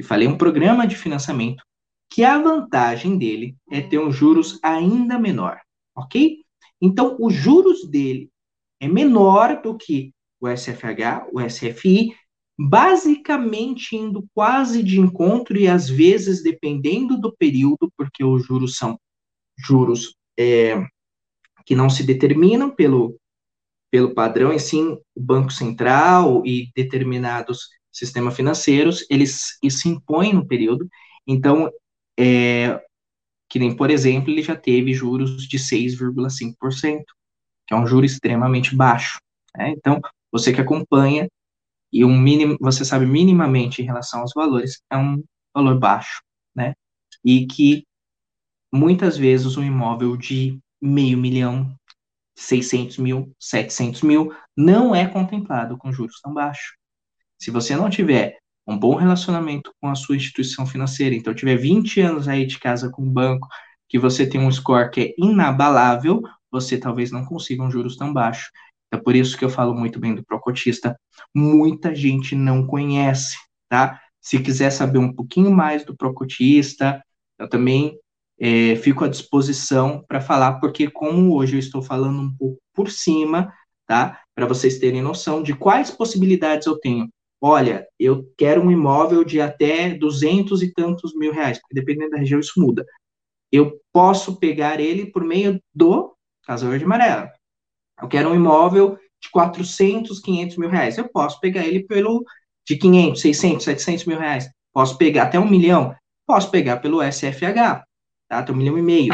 falei 0.04 0.28
um 0.28 0.38
programa 0.38 0.88
de 0.88 0.96
financiamento 0.96 1.64
que 2.10 2.24
a 2.24 2.38
vantagem 2.38 3.18
dele 3.18 3.58
é 3.72 3.82
ter 3.82 3.98
um 3.98 4.12
juros 4.12 4.60
ainda 4.62 5.18
menor, 5.18 5.60
ok? 5.96 6.38
Então, 6.80 7.18
os 7.20 7.34
juros 7.34 7.90
dele 7.90 8.30
é 8.80 8.88
menor 8.88 9.62
do 9.64 9.76
que 9.76 10.14
o 10.40 10.48
SFH, 10.48 11.28
o 11.32 11.42
SFI, 11.42 12.16
basicamente 12.58 13.96
indo 13.96 14.26
quase 14.34 14.84
de 14.84 15.00
encontro 15.00 15.58
e 15.58 15.68
às 15.68 15.90
vezes 15.90 16.44
dependendo 16.44 17.20
do 17.20 17.36
período, 17.36 17.92
porque 17.98 18.24
os 18.24 18.46
juros 18.46 18.76
são 18.76 18.98
juros 19.58 20.16
é, 20.38 20.84
que 21.66 21.76
não 21.76 21.90
se 21.90 22.04
determinam 22.04 22.70
pelo, 22.70 23.18
pelo 23.92 24.14
padrão, 24.14 24.54
e 24.54 24.60
sim 24.60 24.98
o 25.16 25.22
Banco 25.22 25.52
Central 25.52 26.46
e 26.46 26.70
determinados 26.76 27.70
sistema 27.92 28.32
financeiros, 28.32 29.06
eles 29.10 29.58
se 29.70 29.88
impõem 29.88 30.34
no 30.34 30.48
período, 30.48 30.90
então, 31.28 31.72
é, 32.20 32.82
que 33.50 33.60
nem, 33.60 33.76
por 33.76 33.90
exemplo, 33.92 34.32
ele 34.32 34.42
já 34.42 34.56
teve 34.56 34.94
juros 34.94 35.48
de 35.48 35.58
6,5%, 35.58 37.04
que 37.68 37.74
é 37.74 37.78
um 37.78 37.86
juro 37.86 38.06
extremamente 38.06 38.76
baixo. 38.76 39.20
Né? 39.56 39.70
Então, 39.70 40.02
você 40.32 40.52
que 40.52 40.60
acompanha, 40.60 41.30
e 41.94 42.04
um 42.04 42.18
mínimo, 42.18 42.58
você 42.60 42.84
sabe 42.84 43.06
minimamente 43.06 43.82
em 43.82 43.86
relação 43.86 44.22
aos 44.22 44.34
valores, 44.34 44.82
é 44.92 44.98
um 44.98 45.24
valor 45.54 45.80
baixo, 45.80 46.24
né? 46.56 46.74
E 47.24 47.46
que 47.46 47.86
muitas 48.74 49.16
vezes 49.16 49.56
um 49.56 49.64
imóvel 49.64 50.18
de 50.18 50.60
meio 50.82 51.18
milhão, 51.18 51.76
600 52.36 52.98
mil, 52.98 53.32
700 53.40 54.02
mil, 54.02 54.34
não 54.58 54.96
é 54.96 55.08
contemplado 55.08 55.78
com 55.78 55.92
juros 55.92 56.20
tão 56.20 56.34
baixos. 56.34 56.76
Se 57.40 57.52
você 57.52 57.76
não 57.76 57.90
tiver 57.90 58.40
um 58.66 58.78
bom 58.78 58.96
relacionamento 58.96 59.72
com 59.80 59.88
a 59.90 59.96
sua 59.96 60.16
instituição 60.16 60.66
financeira, 60.66 61.14
então 61.14 61.34
tiver 61.36 61.58
20 61.58 62.02
anos 62.02 62.28
aí 62.28 62.46
de 62.46 62.60
casa 62.60 62.90
com 62.90 63.04
o 63.04 63.12
banco, 63.12 63.48
que 63.88 64.00
você 64.00 64.26
tem 64.26 64.42
um 64.42 64.52
score 64.52 64.90
que 64.90 65.02
é 65.02 65.14
inabalável, 65.18 66.22
você 66.52 66.78
talvez 66.78 67.12
não 67.12 67.26
consiga 67.26 67.62
um 67.62 67.70
juros 67.70 67.96
tão 67.96 68.12
baixo. 68.12 68.50
É 68.94 68.98
por 68.98 69.16
isso 69.16 69.38
que 69.38 69.44
eu 69.44 69.50
falo 69.50 69.74
muito 69.74 70.00
bem 70.00 70.14
do 70.14 70.24
Procotista. 70.24 70.96
Muita 71.34 71.96
gente 71.96 72.36
não 72.36 72.68
conhece, 72.68 73.36
tá? 73.68 74.00
Se 74.22 74.40
quiser 74.40 74.70
saber 74.70 75.00
um 75.00 75.12
pouquinho 75.12 75.52
mais 75.52 75.84
do 75.84 75.96
Procotista, 75.98 77.04
eu 77.40 77.50
também 77.50 77.98
é, 78.40 78.76
fico 78.76 79.04
à 79.04 79.08
disposição 79.08 80.04
para 80.08 80.22
falar, 80.22 80.60
porque 80.60 80.90
como 80.90 81.36
hoje 81.36 81.56
eu 81.56 81.60
estou 81.60 81.82
falando 81.82 82.22
um 82.22 82.36
pouco 82.36 82.62
por 82.74 82.90
cima, 82.90 83.52
tá? 83.88 84.20
Para 84.36 84.46
vocês 84.46 84.80
terem 84.80 85.02
noção 85.02 85.42
de 85.42 85.54
quais 85.54 85.92
possibilidades 85.92 86.68
eu 86.68 86.80
tenho 86.80 87.10
olha, 87.46 87.86
eu 88.00 88.32
quero 88.38 88.62
um 88.62 88.72
imóvel 88.72 89.26
de 89.26 89.42
até 89.42 89.94
duzentos 89.94 90.64
e 90.64 90.72
tantos 90.72 91.14
mil 91.14 91.34
reais, 91.34 91.60
porque 91.60 91.76
dependendo 91.76 92.12
da 92.12 92.18
região 92.18 92.40
isso 92.40 92.54
muda. 92.56 92.86
Eu 93.52 93.82
posso 93.92 94.40
pegar 94.40 94.80
ele 94.80 95.08
por 95.08 95.26
meio 95.26 95.62
do 95.76 96.16
Casa 96.46 96.70
Verde 96.70 96.86
Amarela. 96.86 97.30
Eu 98.04 98.08
quero 98.08 98.30
um 98.30 98.36
imóvel 98.36 99.00
de 99.22 99.30
400, 99.32 100.20
500 100.20 100.58
mil 100.58 100.70
reais. 100.70 100.98
Eu 100.98 101.10
posso 101.10 101.40
pegar 101.40 101.66
ele 101.66 101.84
pelo 101.84 102.24
de 102.68 102.78
500, 102.78 103.22
600, 103.22 103.64
700 103.64 104.06
mil 104.06 104.20
reais. 104.20 104.50
Posso 104.72 104.98
pegar 104.98 105.24
até 105.24 105.40
um 105.40 105.50
milhão. 105.50 105.96
Posso 106.28 106.52
pegar 106.52 106.78
pelo 106.78 107.02
SFH, 107.02 107.84
tá? 108.30 108.40
Até 108.40 108.52
um 108.52 108.56
milhão 108.56 108.78
e 108.78 108.82
meio. 108.82 109.14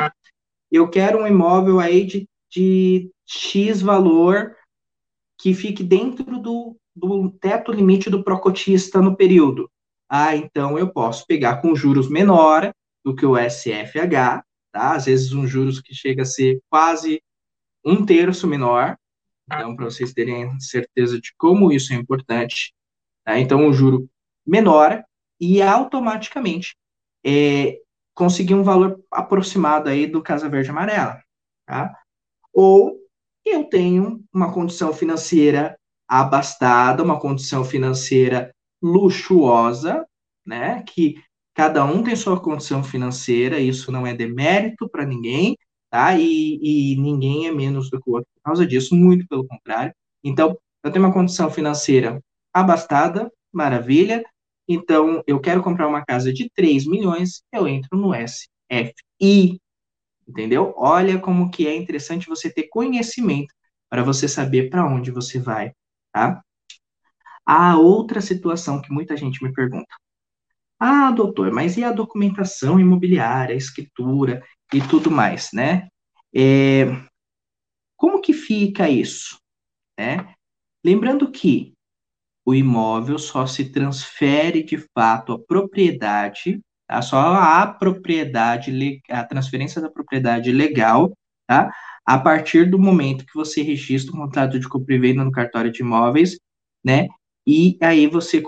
Eu 0.72 0.90
quero 0.90 1.22
um 1.22 1.28
imóvel 1.28 1.80
aí 1.80 2.06
de, 2.06 2.28
de 2.52 3.10
X 3.28 3.82
valor 3.82 4.56
que 5.40 5.54
fique 5.54 5.84
dentro 5.84 6.40
do 6.40 6.76
do 7.00 7.32
teto 7.32 7.72
limite 7.72 8.10
do 8.10 8.24
procotista 8.24 9.02
no 9.02 9.16
período. 9.16 9.72
Ah, 10.10 10.36
então 10.36 10.78
eu 10.78 10.92
posso 10.92 11.26
pegar 11.26 11.62
com 11.62 11.76
juros 11.76 12.10
menor 12.10 12.72
do 13.06 13.16
que 13.16 13.26
o 13.26 13.38
SFH, 13.38 14.44
tá? 14.72 14.96
Às 14.96 15.06
vezes 15.06 15.32
um 15.32 15.48
juros 15.48 15.80
que 15.80 15.94
chega 15.96 16.24
a 16.24 16.26
ser 16.26 16.60
quase 16.70 17.22
um 17.90 18.06
terço 18.06 18.48
menor. 18.48 18.98
Então, 19.46 19.76
para 19.76 19.86
vocês 19.86 20.14
terem 20.14 20.60
certeza 20.60 21.20
de 21.20 21.34
como 21.38 21.72
isso 21.72 21.92
é 21.92 21.96
importante, 21.96 22.74
tá? 23.24 23.40
Então, 23.40 23.66
um 23.66 23.74
juro 23.74 24.08
menor 24.46 25.04
e 25.40 25.62
automaticamente 25.62 26.76
é, 27.26 27.80
conseguir 28.14 28.54
um 28.54 28.64
valor 28.64 29.04
aproximado 29.12 29.90
aí 29.90 30.06
do 30.06 30.22
Casa 30.22 30.48
Verde 30.48 30.70
Amarela, 30.70 31.22
tá? 31.66 31.98
Ou 32.54 32.96
eu 33.46 33.64
tenho 33.64 34.24
uma 34.32 34.54
condição 34.54 34.94
financeira 34.94 35.78
abastada, 36.08 37.04
uma 37.04 37.20
condição 37.20 37.64
financeira 37.64 38.54
luxuosa, 38.82 40.06
né? 40.46 40.84
Que 40.84 41.16
cada 41.56 41.84
um 41.84 42.04
tem 42.04 42.16
sua 42.16 42.40
condição 42.40 42.84
financeira, 42.84 43.60
isso 43.60 43.92
não 43.92 44.06
é 44.06 44.14
demérito 44.14 44.88
para 44.88 45.06
ninguém, 45.06 45.58
tá? 45.90 46.18
E, 46.18 46.60
e 46.62 46.96
ninguém 46.98 47.48
é 47.48 47.52
menos 47.52 47.90
do 47.90 48.02
que 48.02 48.10
o 48.10 48.14
outro 48.14 48.30
por 48.36 48.42
causa 48.44 48.66
disso, 48.66 48.96
muito 48.96 49.28
pelo 49.28 49.48
contrário. 49.48 49.94
Então, 50.24 50.58
eu 50.84 50.92
tenho 50.92 51.06
uma 51.06 51.14
condição 51.14 51.50
financeira 51.50 52.22
abastada, 52.54 53.32
maravilha. 53.52 54.24
Então, 54.68 55.24
eu 55.28 55.40
quero 55.40 55.64
comprar 55.64 55.88
uma 55.88 56.06
casa 56.06 56.32
de 56.32 56.50
3 56.56 56.86
milhões, 56.86 57.44
eu 57.52 57.68
entro 57.68 57.98
no 57.98 58.14
SFI, 58.14 59.60
entendeu? 60.28 60.74
Olha 60.78 61.20
como 61.20 61.50
que 61.52 61.68
é 61.68 61.76
interessante 61.76 62.28
você 62.28 62.52
ter 62.52 62.68
conhecimento 62.70 63.54
para 63.90 64.04
você 64.04 64.28
saber 64.28 64.70
para 64.70 64.86
onde 64.86 65.12
você 65.12 65.40
vai, 65.40 65.72
tá? 66.14 66.44
A 67.46 67.78
outra 67.78 68.22
situação 68.22 68.82
que 68.82 68.92
muita 68.92 69.18
gente 69.18 69.44
me 69.44 69.52
pergunta. 69.52 69.88
Ah, 70.80 71.12
doutor, 71.12 71.52
mas 71.52 71.76
e 71.78 71.84
a 71.84 71.92
documentação 71.92 72.80
imobiliária, 72.80 73.54
a 73.54 73.58
escritura 73.58 74.42
e 74.74 74.80
tudo 74.82 75.12
mais, 75.12 75.50
né? 75.54 75.90
É, 76.34 76.86
como 77.98 78.22
que 78.22 78.34
fica 78.34 78.90
isso? 78.90 79.38
Né? 80.00 80.34
Lembrando 80.86 81.30
que 81.30 81.74
o 82.46 82.56
imóvel 82.56 83.20
só 83.20 83.46
se 83.46 83.72
transfere 83.72 84.64
de 84.64 84.78
fato 84.98 85.34
a 85.34 85.40
propriedade, 85.40 86.62
tá? 86.88 87.02
só 87.02 87.18
a 87.18 87.68
propriedade, 87.68 89.02
a 89.10 89.24
transferência 89.26 89.82
da 89.82 89.90
propriedade 89.90 90.52
legal, 90.52 91.12
tá? 91.46 91.72
a 92.06 92.18
partir 92.18 92.70
do 92.70 92.80
momento 92.80 93.26
que 93.26 93.36
você 93.36 93.62
registra 93.62 94.16
o 94.16 94.18
contrato 94.18 94.58
de 94.60 94.68
compra 94.68 94.96
e 94.96 95.00
venda 95.00 95.24
no 95.24 95.32
cartório 95.32 95.72
de 95.72 95.82
imóveis, 95.82 96.40
né? 96.84 97.08
E 97.46 97.78
aí 97.82 98.08
você 98.08 98.42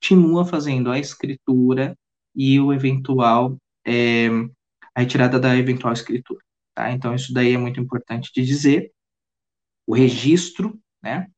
continua 0.00 0.44
fazendo 0.44 0.90
a 0.90 0.98
escritura 0.98 1.96
e 2.34 2.60
o 2.60 2.72
eventual 2.72 3.56
é, 3.86 4.28
a 4.94 5.00
retirada 5.00 5.38
da 5.38 5.56
eventual 5.56 5.92
escritura, 5.92 6.40
tá? 6.74 6.90
Então 6.92 7.14
isso 7.14 7.32
daí 7.32 7.52
é 7.52 7.58
muito 7.58 7.80
importante 7.80 8.30
de 8.34 8.44
dizer. 8.44 8.92
O 9.86 9.94
registro, 9.94 10.78
né? 11.02 11.28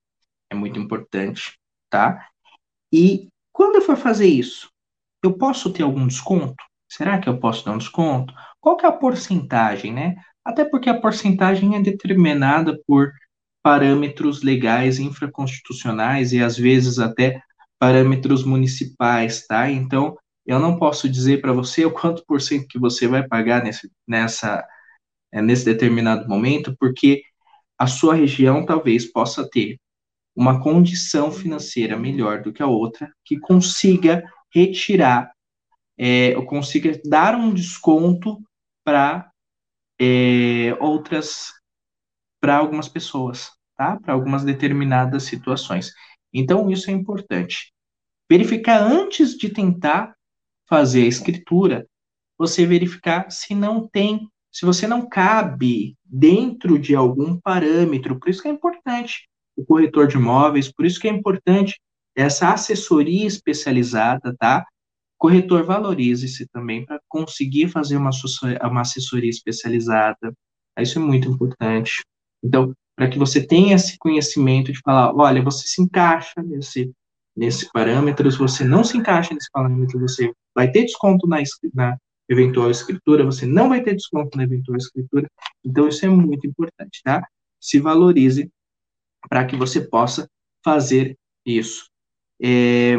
É 0.50 0.54
muito 0.54 0.78
importante, 0.78 1.58
tá? 1.90 2.26
E 2.92 3.28
quando 3.52 3.76
eu 3.76 3.82
for 3.82 3.96
fazer 3.96 4.26
isso, 4.26 4.70
eu 5.22 5.36
posso 5.36 5.72
ter 5.72 5.82
algum 5.82 6.06
desconto? 6.06 6.62
Será 6.88 7.18
que 7.18 7.28
eu 7.28 7.38
posso 7.38 7.64
dar 7.64 7.72
um 7.72 7.78
desconto? 7.78 8.32
Qual 8.60 8.76
que 8.76 8.86
é 8.86 8.88
a 8.88 8.92
porcentagem, 8.92 9.92
né? 9.92 10.16
Até 10.44 10.64
porque 10.64 10.88
a 10.88 10.98
porcentagem 10.98 11.76
é 11.76 11.82
determinada 11.82 12.78
por 12.86 13.12
parâmetros 13.62 14.42
legais 14.42 14.98
infraconstitucionais 14.98 16.32
e 16.32 16.42
às 16.42 16.56
vezes 16.56 16.98
até 16.98 17.42
parâmetros 17.78 18.44
municipais, 18.44 19.46
tá? 19.46 19.70
Então, 19.70 20.16
eu 20.46 20.58
não 20.58 20.78
posso 20.78 21.08
dizer 21.08 21.40
para 21.40 21.52
você 21.52 21.84
o 21.86 21.92
quanto 21.92 22.24
por 22.26 22.40
cento 22.40 22.68
que 22.68 22.78
você 22.78 23.06
vai 23.06 23.26
pagar 23.26 23.62
nesse, 23.62 23.90
nessa, 24.06 24.66
é, 25.32 25.42
nesse 25.42 25.64
determinado 25.64 26.28
momento, 26.28 26.76
porque 26.78 27.22
a 27.78 27.86
sua 27.86 28.14
região 28.14 28.66
talvez 28.66 29.06
possa 29.10 29.48
ter 29.48 29.78
uma 30.34 30.60
condição 30.62 31.32
financeira 31.32 31.96
melhor 31.96 32.42
do 32.42 32.52
que 32.52 32.62
a 32.62 32.66
outra, 32.66 33.12
que 33.24 33.38
consiga 33.38 34.22
retirar, 34.54 35.32
é, 35.98 36.36
ou 36.36 36.46
consiga 36.46 36.98
dar 37.04 37.34
um 37.34 37.52
desconto 37.52 38.40
para 38.84 39.30
é, 40.00 40.76
outras, 40.80 41.52
para 42.40 42.56
algumas 42.56 42.88
pessoas, 42.88 43.50
tá? 43.76 43.98
Para 44.00 44.14
algumas 44.14 44.44
determinadas 44.44 45.24
situações. 45.24 45.92
Então, 46.32 46.70
isso 46.70 46.90
é 46.90 46.92
importante. 46.92 47.72
Verificar 48.28 48.80
antes 48.82 49.36
de 49.36 49.48
tentar 49.48 50.14
fazer 50.68 51.02
a 51.02 51.08
escritura, 51.08 51.86
você 52.36 52.66
verificar 52.66 53.30
se 53.30 53.54
não 53.54 53.88
tem, 53.88 54.28
se 54.52 54.66
você 54.66 54.86
não 54.86 55.08
cabe 55.08 55.96
dentro 56.04 56.78
de 56.78 56.94
algum 56.94 57.38
parâmetro. 57.40 58.18
Por 58.18 58.28
isso 58.28 58.42
que 58.42 58.48
é 58.48 58.50
importante 58.50 59.28
o 59.56 59.64
corretor 59.64 60.06
de 60.06 60.16
imóveis, 60.16 60.70
por 60.70 60.86
isso 60.86 61.00
que 61.00 61.08
é 61.08 61.10
importante 61.10 61.80
essa 62.14 62.52
assessoria 62.52 63.26
especializada, 63.26 64.34
tá? 64.38 64.64
Corretor, 65.16 65.64
valorize-se 65.64 66.46
também 66.48 66.84
para 66.84 67.00
conseguir 67.08 67.68
fazer 67.68 67.96
uma 67.96 68.10
assessoria, 68.10 69.30
especializada. 69.30 70.32
Isso 70.78 70.98
é 70.98 71.02
muito 71.02 71.28
importante. 71.28 72.04
Então, 72.42 72.72
para 72.98 73.08
que 73.08 73.16
você 73.16 73.40
tenha 73.46 73.76
esse 73.76 73.96
conhecimento 73.96 74.72
de 74.72 74.80
falar, 74.80 75.14
olha, 75.14 75.40
você 75.40 75.68
se 75.68 75.80
encaixa 75.80 76.42
nesse, 76.42 76.92
nesse 77.36 77.70
parâmetro, 77.70 78.28
se 78.28 78.36
você 78.36 78.64
não 78.64 78.82
se 78.82 78.98
encaixa 78.98 79.32
nesse 79.32 79.48
parâmetro, 79.52 80.00
você 80.00 80.32
vai 80.52 80.68
ter 80.68 80.82
desconto 80.82 81.24
na, 81.28 81.36
na 81.72 81.96
eventual 82.28 82.68
escritura, 82.68 83.24
você 83.24 83.46
não 83.46 83.68
vai 83.68 83.84
ter 83.84 83.94
desconto 83.94 84.36
na 84.36 84.42
eventual 84.42 84.76
escritura, 84.76 85.30
então 85.64 85.86
isso 85.86 86.04
é 86.04 86.08
muito 86.08 86.44
importante, 86.44 87.00
tá? 87.04 87.24
Se 87.60 87.78
valorize 87.78 88.50
para 89.28 89.44
que 89.44 89.54
você 89.54 89.80
possa 89.80 90.28
fazer 90.64 91.16
isso. 91.46 91.88
É, 92.42 92.96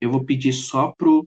eu 0.00 0.12
vou 0.12 0.24
pedir 0.24 0.52
só 0.52 0.92
pro, 0.96 1.26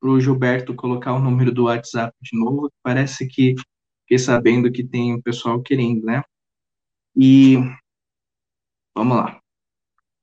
pro 0.00 0.20
Gilberto 0.20 0.72
colocar 0.72 1.12
o 1.14 1.20
número 1.20 1.50
do 1.50 1.64
WhatsApp 1.64 2.14
de 2.22 2.38
novo, 2.38 2.70
parece 2.80 3.26
que 3.26 3.56
fiquei 4.02 4.20
sabendo 4.20 4.70
que 4.70 4.84
tem 4.84 5.14
o 5.14 5.20
pessoal 5.20 5.60
querendo, 5.60 6.04
né? 6.06 6.22
E 7.16 7.56
vamos 8.94 9.16
lá. 9.16 9.40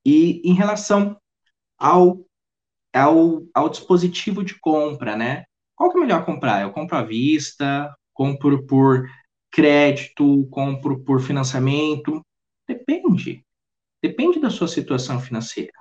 E 0.04 0.42
em 0.44 0.54
relação 0.54 1.16
ao, 1.78 2.24
ao, 2.92 3.46
ao 3.54 3.68
dispositivo 3.68 4.44
de 4.44 4.58
compra, 4.58 5.16
né? 5.16 5.44
Qual 5.74 5.90
que 5.90 5.98
é 5.98 6.00
melhor 6.00 6.24
comprar? 6.24 6.62
Eu 6.62 6.72
compro 6.72 6.96
à 6.96 7.02
vista, 7.02 7.94
compro 8.12 8.66
por 8.66 9.08
crédito, 9.50 10.46
compro 10.50 11.02
por 11.04 11.20
financiamento? 11.20 12.24
Depende. 12.66 13.44
Depende 14.02 14.40
da 14.40 14.50
sua 14.50 14.68
situação 14.68 15.20
financeira, 15.20 15.72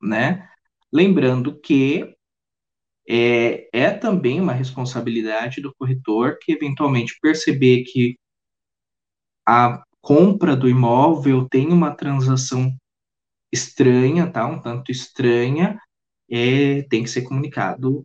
né? 0.00 0.48
Lembrando 0.92 1.58
que 1.58 2.14
é, 3.08 3.68
é 3.72 3.90
também 3.90 4.40
uma 4.40 4.52
responsabilidade 4.52 5.60
do 5.60 5.74
corretor 5.74 6.38
que 6.40 6.52
eventualmente 6.52 7.18
perceber 7.20 7.84
que 7.84 8.18
a 9.46 9.82
compra 10.06 10.54
do 10.54 10.68
imóvel 10.68 11.48
tem 11.48 11.72
uma 11.72 11.90
transação 11.90 12.72
estranha, 13.52 14.30
tá? 14.30 14.46
Um 14.46 14.62
tanto 14.62 14.92
estranha, 14.92 15.80
é, 16.30 16.82
tem 16.82 17.02
que 17.02 17.10
ser 17.10 17.22
comunicado 17.22 18.04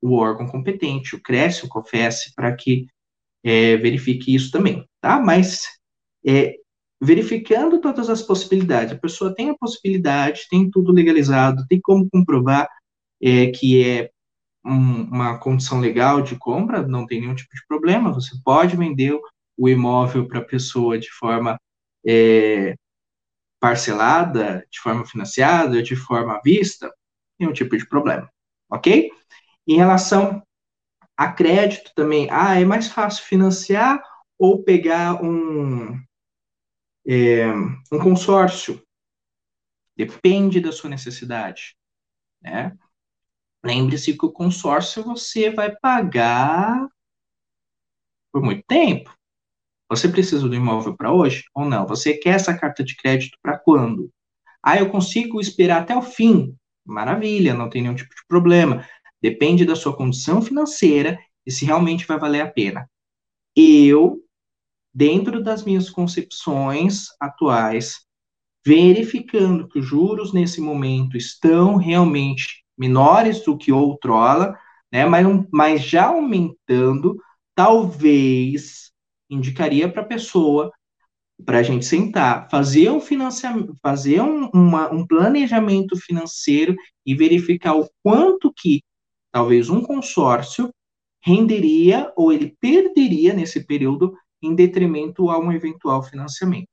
o 0.00 0.14
órgão 0.14 0.46
competente, 0.46 1.14
o 1.14 1.20
CRES, 1.20 1.62
o 1.62 1.68
COFES, 1.68 2.32
para 2.34 2.56
que 2.56 2.86
é, 3.44 3.76
verifique 3.76 4.34
isso 4.34 4.50
também, 4.50 4.82
tá? 4.98 5.20
Mas 5.20 5.66
é, 6.26 6.54
verificando 6.98 7.82
todas 7.82 8.08
as 8.08 8.22
possibilidades, 8.22 8.94
a 8.94 8.98
pessoa 8.98 9.34
tem 9.34 9.50
a 9.50 9.58
possibilidade, 9.58 10.46
tem 10.48 10.70
tudo 10.70 10.90
legalizado, 10.90 11.66
tem 11.68 11.78
como 11.82 12.08
comprovar 12.08 12.66
é, 13.20 13.48
que 13.48 13.84
é 13.84 14.10
um, 14.64 15.02
uma 15.02 15.36
condição 15.36 15.80
legal 15.80 16.22
de 16.22 16.34
compra, 16.34 16.80
não 16.86 17.04
tem 17.04 17.20
nenhum 17.20 17.34
tipo 17.34 17.54
de 17.54 17.66
problema, 17.68 18.10
você 18.10 18.34
pode 18.42 18.74
vender 18.74 19.12
o 19.62 19.68
imóvel 19.68 20.26
para 20.26 20.40
a 20.40 20.44
pessoa 20.44 20.98
de 20.98 21.08
forma 21.08 21.56
é, 22.04 22.74
parcelada, 23.60 24.66
de 24.68 24.80
forma 24.80 25.06
financiada, 25.06 25.80
de 25.80 25.94
forma 25.94 26.36
à 26.36 26.40
vista, 26.40 26.92
nenhum 27.38 27.52
tipo 27.52 27.76
de 27.76 27.88
problema, 27.88 28.28
ok? 28.68 29.08
Em 29.64 29.76
relação 29.76 30.42
a 31.16 31.32
crédito 31.32 31.92
também, 31.94 32.26
ah, 32.28 32.58
é 32.58 32.64
mais 32.64 32.88
fácil 32.88 33.24
financiar 33.24 34.02
ou 34.36 34.64
pegar 34.64 35.22
um, 35.22 35.96
é, 37.06 37.46
um 37.92 38.00
consórcio? 38.02 38.82
Depende 39.96 40.60
da 40.60 40.72
sua 40.72 40.90
necessidade, 40.90 41.76
né? 42.42 42.76
Lembre-se 43.64 44.18
que 44.18 44.26
o 44.26 44.32
consórcio 44.32 45.04
você 45.04 45.50
vai 45.50 45.72
pagar 45.76 46.84
por 48.32 48.42
muito 48.42 48.64
tempo. 48.66 49.21
Você 49.92 50.08
precisa 50.08 50.48
do 50.48 50.54
imóvel 50.54 50.96
para 50.96 51.12
hoje 51.12 51.44
ou 51.54 51.66
não? 51.66 51.86
Você 51.86 52.14
quer 52.14 52.36
essa 52.36 52.56
carta 52.56 52.82
de 52.82 52.96
crédito 52.96 53.36
para 53.42 53.58
quando? 53.58 54.10
Ah, 54.62 54.78
eu 54.78 54.88
consigo 54.88 55.38
esperar 55.38 55.82
até 55.82 55.94
o 55.94 56.00
fim. 56.00 56.56
Maravilha, 56.82 57.52
não 57.52 57.68
tem 57.68 57.82
nenhum 57.82 57.94
tipo 57.94 58.08
de 58.08 58.22
problema. 58.26 58.88
Depende 59.20 59.66
da 59.66 59.76
sua 59.76 59.94
condição 59.94 60.40
financeira 60.40 61.18
e 61.44 61.50
se 61.50 61.66
realmente 61.66 62.06
vai 62.06 62.18
valer 62.18 62.40
a 62.40 62.50
pena. 62.50 62.88
Eu, 63.54 64.24
dentro 64.94 65.42
das 65.42 65.62
minhas 65.62 65.90
concepções 65.90 67.08
atuais, 67.20 68.00
verificando 68.64 69.68
que 69.68 69.78
os 69.78 69.84
juros 69.84 70.32
nesse 70.32 70.62
momento 70.62 71.18
estão 71.18 71.76
realmente 71.76 72.64
menores 72.78 73.44
do 73.44 73.58
que 73.58 73.70
outrora, 73.70 74.58
né, 74.90 75.04
mas, 75.04 75.26
mas 75.52 75.82
já 75.82 76.06
aumentando, 76.06 77.14
talvez 77.54 78.81
indicaria 79.34 79.90
para 79.90 80.02
a 80.02 80.06
pessoa, 80.06 80.72
para 81.44 81.58
a 81.58 81.62
gente 81.62 81.84
sentar, 81.84 82.48
fazer 82.50 82.90
um 82.90 83.00
financiamento, 83.00 83.76
fazer 83.82 84.20
um, 84.20 84.48
uma, 84.50 84.92
um 84.92 85.06
planejamento 85.06 85.96
financeiro 85.96 86.76
e 87.04 87.14
verificar 87.14 87.74
o 87.74 87.88
quanto 88.02 88.52
que 88.52 88.82
talvez 89.30 89.68
um 89.70 89.80
consórcio 89.82 90.72
renderia 91.20 92.12
ou 92.16 92.32
ele 92.32 92.56
perderia 92.60 93.32
nesse 93.32 93.64
período 93.64 94.16
em 94.40 94.54
detrimento 94.54 95.30
a 95.30 95.38
um 95.38 95.52
eventual 95.52 96.02
financiamento. 96.02 96.68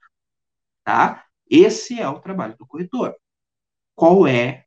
Tá? 0.84 1.24
Esse 1.50 2.00
é 2.00 2.08
o 2.08 2.20
trabalho 2.20 2.56
do 2.58 2.66
corretor. 2.66 3.16
Qual 3.96 4.26
é 4.28 4.66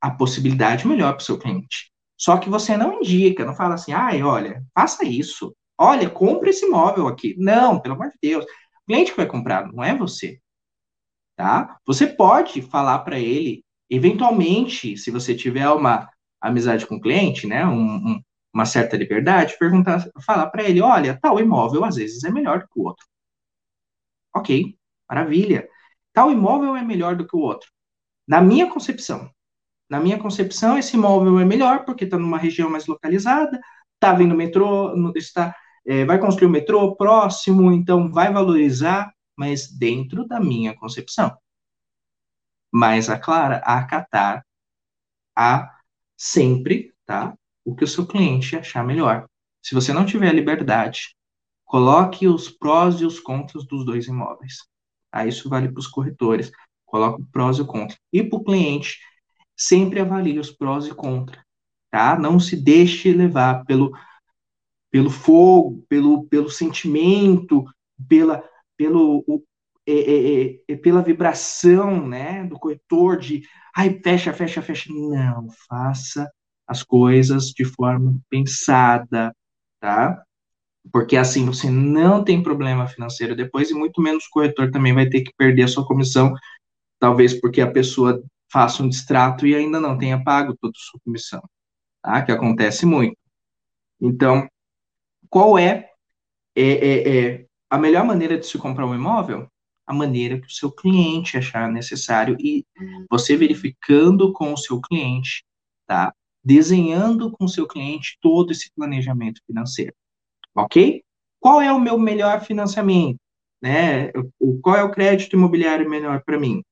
a 0.00 0.10
possibilidade 0.10 0.86
melhor 0.86 1.12
para 1.12 1.22
o 1.22 1.24
seu 1.24 1.38
cliente. 1.38 1.92
Só 2.16 2.36
que 2.38 2.48
você 2.48 2.76
não 2.76 3.00
indica, 3.00 3.44
não 3.44 3.54
fala 3.54 3.74
assim, 3.74 3.92
ai, 3.92 4.22
olha, 4.22 4.64
faça 4.74 5.04
isso. 5.04 5.54
Olha, 5.78 6.10
compre 6.10 6.50
esse 6.50 6.66
imóvel 6.66 7.06
aqui. 7.06 7.34
Não, 7.38 7.80
pelo 7.80 7.94
amor 7.94 8.08
de 8.08 8.18
Deus. 8.20 8.44
O 8.44 8.48
cliente 8.86 9.12
que 9.12 9.16
vai 9.16 9.26
comprar, 9.26 9.72
não 9.72 9.84
é 9.84 9.96
você. 9.96 10.40
Tá? 11.36 11.78
Você 11.86 12.06
pode 12.06 12.60
falar 12.62 12.98
para 13.00 13.18
ele, 13.18 13.64
eventualmente, 13.88 14.96
se 14.96 15.10
você 15.10 15.36
tiver 15.36 15.68
uma 15.70 16.08
amizade 16.40 16.86
com 16.86 16.96
o 16.96 17.00
cliente, 17.00 17.46
né, 17.46 17.64
um, 17.64 17.96
um, 17.96 18.22
uma 18.52 18.66
certa 18.66 18.96
liberdade, 18.96 19.56
perguntar, 19.58 20.04
falar 20.24 20.48
para 20.48 20.64
ele, 20.64 20.80
olha, 20.80 21.18
tal 21.20 21.38
imóvel 21.38 21.84
às 21.84 21.96
vezes 21.96 22.24
é 22.24 22.30
melhor 22.30 22.62
que 22.62 22.78
o 22.78 22.82
outro. 22.84 23.06
Ok, 24.34 24.76
maravilha. 25.08 25.68
Tal 26.12 26.30
imóvel 26.30 26.76
é 26.76 26.82
melhor 26.82 27.14
do 27.16 27.26
que 27.26 27.36
o 27.36 27.40
outro. 27.40 27.70
Na 28.26 28.40
minha 28.40 28.68
concepção, 28.68 29.30
na 29.88 30.00
minha 30.00 30.18
concepção, 30.18 30.76
esse 30.76 30.96
imóvel 30.96 31.40
é 31.40 31.44
melhor 31.44 31.84
porque 31.84 32.04
está 32.04 32.18
numa 32.18 32.38
região 32.38 32.68
mais 32.68 32.86
localizada, 32.86 33.58
está 33.94 34.12
vindo 34.12 34.34
metrô, 34.34 34.92
está, 35.16 35.54
é, 35.88 36.04
vai 36.04 36.18
construir 36.18 36.48
o 36.48 36.50
metrô 36.50 36.94
próximo, 36.94 37.72
então 37.72 38.12
vai 38.12 38.30
valorizar, 38.30 39.10
mas 39.34 39.72
dentro 39.72 40.28
da 40.28 40.38
minha 40.38 40.76
concepção. 40.76 41.34
Mas 42.70 43.08
a 43.08 43.18
Clara, 43.18 43.62
a 43.64 43.78
acatar 43.78 44.44
a 45.34 45.74
sempre, 46.14 46.92
tá? 47.06 47.34
O 47.64 47.74
que 47.74 47.84
o 47.84 47.88
seu 47.88 48.06
cliente 48.06 48.54
achar 48.54 48.84
melhor. 48.84 49.26
Se 49.62 49.74
você 49.74 49.90
não 49.90 50.04
tiver 50.04 50.30
liberdade, 50.34 51.16
coloque 51.64 52.28
os 52.28 52.50
prós 52.50 53.00
e 53.00 53.06
os 53.06 53.18
contras 53.18 53.66
dos 53.66 53.82
dois 53.86 54.06
imóveis. 54.06 54.58
Tá? 55.10 55.24
isso 55.24 55.48
vale 55.48 55.70
para 55.70 55.80
os 55.80 55.86
corretores. 55.86 56.52
Coloque 56.84 57.24
prós 57.32 57.56
e 57.56 57.62
o 57.62 57.66
contra. 57.66 57.96
E 58.12 58.22
para 58.22 58.38
o 58.38 58.44
cliente, 58.44 58.98
sempre 59.56 60.00
avalie 60.00 60.38
os 60.38 60.50
prós 60.50 60.86
e 60.86 60.94
contras, 60.94 61.42
tá? 61.90 62.18
Não 62.18 62.38
se 62.38 62.56
deixe 62.56 63.10
levar 63.10 63.64
pelo, 63.64 63.90
pelo 64.98 65.10
fogo, 65.10 65.84
pelo, 65.88 66.24
pelo 66.24 66.50
sentimento, 66.50 67.64
pela, 68.08 68.42
pelo, 68.76 69.22
o, 69.28 69.44
é, 69.86 69.92
é, 69.92 70.60
é, 70.66 70.76
pela 70.76 71.00
vibração, 71.00 72.04
né, 72.04 72.42
do 72.42 72.58
corretor 72.58 73.16
de, 73.16 73.42
ai, 73.76 74.00
fecha, 74.02 74.32
fecha, 74.32 74.60
fecha. 74.60 74.92
Não, 74.92 75.46
faça 75.68 76.28
as 76.66 76.82
coisas 76.82 77.50
de 77.50 77.64
forma 77.64 78.18
pensada, 78.28 79.32
tá? 79.78 80.20
Porque 80.92 81.16
assim 81.16 81.46
você 81.46 81.70
não 81.70 82.24
tem 82.24 82.42
problema 82.42 82.88
financeiro 82.88 83.36
depois 83.36 83.70
e 83.70 83.74
muito 83.74 84.02
menos 84.02 84.24
o 84.24 84.30
corretor 84.32 84.72
também 84.72 84.92
vai 84.92 85.08
ter 85.08 85.20
que 85.20 85.32
perder 85.38 85.62
a 85.62 85.68
sua 85.68 85.86
comissão, 85.86 86.34
talvez 86.98 87.40
porque 87.40 87.60
a 87.60 87.70
pessoa 87.70 88.20
faça 88.50 88.82
um 88.82 88.88
distrato 88.88 89.46
e 89.46 89.54
ainda 89.54 89.78
não 89.78 89.96
tenha 89.96 90.20
pago 90.24 90.56
toda 90.60 90.72
a 90.76 90.90
sua 90.90 90.98
comissão, 91.04 91.40
tá? 92.02 92.20
Que 92.20 92.32
acontece 92.32 92.84
muito. 92.84 93.16
Então, 94.00 94.48
qual 95.28 95.58
é, 95.58 95.90
é, 96.56 96.64
é, 96.64 97.18
é 97.18 97.46
a 97.70 97.78
melhor 97.78 98.04
maneira 98.04 98.38
de 98.38 98.46
se 98.46 98.58
comprar 98.58 98.86
um 98.86 98.94
imóvel? 98.94 99.48
A 99.86 99.94
maneira 99.94 100.38
que 100.38 100.46
o 100.46 100.50
seu 100.50 100.70
cliente 100.70 101.36
achar 101.36 101.70
necessário 101.70 102.36
e 102.38 102.64
você 103.10 103.36
verificando 103.36 104.32
com 104.32 104.52
o 104.52 104.56
seu 104.56 104.80
cliente, 104.80 105.44
tá? 105.86 106.12
Desenhando 106.44 107.30
com 107.32 107.44
o 107.44 107.48
seu 107.48 107.66
cliente 107.66 108.18
todo 108.20 108.52
esse 108.52 108.70
planejamento 108.74 109.40
financeiro, 109.46 109.94
ok? 110.54 111.02
Qual 111.40 111.60
é 111.60 111.72
o 111.72 111.80
meu 111.80 111.98
melhor 111.98 112.42
financiamento? 112.42 113.18
Né? 113.62 114.12
Qual 114.62 114.76
é 114.76 114.82
o 114.82 114.90
crédito 114.90 115.34
imobiliário 115.34 115.88
melhor 115.88 116.22
para 116.22 116.38
mim? 116.38 116.62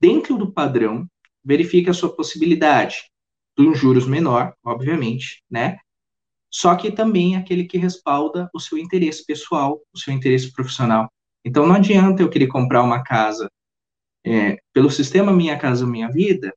dentro 0.00 0.38
do 0.38 0.50
padrão, 0.50 1.06
verifique 1.44 1.90
a 1.90 1.94
sua 1.94 2.14
possibilidade 2.14 3.10
de 3.56 3.68
um 3.68 3.74
juros 3.74 4.06
menor, 4.06 4.54
obviamente, 4.64 5.44
né? 5.50 5.78
Só 6.50 6.74
que 6.74 6.90
também 6.90 7.36
aquele 7.36 7.64
que 7.64 7.78
respalda 7.78 8.50
o 8.52 8.60
seu 8.60 8.76
interesse 8.76 9.24
pessoal, 9.24 9.80
o 9.92 9.98
seu 9.98 10.12
interesse 10.12 10.52
profissional. 10.52 11.10
Então 11.44 11.66
não 11.66 11.76
adianta 11.76 12.22
eu 12.22 12.28
querer 12.28 12.48
comprar 12.48 12.82
uma 12.82 13.02
casa 13.02 13.50
é, 14.24 14.58
pelo 14.72 14.90
sistema 14.90 15.32
Minha 15.32 15.58
Casa 15.58 15.86
Minha 15.86 16.10
Vida, 16.10 16.52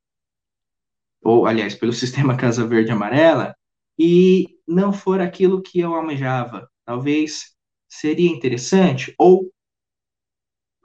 ou 1.23 1.45
aliás, 1.45 1.75
pelo 1.75 1.93
sistema 1.93 2.35
Casa 2.35 2.67
Verde 2.67 2.91
Amarela, 2.91 3.55
e 3.97 4.59
não 4.67 4.91
for 4.91 5.21
aquilo 5.21 5.61
que 5.61 5.79
eu 5.79 5.93
almejava. 5.93 6.69
Talvez 6.85 7.53
seria 7.87 8.29
interessante, 8.29 9.13
ou, 9.17 9.51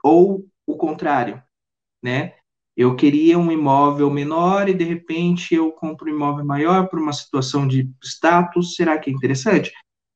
ou 0.03 0.47
o 0.65 0.77
contrário, 0.77 1.41
né? 2.01 2.35
Eu 2.79 2.95
queria 2.95 3.37
um 3.37 3.51
imóvel 3.51 4.09
menor 4.09 4.69
e 4.69 4.73
de 4.73 4.85
repente 4.85 5.53
eu 5.53 5.69
compro 5.69 6.09
um 6.09 6.15
imóvel 6.15 6.45
maior 6.45 6.87
por 6.87 6.97
uma 6.97 7.11
situação 7.11 7.67
de 7.67 7.91
status. 8.01 8.75
Será 8.75 8.97
que 8.97 9.09
é 9.09 9.13
interessante? 9.13 9.69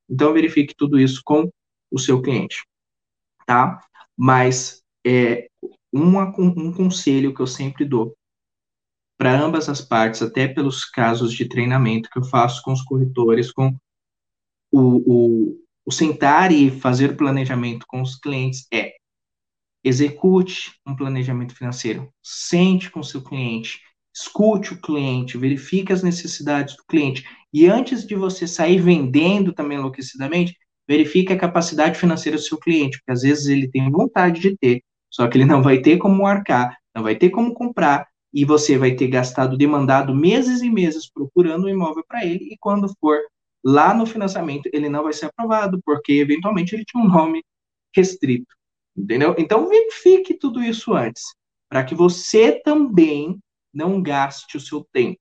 Então 0.08 0.32
verifique 0.32 0.74
tudo 0.74 0.98
isso 0.98 1.20
com 1.22 1.50
o 1.90 1.98
seu 1.98 2.22
cliente, 2.22 2.64
tá? 3.44 3.78
Mas 4.16 4.82
é 5.06 5.46
uma, 5.92 6.32
um 6.40 6.72
conselho 6.72 7.34
que 7.34 7.42
eu 7.42 7.46
sempre 7.46 7.84
dou 7.84 8.16
para 9.18 9.38
ambas 9.38 9.68
as 9.68 9.82
partes, 9.82 10.22
até 10.22 10.48
pelos 10.48 10.86
casos 10.86 11.34
de 11.34 11.46
treinamento 11.46 12.08
que 12.08 12.18
eu 12.18 12.24
faço 12.24 12.62
com 12.62 12.72
os 12.72 12.80
corretores, 12.80 13.52
com 13.52 13.76
o, 14.72 14.80
o, 14.80 15.64
o 15.84 15.92
sentar 15.92 16.50
e 16.50 16.70
fazer 16.70 17.14
planejamento 17.14 17.84
com 17.86 18.00
os 18.00 18.16
clientes 18.16 18.66
é 18.72 18.94
Execute 19.84 20.72
um 20.86 20.96
planejamento 20.96 21.54
financeiro. 21.54 22.08
Sente 22.22 22.90
com 22.90 23.02
seu 23.02 23.22
cliente, 23.22 23.80
escute 24.14 24.72
o 24.72 24.80
cliente, 24.80 25.36
verifique 25.36 25.92
as 25.92 26.02
necessidades 26.02 26.76
do 26.76 26.84
cliente. 26.88 27.24
E 27.52 27.66
antes 27.66 28.06
de 28.06 28.14
você 28.14 28.46
sair 28.46 28.80
vendendo 28.80 29.52
também 29.52 29.76
enlouquecidamente, 29.76 30.56
verifique 30.88 31.32
a 31.32 31.38
capacidade 31.38 31.98
financeira 31.98 32.38
do 32.38 32.42
seu 32.42 32.58
cliente, 32.58 32.98
porque 32.98 33.12
às 33.12 33.22
vezes 33.22 33.46
ele 33.46 33.68
tem 33.68 33.90
vontade 33.90 34.40
de 34.40 34.56
ter, 34.56 34.82
só 35.10 35.26
que 35.28 35.38
ele 35.38 35.44
não 35.44 35.62
vai 35.62 35.80
ter 35.80 35.98
como 35.98 36.26
arcar, 36.26 36.76
não 36.94 37.02
vai 37.02 37.16
ter 37.16 37.30
como 37.30 37.54
comprar, 37.54 38.06
e 38.32 38.44
você 38.44 38.76
vai 38.76 38.94
ter 38.94 39.08
gastado, 39.08 39.56
demandado 39.56 40.14
meses 40.14 40.60
e 40.60 40.68
meses 40.68 41.08
procurando 41.10 41.66
um 41.66 41.68
imóvel 41.68 42.04
para 42.06 42.24
ele, 42.24 42.52
e 42.52 42.56
quando 42.58 42.92
for 43.00 43.18
lá 43.64 43.94
no 43.94 44.04
financiamento, 44.04 44.68
ele 44.72 44.88
não 44.88 45.02
vai 45.02 45.12
ser 45.12 45.26
aprovado, 45.26 45.80
porque 45.84 46.12
eventualmente 46.14 46.74
ele 46.74 46.84
tinha 46.84 47.02
um 47.02 47.08
nome 47.08 47.42
restrito. 47.94 48.54
Entendeu? 48.96 49.34
Então, 49.38 49.68
verifique 49.68 50.34
tudo 50.34 50.62
isso 50.62 50.94
antes, 50.94 51.34
para 51.68 51.84
que 51.84 51.94
você 51.94 52.60
também 52.60 53.38
não 53.72 54.00
gaste 54.00 54.56
o 54.56 54.60
seu 54.60 54.86
tempo, 54.92 55.18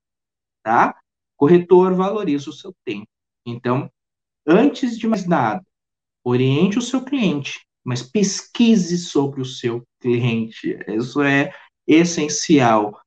tá? 0.63 0.95
Corretor 1.35 1.95
valoriza 1.95 2.49
o 2.49 2.53
seu 2.53 2.73
tempo. 2.85 3.07
Então, 3.45 3.89
antes 4.45 4.97
de 4.97 5.07
mais 5.07 5.25
nada, 5.25 5.65
oriente 6.23 6.77
o 6.77 6.81
seu 6.81 7.03
cliente, 7.03 7.65
mas 7.83 8.03
pesquise 8.03 8.97
sobre 8.97 9.41
o 9.41 9.45
seu 9.45 9.83
cliente. 9.99 10.77
Isso 10.87 11.21
é 11.21 11.51
essencial. 11.85 13.01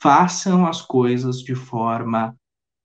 Façam 0.00 0.66
as 0.66 0.82
coisas 0.82 1.40
de 1.40 1.54
forma 1.54 2.36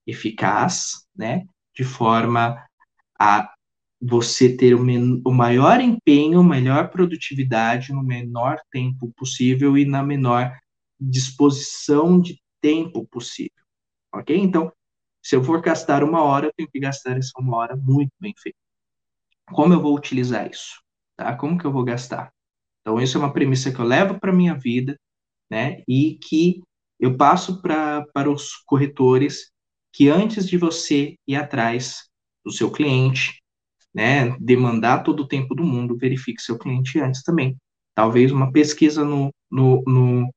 eficaz, 0.07 1.05
né? 1.15 1.45
De 1.75 1.83
forma 1.83 2.65
a 3.19 3.53
você 4.05 4.55
ter 4.55 4.75
o, 4.75 4.81
o 5.25 5.31
maior 5.31 5.79
empenho, 5.79 6.43
melhor 6.43 6.89
produtividade 6.89 7.93
no 7.93 8.03
menor 8.03 8.59
tempo 8.69 9.13
possível 9.15 9.77
e 9.77 9.85
na 9.85 10.03
menor 10.03 10.51
disposição 10.99 12.19
de 12.19 12.41
tempo 12.59 13.07
possível. 13.07 13.63
Ok? 14.13 14.37
Então, 14.37 14.71
se 15.23 15.37
eu 15.37 15.43
for 15.43 15.61
gastar 15.61 16.03
uma 16.03 16.21
hora, 16.21 16.47
eu 16.47 16.53
tenho 16.53 16.69
que 16.69 16.79
gastar 16.79 17.17
essa 17.17 17.31
uma 17.39 17.55
hora 17.55 17.77
muito 17.77 18.11
bem 18.19 18.33
feita. 18.37 18.57
Como 19.47 19.73
eu 19.73 19.81
vou 19.81 19.95
utilizar 19.95 20.49
isso? 20.49 20.81
Tá? 21.15 21.35
Como 21.37 21.57
que 21.57 21.65
eu 21.65 21.71
vou 21.71 21.85
gastar? 21.85 22.31
Então, 22.81 22.99
isso 22.99 23.17
é 23.17 23.21
uma 23.21 23.31
premissa 23.31 23.71
que 23.71 23.79
eu 23.79 23.85
levo 23.85 24.19
para 24.19 24.31
a 24.31 24.35
minha 24.35 24.55
vida, 24.55 24.99
né? 25.49 25.81
E 25.87 26.17
que 26.17 26.61
eu 26.99 27.15
passo 27.15 27.61
pra, 27.61 28.05
para 28.13 28.29
os 28.29 28.57
corretores 28.65 29.49
que 29.93 30.09
antes 30.09 30.47
de 30.47 30.57
você 30.57 31.15
ir 31.25 31.35
atrás 31.37 32.09
do 32.43 32.51
seu 32.51 32.69
cliente, 32.69 33.42
né, 33.93 34.35
demandar 34.39 35.03
todo 35.03 35.21
o 35.21 35.27
tempo 35.27 35.53
do 35.53 35.63
mundo, 35.63 35.97
verifique 35.97 36.41
seu 36.41 36.57
cliente 36.57 36.99
antes 36.99 37.23
também. 37.23 37.55
Talvez 37.95 38.31
uma 38.31 38.51
pesquisa 38.51 39.03
no, 39.05 39.31
no, 39.51 39.83
no 39.85 40.29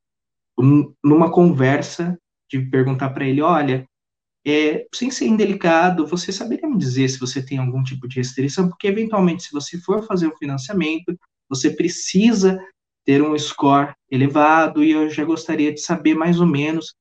numa 1.04 1.30
conversa 1.30 2.18
de 2.50 2.60
perguntar 2.60 3.10
para 3.10 3.26
ele, 3.26 3.42
olha, 3.42 3.86
é, 4.46 4.86
sem 4.94 5.10
ser 5.10 5.26
indelicado, 5.26 6.06
você 6.06 6.30
saberia 6.30 6.68
me 6.68 6.78
dizer 6.78 7.08
se 7.08 7.18
você 7.18 7.44
tem 7.44 7.58
algum 7.58 7.82
tipo 7.82 8.06
de 8.06 8.16
restrição? 8.16 8.68
Porque, 8.68 8.86
eventualmente, 8.86 9.42
se 9.42 9.52
você 9.52 9.76
for 9.78 10.06
fazer 10.06 10.28
um 10.28 10.36
financiamento, 10.36 11.18
você 11.48 11.70
precisa 11.70 12.58
ter 13.04 13.22
um 13.22 13.36
score 13.36 13.92
elevado 14.10 14.84
e 14.84 14.92
eu 14.92 15.10
já 15.10 15.24
gostaria 15.24 15.72
de 15.72 15.80
saber 15.80 16.14
mais 16.14 16.40
ou 16.40 16.46
menos, 16.46 16.94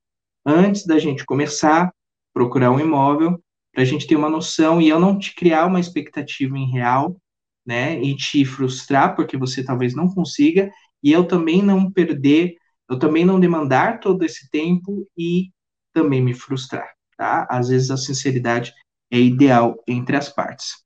antes 0.46 0.86
da 0.86 0.98
gente 0.98 1.26
começar, 1.26 1.92
procurar 2.34 2.72
um 2.72 2.80
imóvel, 2.80 3.40
para 3.76 3.84
a 3.84 3.86
gente 3.86 4.08
ter 4.08 4.16
uma 4.16 4.30
noção 4.30 4.82
e 4.82 4.88
eu 4.88 4.98
não 5.00 5.20
te 5.20 5.36
criar 5.36 5.66
uma 5.66 5.82
expectativa 5.82 6.58
em 6.58 6.72
real, 6.72 7.22
né, 7.66 8.02
e 8.02 8.16
te 8.16 8.46
frustrar 8.46 9.16
porque 9.16 9.36
você 9.36 9.64
talvez 9.64 9.94
não 9.94 10.08
consiga, 10.08 10.72
e 11.04 11.12
eu 11.12 11.28
também 11.28 11.62
não 11.62 11.92
perder, 11.92 12.56
eu 12.90 12.98
também 12.98 13.26
não 13.26 13.38
demandar 13.38 14.00
todo 14.00 14.24
esse 14.24 14.50
tempo 14.50 15.06
e 15.18 15.52
também 15.92 16.22
me 16.22 16.34
frustrar, 16.34 16.90
tá? 17.18 17.46
Às 17.50 17.68
vezes 17.68 17.92
a 17.92 17.98
sinceridade 17.98 18.74
é 19.12 19.20
ideal 19.20 19.76
entre 19.88 20.16
as 20.16 20.30
partes. 20.30 20.84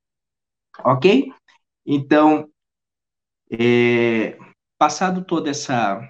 Ok? 0.84 1.32
Então, 1.86 2.50
é, 3.52 4.38
passado 4.78 5.24
toda 5.24 5.50
essa 5.50 6.02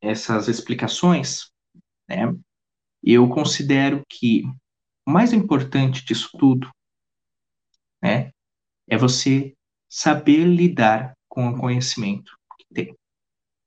essas 0.00 0.48
explicações, 0.48 1.50
né? 2.08 2.32
Eu 3.02 3.28
considero 3.28 4.02
que 4.08 4.44
o 5.08 5.10
mais 5.10 5.32
importante 5.32 6.04
disso 6.04 6.28
tudo, 6.38 6.70
né, 8.02 8.30
é 8.86 8.94
você 8.98 9.54
saber 9.88 10.44
lidar 10.44 11.14
com 11.26 11.48
o 11.48 11.58
conhecimento 11.58 12.36
que 12.58 12.66
tem, 12.74 12.94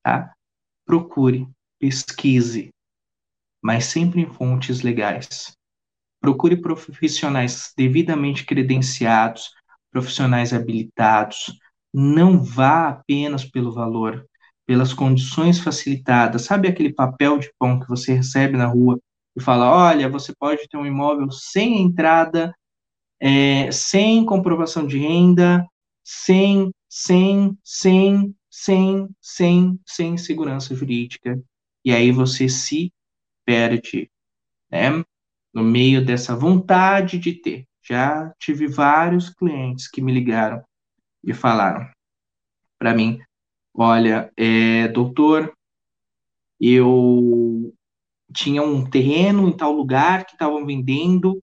tá? 0.03 0.35
Procure, 0.85 1.49
pesquise, 1.79 2.69
mas 3.59 3.85
sempre 3.85 4.21
em 4.21 4.31
fontes 4.31 4.83
legais. 4.83 5.57
Procure 6.19 6.61
profissionais 6.61 7.73
devidamente 7.75 8.45
credenciados, 8.45 9.51
profissionais 9.89 10.53
habilitados. 10.53 11.59
Não 11.91 12.43
vá 12.43 12.89
apenas 12.89 13.43
pelo 13.43 13.73
valor, 13.73 14.27
pelas 14.67 14.93
condições 14.93 15.59
facilitadas. 15.59 16.43
Sabe 16.43 16.67
aquele 16.67 16.93
papel 16.93 17.39
de 17.39 17.51
pão 17.57 17.79
que 17.79 17.89
você 17.89 18.13
recebe 18.13 18.55
na 18.55 18.67
rua 18.67 19.01
e 19.35 19.41
fala: 19.41 19.69
olha, 19.69 20.09
você 20.09 20.33
pode 20.35 20.67
ter 20.67 20.77
um 20.77 20.85
imóvel 20.85 21.31
sem 21.31 21.81
entrada, 21.81 22.53
é, 23.19 23.71
sem 23.71 24.25
comprovação 24.25 24.85
de 24.85 24.97
renda, 24.97 25.65
sem, 26.03 26.71
sem, 26.89 27.57
sem, 27.63 28.35
sem, 28.49 29.09
sem, 29.21 29.79
sem 29.85 30.17
segurança 30.17 30.75
jurídica. 30.75 31.41
E 31.83 31.93
aí 31.93 32.11
você 32.11 32.49
se 32.49 32.93
perde, 33.45 34.11
né? 34.69 35.03
No 35.53 35.63
meio 35.63 36.03
dessa 36.03 36.35
vontade 36.35 37.17
de 37.17 37.33
ter. 37.33 37.67
Já 37.83 38.33
tive 38.39 38.67
vários 38.67 39.29
clientes 39.29 39.87
que 39.87 40.01
me 40.01 40.13
ligaram 40.13 40.63
e 41.23 41.33
falaram 41.33 41.89
para 42.77 42.93
mim: 42.93 43.19
olha, 43.73 44.31
é, 44.37 44.87
doutor, 44.87 45.53
eu 46.59 47.73
tinha 48.33 48.61
um 48.63 48.85
terreno 48.85 49.47
em 49.47 49.51
tal 49.51 49.71
lugar 49.71 50.25
que 50.25 50.33
estavam 50.33 50.65
vendendo, 50.65 51.41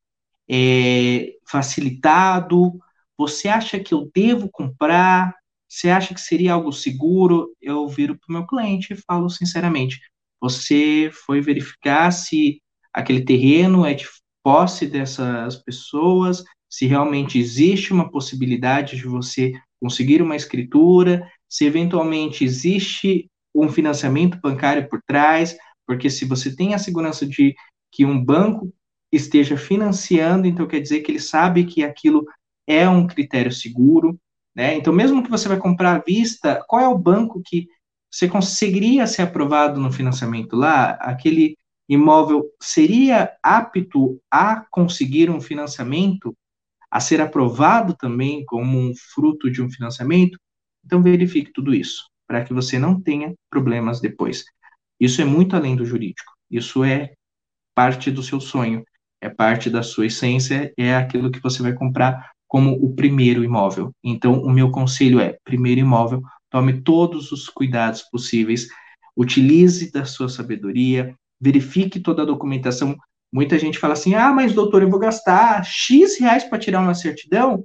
é, 0.49 1.35
facilitado. 1.47 2.79
Você 3.17 3.49
acha 3.49 3.79
que 3.79 3.93
eu 3.93 4.11
devo 4.15 4.49
comprar? 4.51 5.35
Você 5.69 5.91
acha 5.91 6.15
que 6.15 6.21
seria 6.21 6.55
algo 6.55 6.73
seguro? 6.73 7.55
Eu 7.61 7.87
viro 7.89 8.17
para 8.19 8.27
o 8.29 8.33
meu 8.33 8.47
cliente 8.47 8.93
e 8.93 8.97
falo 8.97 9.29
sinceramente: 9.29 10.01
você 10.41 11.11
foi 11.27 11.41
verificar 11.41 12.11
se 12.11 12.61
aquele 12.93 13.25
terreno 13.25 13.85
é 13.85 13.95
de 13.95 14.07
posse 14.43 14.87
dessas 14.87 15.57
pessoas, 15.57 16.43
se 16.71 16.87
realmente 16.87 17.39
existe 17.39 17.93
uma 17.93 18.11
possibilidade 18.11 18.97
de 18.97 19.07
você 19.07 19.53
conseguir 19.81 20.23
uma 20.23 20.37
escritura, 20.37 21.29
se 21.49 21.65
eventualmente 21.65 22.45
existe 22.45 23.31
um 23.55 23.69
financiamento 23.69 24.39
bancário 24.41 24.89
por 24.89 25.01
trás, 25.07 25.57
porque 25.89 26.11
se 26.11 26.27
você 26.27 26.55
tem 26.55 26.75
a 26.75 26.79
segurança 26.79 27.25
de 27.25 27.57
que 27.91 28.05
um 28.05 28.23
banco 28.23 28.71
esteja 29.11 29.57
financiando, 29.57 30.47
então 30.47 30.67
quer 30.67 30.81
dizer 30.81 31.01
que 31.01 31.11
ele 31.11 31.19
sabe 31.19 31.65
que 31.65 31.83
aquilo 31.83 32.27
é 32.67 32.87
um 32.87 33.07
critério 33.07 33.51
seguro, 33.51 34.21
né? 34.55 34.75
Então, 34.75 34.93
mesmo 34.93 35.23
que 35.23 35.31
você 35.31 35.49
vai 35.49 35.57
comprar 35.57 35.97
à 35.97 35.99
vista, 35.99 36.63
qual 36.69 36.83
é 36.83 36.89
o 36.89 36.99
banco 36.99 37.41
que 37.43 37.67
você 38.11 38.29
conseguiria 38.29 39.07
ser 39.07 39.23
aprovado 39.23 39.81
no 39.81 39.91
financiamento 39.91 40.55
lá? 40.57 40.91
Aquele 41.01 41.57
imóvel 41.89 42.45
seria 42.61 43.33
apto 43.43 44.21
a 44.31 44.67
conseguir 44.71 45.31
um 45.31 45.41
financiamento, 45.41 46.37
a 46.91 47.01
ser 47.01 47.23
aprovado 47.23 47.97
também 47.97 48.45
como 48.45 48.79
um 48.79 48.93
fruto 49.15 49.51
de 49.51 49.63
um 49.63 49.71
financiamento? 49.71 50.39
Então, 50.85 51.03
verifique 51.03 51.51
tudo 51.51 51.75
isso, 51.75 52.05
para 52.27 52.45
que 52.45 52.53
você 52.53 52.79
não 52.79 53.01
tenha 53.01 53.33
problemas 53.49 54.03
depois. 54.03 54.45
Isso 55.01 55.21
é 55.21 55.25
muito 55.25 55.55
além 55.55 55.77
do 55.77 55.85
jurídico. 55.85 56.33
Isso 56.51 56.83
é 56.83 57.13
parte 57.75 58.11
do 58.11 58.23
seu 58.23 58.41
sonho, 58.41 58.85
é 59.21 59.29
parte 59.29 59.71
da 59.71 59.83
sua 59.83 60.07
essência, 60.07 60.73
é 60.77 60.95
aquilo 60.95 61.31
que 61.31 61.41
você 61.41 61.63
vai 61.63 61.73
comprar 61.73 62.31
como 62.49 62.73
o 62.73 62.95
primeiro 62.95 63.45
imóvel. 63.45 63.93
Então, 64.03 64.43
o 64.43 64.51
meu 64.51 64.71
conselho 64.71 65.21
é: 65.21 65.37
primeiro 65.45 65.81
imóvel, 65.81 66.23
tome 66.51 66.81
todos 66.81 67.31
os 67.31 67.49
cuidados 67.49 68.03
possíveis, 68.03 68.67
utilize 69.17 69.93
da 69.93 70.05
sua 70.05 70.29
sabedoria, 70.29 71.15
verifique 71.41 72.01
toda 72.01 72.23
a 72.23 72.27
documentação. 72.27 72.97
Muita 73.33 73.59
gente 73.59 73.79
fala 73.79 73.93
assim: 73.93 74.15
ah, 74.15 74.33
mas 74.33 74.55
doutor, 74.55 74.83
eu 74.83 74.91
vou 74.91 74.99
gastar 74.99 75.63
X 75.65 76.19
reais 76.19 76.45
para 76.45 76.59
tirar 76.59 76.81
uma 76.81 76.95
certidão. 76.95 77.63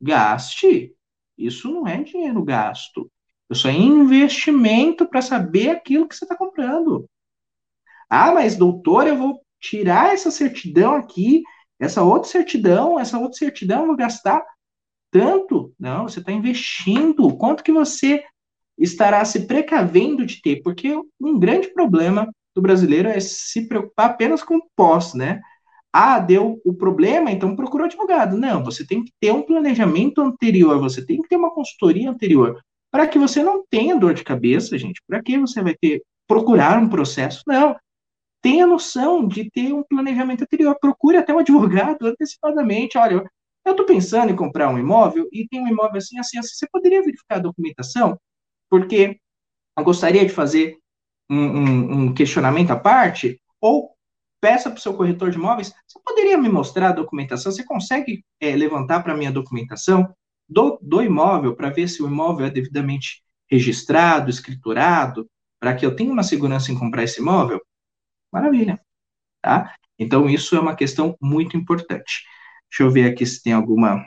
Gaste. 0.00 0.92
Isso 1.36 1.70
não 1.70 1.86
é 1.86 2.02
dinheiro 2.02 2.42
gasto. 2.44 3.10
Isso 3.54 3.68
é 3.68 3.72
investimento 3.72 5.06
para 5.08 5.22
saber 5.22 5.70
aquilo 5.70 6.08
que 6.08 6.14
você 6.16 6.24
está 6.24 6.36
comprando. 6.36 7.08
Ah, 8.10 8.32
mas 8.32 8.56
doutor, 8.56 9.06
eu 9.06 9.16
vou 9.16 9.40
tirar 9.60 10.12
essa 10.12 10.30
certidão 10.30 10.94
aqui, 10.94 11.42
essa 11.78 12.02
outra 12.02 12.28
certidão, 12.28 12.98
essa 12.98 13.18
outra 13.18 13.38
certidão, 13.38 13.82
eu 13.82 13.86
vou 13.86 13.96
gastar 13.96 14.44
tanto. 15.10 15.72
Não, 15.78 16.08
você 16.08 16.18
está 16.18 16.32
investindo. 16.32 17.36
Quanto 17.36 17.62
que 17.62 17.72
você 17.72 18.24
estará 18.76 19.24
se 19.24 19.46
precavendo 19.46 20.26
de 20.26 20.42
ter? 20.42 20.60
Porque 20.62 20.92
um 21.20 21.38
grande 21.38 21.72
problema 21.72 22.28
do 22.54 22.60
brasileiro 22.60 23.08
é 23.08 23.20
se 23.20 23.68
preocupar 23.68 24.10
apenas 24.10 24.42
com 24.42 24.60
pós, 24.76 25.14
né? 25.14 25.40
Ah, 25.92 26.18
deu 26.18 26.60
o 26.64 26.74
problema, 26.74 27.30
então 27.30 27.54
procura 27.54 27.84
advogado. 27.84 28.36
Não, 28.36 28.64
você 28.64 28.84
tem 28.84 29.04
que 29.04 29.12
ter 29.20 29.32
um 29.32 29.42
planejamento 29.42 30.20
anterior, 30.20 30.80
você 30.80 31.06
tem 31.06 31.22
que 31.22 31.28
ter 31.28 31.36
uma 31.36 31.54
consultoria 31.54 32.10
anterior, 32.10 32.60
para 32.94 33.08
que 33.08 33.18
você 33.18 33.42
não 33.42 33.66
tenha 33.68 33.98
dor 33.98 34.14
de 34.14 34.22
cabeça, 34.22 34.78
gente. 34.78 35.02
Para 35.04 35.20
que 35.20 35.36
você 35.36 35.60
vai 35.60 35.74
ter 35.74 36.00
procurar 36.28 36.78
um 36.78 36.88
processo? 36.88 37.42
Não. 37.44 37.74
Tenha 38.40 38.68
noção 38.68 39.26
de 39.26 39.50
ter 39.50 39.72
um 39.72 39.82
planejamento 39.82 40.42
anterior. 40.42 40.78
Procure 40.80 41.16
até 41.16 41.34
um 41.34 41.40
advogado 41.40 41.98
antecipadamente. 42.06 42.96
Olha, 42.96 43.28
eu 43.64 43.72
estou 43.72 43.84
pensando 43.84 44.30
em 44.30 44.36
comprar 44.36 44.68
um 44.68 44.78
imóvel 44.78 45.28
e 45.32 45.44
tem 45.48 45.60
um 45.60 45.66
imóvel 45.66 45.96
assim, 45.96 46.20
assim, 46.20 46.38
assim. 46.38 46.54
Você 46.54 46.68
poderia 46.70 47.02
verificar 47.02 47.38
a 47.38 47.40
documentação? 47.40 48.16
Porque 48.70 49.18
eu 49.76 49.82
gostaria 49.82 50.24
de 50.24 50.32
fazer 50.32 50.78
um, 51.28 51.36
um, 51.36 51.92
um 52.02 52.14
questionamento 52.14 52.70
à 52.70 52.76
parte, 52.76 53.40
ou 53.60 53.90
peça 54.40 54.70
para 54.70 54.78
o 54.78 54.80
seu 54.80 54.94
corretor 54.94 55.32
de 55.32 55.36
imóveis, 55.36 55.74
você 55.84 55.98
poderia 56.04 56.38
me 56.38 56.48
mostrar 56.48 56.90
a 56.90 56.92
documentação? 56.92 57.50
Você 57.50 57.64
consegue 57.64 58.24
é, 58.40 58.54
levantar 58.54 59.02
para 59.02 59.16
mim 59.16 59.26
a 59.26 59.32
documentação 59.32 60.14
do, 60.48 60.78
do 60.82 61.02
imóvel 61.02 61.54
para 61.56 61.70
ver 61.70 61.88
se 61.88 62.02
o 62.02 62.06
imóvel 62.06 62.46
é 62.46 62.50
devidamente 62.50 63.22
registrado, 63.50 64.30
escriturado, 64.30 65.28
para 65.60 65.74
que 65.74 65.84
eu 65.84 65.94
tenha 65.94 66.12
uma 66.12 66.22
segurança 66.22 66.70
em 66.70 66.78
comprar 66.78 67.04
esse 67.04 67.20
imóvel? 67.20 67.60
Maravilha, 68.32 68.80
tá? 69.42 69.74
Então, 69.98 70.28
isso 70.28 70.56
é 70.56 70.60
uma 70.60 70.76
questão 70.76 71.16
muito 71.20 71.56
importante. 71.56 72.24
Deixa 72.68 72.82
eu 72.82 72.90
ver 72.90 73.10
aqui 73.10 73.24
se 73.24 73.42
tem 73.42 73.52
alguma 73.52 74.04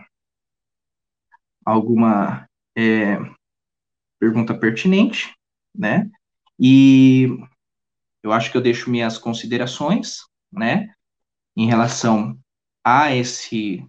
alguma 1.65 2.47
é, 2.77 3.17
pergunta 4.19 4.57
pertinente, 4.57 5.33
né? 5.75 6.09
E 6.59 7.27
eu 8.23 8.31
acho 8.31 8.51
que 8.51 8.57
eu 8.57 8.61
deixo 8.61 8.89
minhas 8.89 9.17
considerações, 9.17 10.19
né, 10.51 10.93
em 11.55 11.67
relação 11.67 12.37
a 12.83 13.13
esse 13.13 13.87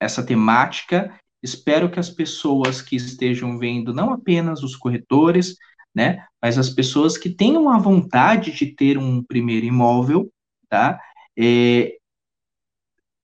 essa 0.00 0.24
temática. 0.24 1.16
Espero 1.42 1.90
que 1.90 1.98
as 1.98 2.08
pessoas 2.08 2.80
que 2.80 2.96
estejam 2.96 3.58
vendo, 3.58 3.92
não 3.92 4.12
apenas 4.12 4.62
os 4.62 4.76
corretores, 4.76 5.56
né, 5.94 6.24
mas 6.40 6.56
as 6.56 6.70
pessoas 6.70 7.18
que 7.18 7.28
tenham 7.28 7.68
a 7.68 7.78
vontade 7.78 8.52
de 8.52 8.66
ter 8.66 8.96
um 8.96 9.22
primeiro 9.22 9.66
imóvel, 9.66 10.32
tá, 10.68 11.00
é, 11.38 11.96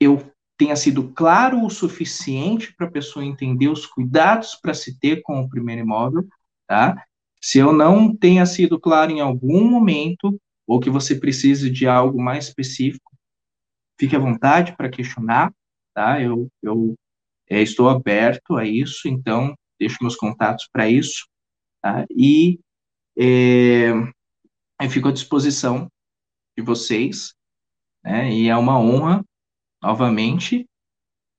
eu 0.00 0.30
tenha 0.58 0.74
sido 0.74 1.12
claro 1.12 1.64
o 1.64 1.70
suficiente 1.70 2.74
para 2.74 2.86
a 2.86 2.90
pessoa 2.90 3.24
entender 3.24 3.68
os 3.68 3.86
cuidados 3.86 4.56
para 4.56 4.74
se 4.74 4.98
ter 4.98 5.22
com 5.22 5.40
o 5.40 5.48
primeiro 5.48 5.82
imóvel, 5.82 6.26
tá? 6.66 7.02
Se 7.40 7.58
eu 7.58 7.72
não 7.72 8.14
tenha 8.14 8.44
sido 8.44 8.80
claro 8.80 9.12
em 9.12 9.20
algum 9.20 9.64
momento, 9.64 10.38
ou 10.66 10.80
que 10.80 10.90
você 10.90 11.14
precise 11.14 11.70
de 11.70 11.86
algo 11.86 12.20
mais 12.20 12.48
específico, 12.48 13.16
fique 13.98 14.16
à 14.16 14.18
vontade 14.18 14.76
para 14.76 14.88
questionar, 14.88 15.52
tá? 15.94 16.20
Eu, 16.20 16.48
eu 16.60 16.94
é, 17.50 17.62
estou 17.62 17.88
aberto 17.88 18.56
a 18.56 18.64
isso, 18.64 19.08
então 19.08 19.54
deixo 19.78 19.98
meus 20.00 20.16
contatos 20.16 20.68
para 20.72 20.88
isso, 20.88 21.26
tá? 21.82 22.04
E 22.10 22.60
é, 23.18 23.90
eu 24.80 24.90
fico 24.90 25.08
à 25.08 25.12
disposição 25.12 25.90
de 26.56 26.62
vocês, 26.62 27.34
né? 28.04 28.30
E 28.32 28.48
é 28.48 28.56
uma 28.56 28.78
honra, 28.78 29.24
novamente, 29.82 30.66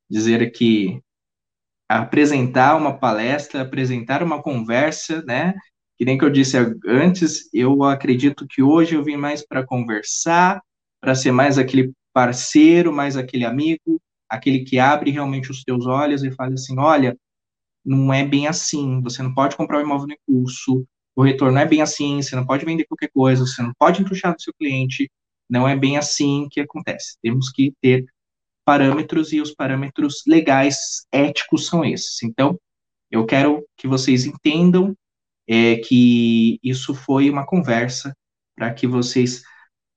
dizer 0.10 0.42
aqui 0.42 1.02
apresentar 1.90 2.76
uma 2.76 2.98
palestra, 2.98 3.62
apresentar 3.62 4.22
uma 4.22 4.42
conversa, 4.42 5.24
né? 5.24 5.56
Que 5.98 6.06
nem 6.06 6.18
que 6.18 6.24
eu 6.24 6.30
disse 6.30 6.56
antes, 6.86 7.50
eu 7.52 7.84
acredito 7.84 8.48
que 8.48 8.62
hoje 8.62 8.96
eu 8.96 9.04
vim 9.04 9.18
mais 9.18 9.46
para 9.46 9.66
conversar, 9.66 10.62
para 11.02 11.16
ser 11.16 11.32
mais 11.32 11.58
aquele 11.58 11.92
parceiro, 12.14 12.94
mais 12.94 13.18
aquele 13.18 13.44
amigo, 13.44 14.00
aquele 14.30 14.64
que 14.64 14.80
abre 14.80 15.12
realmente 15.12 15.52
os 15.52 15.64
teus 15.64 15.86
olhos 15.86 16.24
e 16.24 16.32
fala 16.32 16.54
assim, 16.54 16.78
olha, 16.78 17.18
não 17.84 18.14
é 18.14 18.26
bem 18.26 18.48
assim, 18.48 19.02
você 19.02 19.24
não 19.24 19.34
pode 19.34 19.56
comprar 19.56 19.80
um 19.80 19.82
imóvel 19.82 20.08
no 20.08 20.18
curso, 20.26 20.86
o 21.16 21.24
retorno 21.24 21.56
não 21.56 21.62
é 21.62 21.66
bem 21.66 21.82
assim, 21.82 22.22
você 22.22 22.36
não 22.36 22.46
pode 22.46 22.66
vender 22.66 22.86
qualquer 22.86 23.10
coisa, 23.12 23.46
você 23.46 23.62
não 23.62 23.74
pode 23.78 24.02
entuchar 24.02 24.34
do 24.36 24.42
seu 24.42 24.54
cliente, 24.54 25.10
não 25.50 25.68
é 25.68 25.76
bem 25.76 25.98
assim 25.98 26.48
que 26.50 26.62
acontece. 26.62 27.18
Temos 27.22 27.50
que 27.52 27.74
ter 27.82 28.06
parâmetros 28.64 29.34
e 29.34 29.42
os 29.42 29.54
parâmetros 29.54 30.22
legais, 30.28 31.08
éticos 31.12 31.66
são 31.66 31.84
esses. 31.84 32.22
Então, 32.24 32.60
eu 33.10 33.26
quero 33.26 33.66
que 33.76 33.88
vocês 33.88 34.26
entendam 34.26 34.96
é, 35.48 35.78
que 35.78 36.60
isso 36.64 36.94
foi 36.94 37.30
uma 37.30 37.46
conversa 37.46 38.16
para 38.56 38.72
que 38.74 38.86
vocês 38.86 39.42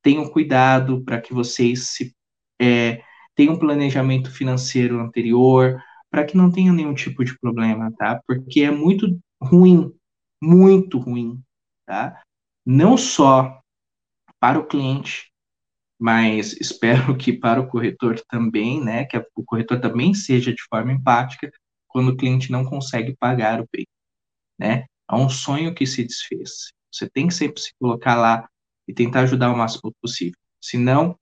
tenham 0.03 0.28
cuidado, 0.30 1.05
para 1.05 1.20
que 1.20 1.35
vocês 1.35 1.89
se, 1.91 2.14
é, 2.61 3.03
tenham 3.35 3.55
um 3.55 3.59
planejamento 3.59 4.30
financeiro 4.30 5.01
anterior, 5.01 5.83
para 6.11 6.24
que 6.24 6.37
não 6.37 6.51
tenham 6.51 6.74
nenhum 6.74 6.95
tipo 6.95 7.24
de 7.24 7.39
problema, 7.39 7.93
tá? 7.97 8.20
Porque 8.26 8.62
é 8.62 8.70
muito 8.70 9.18
ruim, 9.43 9.93
muito 10.43 10.99
ruim, 10.99 11.41
tá? 11.87 12.20
Não 12.66 12.97
só 12.97 13.61
para 14.39 14.59
o 14.59 14.66
cliente, 14.66 15.30
mas 15.99 16.53
espero 16.61 17.16
que 17.16 17.33
para 17.33 17.61
o 17.61 17.68
corretor 17.68 18.20
também, 18.28 18.83
né, 18.83 19.05
que 19.05 19.16
o 19.37 19.45
corretor 19.45 19.80
também 19.80 20.12
seja 20.14 20.53
de 20.53 20.62
forma 20.68 20.93
empática 20.93 21.51
quando 21.87 22.09
o 22.09 22.16
cliente 22.16 22.51
não 22.51 22.64
consegue 22.64 23.14
pagar 23.16 23.61
o 23.61 23.68
bem, 23.72 23.87
né? 24.59 24.87
Há 25.07 25.16
um 25.16 25.28
sonho 25.28 25.74
que 25.74 25.87
se 25.87 26.05
desfez. 26.05 26.72
Você 26.91 27.09
tem 27.09 27.28
que 27.28 27.35
sempre 27.35 27.61
se 27.61 27.72
colocar 27.78 28.16
lá 28.16 28.49
e 28.89 28.93
tentar 28.93 29.20
ajudar 29.20 29.53
o 29.53 29.57
máximo 29.57 29.93
possível. 30.01 30.39
Senão, 30.61 31.18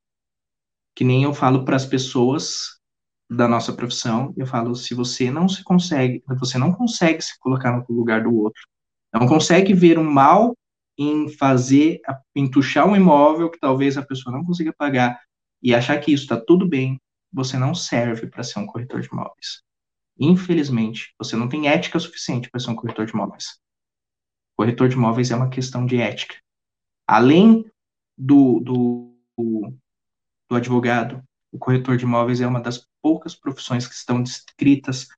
que 1.00 1.04
nem 1.04 1.22
eu 1.22 1.32
falo 1.32 1.64
para 1.64 1.76
as 1.76 1.86
pessoas 1.86 2.78
da 3.26 3.48
nossa 3.48 3.72
profissão, 3.72 4.34
eu 4.36 4.46
falo, 4.46 4.74
se 4.74 4.92
você 4.92 5.30
não 5.30 5.48
se 5.48 5.64
consegue, 5.64 6.22
você 6.38 6.58
não 6.58 6.74
consegue 6.74 7.22
se 7.22 7.38
colocar 7.38 7.72
no 7.72 7.82
lugar 7.88 8.22
do 8.22 8.36
outro, 8.36 8.60
não 9.10 9.26
consegue 9.26 9.72
ver 9.72 9.98
o 9.98 10.04
mal 10.04 10.54
em 10.98 11.30
fazer, 11.30 12.02
entuchar 12.36 12.86
um 12.86 12.94
imóvel 12.94 13.50
que 13.50 13.58
talvez 13.58 13.96
a 13.96 14.02
pessoa 14.02 14.36
não 14.36 14.44
consiga 14.44 14.74
pagar 14.76 15.18
e 15.62 15.74
achar 15.74 15.98
que 16.00 16.12
isso 16.12 16.24
está 16.24 16.38
tudo 16.38 16.68
bem, 16.68 17.00
você 17.32 17.56
não 17.56 17.74
serve 17.74 18.26
para 18.26 18.42
ser 18.42 18.58
um 18.58 18.66
corretor 18.66 19.00
de 19.00 19.08
imóveis. 19.10 19.62
Infelizmente, 20.18 21.14
você 21.18 21.34
não 21.34 21.48
tem 21.48 21.66
ética 21.66 21.98
suficiente 21.98 22.50
para 22.50 22.60
ser 22.60 22.72
um 22.72 22.76
corretor 22.76 23.06
de 23.06 23.12
imóveis. 23.12 23.58
Corretor 24.54 24.86
de 24.86 24.96
imóveis 24.96 25.30
é 25.30 25.34
uma 25.34 25.48
questão 25.48 25.86
de 25.86 25.96
ética. 25.96 26.36
Além 27.08 27.64
do, 28.18 28.60
do, 28.60 29.16
do 30.50 30.56
advogado, 30.56 31.22
o 31.52 31.58
corretor 31.58 31.96
de 31.96 32.04
imóveis 32.04 32.40
é 32.40 32.46
uma 32.46 32.60
das 32.60 32.86
poucas 33.00 33.34
profissões 33.34 33.86
que 33.86 33.94
estão 33.94 34.22
descritas 34.22 35.08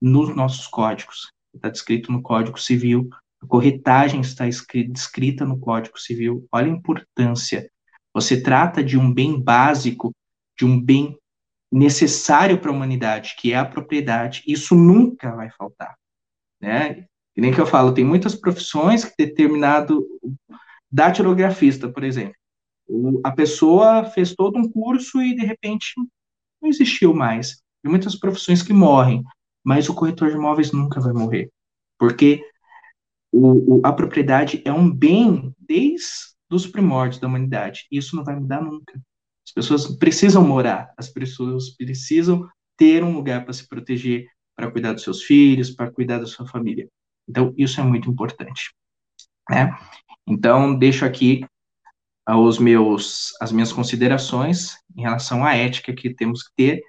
nos 0.00 0.34
nossos 0.36 0.66
códigos. 0.66 1.32
Está 1.54 1.70
descrito 1.70 2.12
no 2.12 2.22
Código 2.22 2.60
Civil, 2.60 3.08
a 3.42 3.46
corretagem 3.46 4.20
está 4.20 4.46
escrita 4.46 5.44
no 5.44 5.58
Código 5.58 5.98
Civil. 5.98 6.46
Olha 6.52 6.66
a 6.66 6.74
importância. 6.74 7.68
Você 8.14 8.40
trata 8.40 8.84
de 8.84 8.96
um 8.96 9.12
bem 9.12 9.40
básico, 9.40 10.12
de 10.56 10.64
um 10.64 10.80
bem 10.80 11.18
necessário 11.70 12.58
para 12.60 12.70
a 12.70 12.74
humanidade, 12.74 13.34
que 13.38 13.52
é 13.52 13.56
a 13.56 13.64
propriedade. 13.64 14.42
Isso 14.46 14.76
nunca 14.76 15.34
vai 15.34 15.50
faltar, 15.50 15.96
né? 16.60 17.06
E 17.34 17.40
nem 17.40 17.52
que 17.52 17.60
eu 17.60 17.66
falo, 17.66 17.94
tem 17.94 18.04
muitas 18.04 18.34
profissões 18.34 19.04
que 19.04 19.14
determinado 19.18 20.06
datilografista, 20.90 21.88
por 21.90 22.04
exemplo. 22.04 22.36
A 23.24 23.30
pessoa 23.30 24.04
fez 24.04 24.34
todo 24.34 24.58
um 24.58 24.70
curso 24.70 25.20
e 25.22 25.34
de 25.34 25.44
repente 25.44 25.92
não 26.60 26.68
existiu 26.68 27.14
mais. 27.14 27.62
Tem 27.82 27.90
muitas 27.90 28.16
profissões 28.16 28.62
que 28.62 28.72
morrem, 28.72 29.22
mas 29.64 29.88
o 29.88 29.94
corretor 29.94 30.30
de 30.30 30.36
imóveis 30.36 30.72
nunca 30.72 31.00
vai 31.00 31.12
morrer, 31.12 31.50
porque 31.98 32.44
o, 33.32 33.76
o, 33.76 33.80
a 33.84 33.92
propriedade 33.92 34.62
é 34.64 34.72
um 34.72 34.90
bem 34.90 35.54
desde 35.58 36.32
os 36.50 36.66
primórdios 36.66 37.18
da 37.18 37.26
humanidade. 37.26 37.86
E 37.90 37.96
isso 37.96 38.14
não 38.14 38.24
vai 38.24 38.36
mudar 38.36 38.60
nunca. 38.60 39.00
As 39.46 39.52
pessoas 39.52 39.96
precisam 39.96 40.46
morar, 40.46 40.92
as 40.96 41.08
pessoas 41.08 41.70
precisam 41.70 42.48
ter 42.76 43.02
um 43.02 43.14
lugar 43.14 43.44
para 43.44 43.52
se 43.52 43.66
proteger, 43.66 44.26
para 44.54 44.70
cuidar 44.70 44.92
dos 44.92 45.02
seus 45.02 45.22
filhos, 45.22 45.70
para 45.70 45.90
cuidar 45.90 46.18
da 46.18 46.26
sua 46.26 46.46
família. 46.46 46.88
Então, 47.28 47.54
isso 47.56 47.80
é 47.80 47.84
muito 47.84 48.10
importante. 48.10 48.74
Né? 49.48 49.76
Então, 50.26 50.78
deixo 50.78 51.04
aqui 51.04 51.44
os 52.28 52.58
meus, 52.58 53.30
as 53.40 53.50
minhas 53.52 53.72
considerações 53.72 54.76
em 54.96 55.02
relação 55.02 55.44
à 55.44 55.54
ética 55.54 55.92
que 55.92 56.14
temos 56.14 56.42
que 56.42 56.50
ter, 56.56 56.82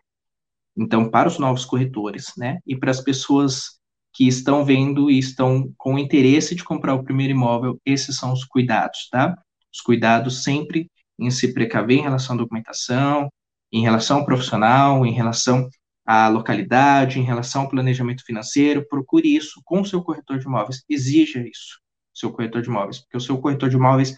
então, 0.76 1.10
para 1.10 1.28
os 1.28 1.38
novos 1.38 1.66
corretores, 1.66 2.34
né? 2.38 2.60
E 2.66 2.76
para 2.76 2.92
as 2.92 3.02
pessoas 3.02 3.80
que 4.14 4.28
estão 4.28 4.64
vendo 4.64 5.10
e 5.10 5.18
estão 5.18 5.72
com 5.78 5.98
interesse 5.98 6.56
de 6.56 6.64
comprar 6.64 6.94
o 6.94 7.04
primeiro 7.04 7.34
imóvel, 7.34 7.80
esses 7.86 8.16
são 8.18 8.34
os 8.34 8.44
cuidados, 8.44 9.10
tá? 9.12 9.36
Os 9.72 9.82
cuidados 9.82 10.44
sempre 10.44 10.90
em 11.18 11.30
se 11.32 11.54
precaver 11.54 11.98
em 11.98 12.04
relação 12.04 12.36
à 12.36 12.40
documentação, 12.40 13.30
em 13.72 13.82
relação 13.82 14.20
ao 14.20 14.26
profissional, 14.26 15.06
em 15.06 15.12
relação 15.12 15.70
à 16.06 16.28
localidade, 16.28 17.20
em 17.20 17.24
relação 17.24 17.64
ao 17.64 17.70
planejamento 17.70 18.24
financeiro, 18.24 18.88
procure 18.88 19.36
isso 19.36 19.62
com 19.64 19.82
o 19.82 19.86
seu 19.86 20.04
corretor 20.04 20.38
de 20.38 20.46
imóveis, 20.46 20.84
exija 20.90 21.40
isso, 21.40 21.80
seu 22.14 22.32
corretor 22.32 22.62
de 22.62 22.70
imóveis, 22.70 23.00
porque 23.00 23.18
o 23.18 23.22
seu 23.22 23.38
corretor 23.40 23.70
de 23.70 23.76
imóveis, 23.76 24.16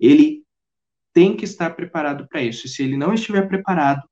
ele 0.00 0.41
tem 1.12 1.36
que 1.36 1.44
estar 1.44 1.70
preparado 1.70 2.26
para 2.28 2.42
isso, 2.42 2.66
e 2.66 2.70
se 2.70 2.82
ele 2.82 2.96
não 2.96 3.12
estiver 3.12 3.46
preparado, 3.48 4.02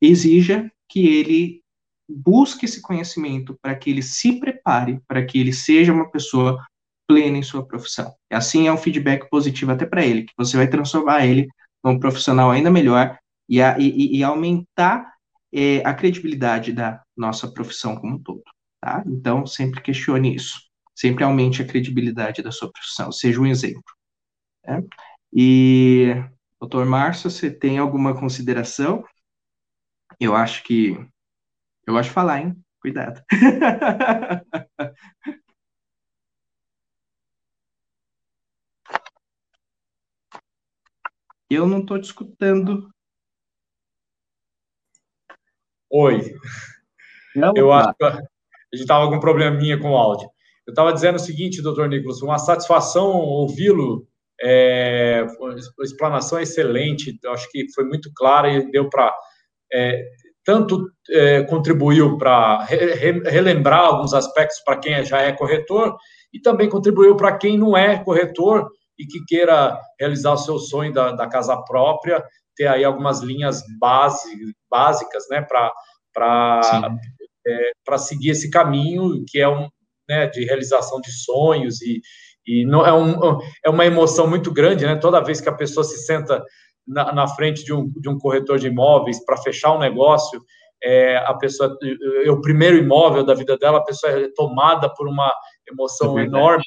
exija 0.00 0.70
que 0.88 1.06
ele 1.06 1.62
busque 2.08 2.64
esse 2.64 2.80
conhecimento 2.80 3.58
para 3.60 3.74
que 3.74 3.90
ele 3.90 4.02
se 4.02 4.38
prepare, 4.38 5.00
para 5.08 5.24
que 5.24 5.40
ele 5.40 5.52
seja 5.52 5.92
uma 5.92 6.10
pessoa 6.10 6.64
plena 7.08 7.38
em 7.38 7.42
sua 7.42 7.66
profissão. 7.66 8.14
Assim 8.30 8.66
é 8.66 8.72
um 8.72 8.76
feedback 8.76 9.28
positivo 9.28 9.72
até 9.72 9.86
para 9.86 10.04
ele, 10.04 10.24
que 10.24 10.32
você 10.36 10.56
vai 10.56 10.68
transformar 10.68 11.26
ele 11.26 11.48
num 11.84 11.98
profissional 11.98 12.50
ainda 12.50 12.70
melhor 12.70 13.18
e, 13.48 13.60
a, 13.60 13.78
e, 13.78 14.16
e 14.16 14.24
aumentar 14.24 15.12
é, 15.52 15.78
a 15.84 15.94
credibilidade 15.94 16.72
da 16.72 17.02
nossa 17.16 17.50
profissão 17.50 17.96
como 17.96 18.16
um 18.16 18.22
todo. 18.22 18.42
Tá? 18.80 19.02
Então, 19.06 19.46
sempre 19.46 19.80
questione 19.80 20.34
isso. 20.34 20.60
Sempre 20.94 21.24
aumente 21.24 21.62
a 21.62 21.66
credibilidade 21.66 22.42
da 22.42 22.50
sua 22.50 22.70
profissão, 22.72 23.12
seja 23.12 23.40
um 23.40 23.46
exemplo. 23.46 23.82
Né? 24.66 24.82
E, 25.32 26.14
doutor 26.66 26.84
Márcio, 26.84 27.30
você 27.30 27.48
tem 27.48 27.78
alguma 27.78 28.18
consideração? 28.18 29.04
Eu 30.18 30.34
acho 30.34 30.64
que 30.64 30.94
eu 31.86 31.94
gosto 31.94 32.08
de 32.08 32.14
falar, 32.14 32.40
hein? 32.40 32.56
Cuidado. 32.80 33.22
Eu 41.48 41.64
não 41.64 41.78
estou 41.78 42.00
te 42.00 42.06
escutando. 42.06 42.90
Oi. 45.88 46.34
Não, 47.36 47.52
eu 47.56 47.68
tá. 47.68 47.76
acho 47.76 47.94
que 47.94 48.04
a 48.04 48.10
gente 48.72 48.80
estava 48.80 49.08
com 49.08 49.14
um 49.14 49.20
probleminha 49.20 49.80
com 49.80 49.92
o 49.92 49.96
áudio. 49.96 50.28
Eu 50.66 50.72
estava 50.72 50.92
dizendo 50.92 51.14
o 51.14 51.20
seguinte, 51.20 51.62
doutor 51.62 51.88
Nicolas, 51.88 52.20
uma 52.20 52.36
satisfação 52.36 53.12
ouvi-lo, 53.12 54.08
é, 54.40 55.24
a 55.80 55.84
explanação 55.84 56.38
é 56.38 56.42
excelente, 56.42 57.18
acho 57.26 57.50
que 57.50 57.66
foi 57.74 57.84
muito 57.84 58.10
clara 58.14 58.50
e 58.50 58.70
deu 58.70 58.88
para 58.88 59.14
é, 59.72 60.04
tanto 60.44 60.88
é, 61.10 61.42
contribuiu 61.42 62.16
para 62.16 62.62
re, 62.64 63.20
relembrar 63.28 63.80
alguns 63.80 64.14
aspectos 64.14 64.60
para 64.64 64.78
quem 64.78 65.04
já 65.04 65.20
é 65.20 65.32
corretor 65.32 65.96
e 66.32 66.40
também 66.40 66.68
contribuiu 66.68 67.16
para 67.16 67.36
quem 67.36 67.58
não 67.58 67.76
é 67.76 68.02
corretor 68.02 68.68
e 68.98 69.06
que 69.06 69.24
queira 69.26 69.78
realizar 69.98 70.32
o 70.32 70.38
seu 70.38 70.58
sonho 70.58 70.92
da, 70.92 71.12
da 71.12 71.26
casa 71.26 71.56
própria, 71.62 72.24
ter 72.54 72.66
aí 72.68 72.84
algumas 72.84 73.20
linhas 73.20 73.62
base, 73.78 74.28
básicas 74.70 75.24
né, 75.28 75.42
para 75.42 75.72
é, 77.46 77.98
seguir 77.98 78.30
esse 78.30 78.48
caminho 78.48 79.24
que 79.26 79.40
é 79.40 79.48
um 79.48 79.68
né, 80.08 80.26
de 80.28 80.44
realização 80.44 81.00
de 81.00 81.10
sonhos 81.10 81.82
e, 81.82 82.00
e 82.46 82.64
não, 82.64 82.86
é, 82.86 82.92
um, 82.92 83.40
é 83.64 83.68
uma 83.68 83.84
emoção 83.84 84.28
muito 84.28 84.52
grande, 84.52 84.86
né? 84.86 84.96
Toda 84.96 85.22
vez 85.22 85.40
que 85.40 85.48
a 85.48 85.54
pessoa 85.54 85.82
se 85.82 85.98
senta 85.98 86.42
na, 86.86 87.12
na 87.12 87.28
frente 87.28 87.64
de 87.64 87.72
um, 87.72 87.90
de 87.90 88.08
um 88.08 88.18
corretor 88.18 88.58
de 88.58 88.68
imóveis 88.68 89.24
para 89.24 89.36
fechar 89.36 89.74
um 89.74 89.80
negócio, 89.80 90.40
é, 90.82 91.16
a 91.16 91.34
pessoa, 91.34 91.76
é 92.24 92.30
o 92.30 92.40
primeiro 92.40 92.76
imóvel 92.76 93.24
da 93.24 93.34
vida 93.34 93.56
dela, 93.58 93.78
a 93.78 93.84
pessoa 93.84 94.12
é 94.12 94.28
tomada 94.34 94.88
por 94.94 95.08
uma 95.08 95.32
emoção 95.68 96.18
é 96.18 96.24
enorme. 96.24 96.64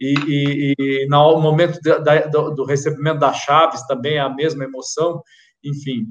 E, 0.00 0.14
e, 0.26 0.74
e, 0.78 1.06
no 1.08 1.40
momento 1.40 1.78
da, 1.80 2.26
do, 2.26 2.50
do, 2.50 2.64
recebimento 2.64 3.18
das 3.18 3.38
chaves 3.38 3.86
também 3.86 4.14
é 4.14 4.20
a 4.20 4.28
mesma 4.28 4.64
emoção, 4.64 5.22
enfim. 5.62 6.06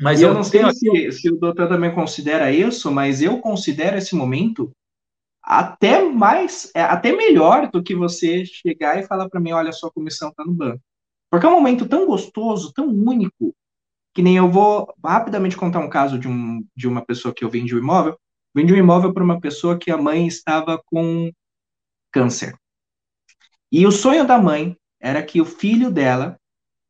Mas 0.00 0.20
eu, 0.20 0.28
eu 0.28 0.34
não 0.34 0.44
sei 0.44 0.62
se, 0.72 1.12
se, 1.12 1.30
o 1.30 1.36
doutor 1.36 1.68
também 1.68 1.92
considera 1.92 2.52
isso, 2.52 2.90
mas 2.92 3.20
eu 3.20 3.40
considero 3.40 3.96
esse 3.96 4.14
momento 4.14 4.70
até 5.48 6.02
mais, 6.02 6.70
é, 6.74 6.82
até 6.82 7.10
melhor 7.10 7.70
do 7.70 7.82
que 7.82 7.94
você 7.94 8.44
chegar 8.44 8.98
e 8.98 9.06
falar 9.06 9.30
para 9.30 9.40
mim, 9.40 9.52
olha, 9.52 9.72
sua 9.72 9.90
comissão 9.90 10.28
está 10.28 10.44
no 10.44 10.52
banco. 10.52 10.82
Porque 11.30 11.46
é 11.46 11.48
um 11.48 11.54
momento 11.54 11.88
tão 11.88 12.06
gostoso, 12.06 12.70
tão 12.74 12.86
único, 12.86 13.56
que 14.14 14.20
nem 14.20 14.36
eu 14.36 14.50
vou 14.50 14.92
rapidamente 15.02 15.56
contar 15.56 15.80
um 15.80 15.88
caso 15.88 16.18
de, 16.18 16.28
um, 16.28 16.62
de 16.76 16.86
uma 16.86 17.02
pessoa 17.02 17.32
que 17.34 17.42
eu 17.42 17.48
vendi 17.48 17.74
um 17.74 17.78
imóvel. 17.78 18.18
Vendi 18.54 18.74
um 18.74 18.76
imóvel 18.76 19.14
para 19.14 19.24
uma 19.24 19.40
pessoa 19.40 19.78
que 19.78 19.90
a 19.90 19.96
mãe 19.96 20.26
estava 20.26 20.78
com 20.84 21.32
câncer. 22.12 22.54
E 23.72 23.86
o 23.86 23.90
sonho 23.90 24.26
da 24.26 24.38
mãe 24.38 24.76
era 25.00 25.22
que 25.22 25.40
o 25.40 25.46
filho 25.46 25.90
dela 25.90 26.38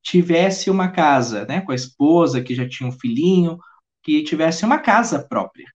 tivesse 0.02 0.68
uma 0.68 0.90
casa, 0.90 1.44
né, 1.44 1.60
com 1.60 1.70
a 1.70 1.76
esposa 1.76 2.42
que 2.42 2.56
já 2.56 2.68
tinha 2.68 2.88
um 2.88 2.92
filhinho, 2.92 3.56
que 4.02 4.24
tivesse 4.24 4.64
uma 4.64 4.78
casa 4.78 5.24
própria. 5.28 5.66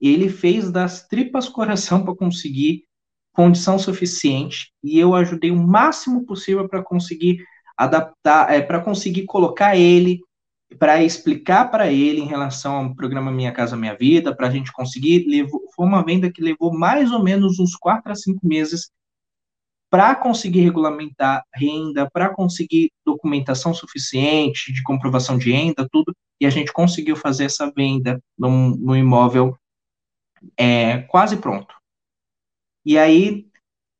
Ele 0.00 0.28
fez 0.28 0.70
das 0.70 1.06
tripas 1.06 1.48
coração 1.48 2.04
para 2.04 2.14
conseguir 2.14 2.84
condição 3.32 3.78
suficiente 3.78 4.72
e 4.82 4.98
eu 4.98 5.14
ajudei 5.14 5.50
o 5.50 5.56
máximo 5.56 6.24
possível 6.24 6.66
para 6.68 6.82
conseguir 6.82 7.44
adaptar, 7.76 8.50
é, 8.50 8.62
para 8.62 8.80
conseguir 8.80 9.26
colocar 9.26 9.76
ele, 9.76 10.20
para 10.78 11.02
explicar 11.02 11.70
para 11.70 11.92
ele 11.92 12.20
em 12.20 12.26
relação 12.26 12.76
ao 12.76 12.94
programa 12.94 13.30
Minha 13.30 13.52
Casa 13.52 13.76
Minha 13.76 13.94
Vida, 13.94 14.34
para 14.34 14.48
a 14.48 14.50
gente 14.50 14.72
conseguir. 14.72 15.26
Levou, 15.28 15.60
foi 15.74 15.86
uma 15.86 16.02
venda 16.02 16.32
que 16.32 16.42
levou 16.42 16.72
mais 16.72 17.12
ou 17.12 17.22
menos 17.22 17.58
uns 17.58 17.76
quatro 17.76 18.10
a 18.10 18.14
cinco 18.14 18.46
meses 18.46 18.90
para 19.90 20.14
conseguir 20.14 20.62
regulamentar 20.62 21.44
renda, 21.54 22.08
para 22.10 22.30
conseguir 22.30 22.90
documentação 23.04 23.72
suficiente 23.72 24.72
de 24.72 24.82
comprovação 24.82 25.38
de 25.38 25.52
renda, 25.52 25.86
tudo, 25.90 26.14
e 26.40 26.46
a 26.46 26.50
gente 26.50 26.72
conseguiu 26.72 27.16
fazer 27.16 27.44
essa 27.44 27.70
venda 27.70 28.20
no, 28.36 28.76
no 28.76 28.96
imóvel 28.96 29.56
é, 30.56 30.98
quase 31.02 31.36
pronto. 31.38 31.74
E 32.84 32.98
aí, 32.98 33.46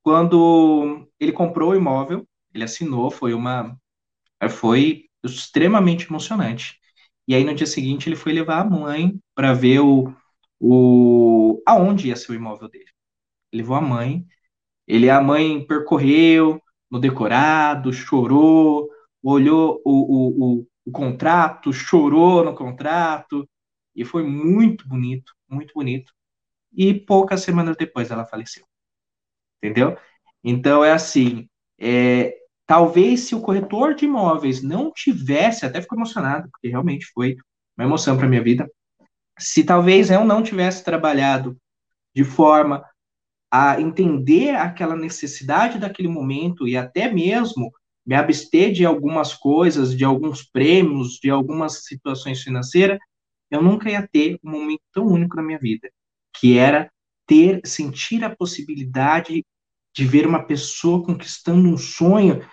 quando 0.03 1.09
ele 1.21 1.33
comprou 1.33 1.73
o 1.73 1.77
imóvel, 1.77 2.27
ele 2.55 2.65
assinou, 2.65 3.11
foi 3.11 3.35
uma, 3.35 3.79
foi 4.51 5.07
extremamente 5.25 6.07
emocionante. 6.09 6.79
E 7.29 7.35
aí 7.35 7.45
no 7.45 7.55
dia 7.55 7.67
seguinte 7.67 8.09
ele 8.09 8.17
foi 8.17 8.33
levar 8.33 8.61
a 8.61 8.65
mãe 8.65 9.21
para 9.35 9.53
ver 9.55 9.81
o, 9.81 10.15
o 10.61 11.63
aonde 11.67 12.09
ia 12.09 12.17
ser 12.17 12.33
o 12.33 12.35
imóvel 12.35 12.69
dele. 12.69 12.87
Ele 13.53 13.63
levou 13.63 13.77
a 13.77 13.81
mãe 13.81 14.27
ele, 14.87 15.11
a 15.11 15.21
mãe 15.21 15.65
percorreu 15.67 16.61
no 16.91 17.01
decorado, 17.01 17.93
chorou, 17.93 18.89
olhou 19.23 19.81
o, 19.85 20.61
o, 20.61 20.61
o, 20.63 20.67
o 20.87 20.93
contrato, 20.93 21.73
chorou 21.73 22.45
no 22.45 22.55
contrato, 22.55 23.49
e 23.95 24.05
foi 24.05 24.23
muito 24.25 24.87
bonito, 24.89 25.33
muito 25.49 25.73
bonito. 25.75 26.13
E 26.77 26.95
poucas 26.95 27.41
semanas 27.41 27.77
depois 27.77 28.11
ela 28.11 28.27
faleceu. 28.27 28.65
Entendeu? 29.63 29.97
Então 30.45 30.85
é 30.85 30.93
assim, 30.93 31.49
é, 31.79 32.37
talvez 32.67 33.21
se 33.21 33.35
o 33.35 33.41
corretor 33.41 33.95
de 33.95 34.05
imóveis 34.05 34.63
não 34.63 34.93
tivesse, 34.93 35.65
até 35.65 35.81
fico 35.81 35.95
emocionado, 35.95 36.49
porque 36.51 36.69
realmente 36.69 37.07
foi 37.15 37.37
uma 37.77 37.87
emoção 37.87 38.17
para 38.17 38.29
minha 38.29 38.43
vida. 38.43 38.71
Se 39.39 39.65
talvez 39.65 40.11
eu 40.11 40.25
não 40.25 40.43
tivesse 40.43 40.85
trabalhado 40.85 41.57
de 42.15 42.25
forma 42.25 42.85
a 43.51 43.81
entender 43.81 44.55
aquela 44.57 44.97
necessidade 44.97 45.79
daquele 45.79 46.09
momento 46.09 46.67
e 46.67 46.77
até 46.77 47.13
mesmo 47.13 47.71
me 48.05 48.15
abster 48.15 48.73
de 48.73 48.85
algumas 48.85 49.35
coisas, 49.35 49.97
de 49.97 50.05
alguns 50.05 50.43
prêmios, 50.43 51.19
de 51.21 51.29
algumas 51.29 51.85
situações 51.85 52.43
financeiras, 52.43 52.99
eu 53.51 53.63
nunca 53.63 53.91
ia 53.91 54.07
ter 54.07 54.39
um 54.45 54.51
momento 54.51 54.83
tão 54.93 55.07
único 55.07 55.37
na 55.37 55.43
minha 55.43 55.59
vida, 55.59 55.91
que 56.39 56.59
era 56.59 56.91
ter, 57.27 57.61
sentir 57.65 58.25
a 58.25 58.35
possibilidade 58.35 59.45
de 59.95 60.05
ver 60.05 60.27
uma 60.27 60.45
pessoa 60.45 61.05
conquistando 61.05 61.69
um 61.69 61.77
sonho 61.77 62.47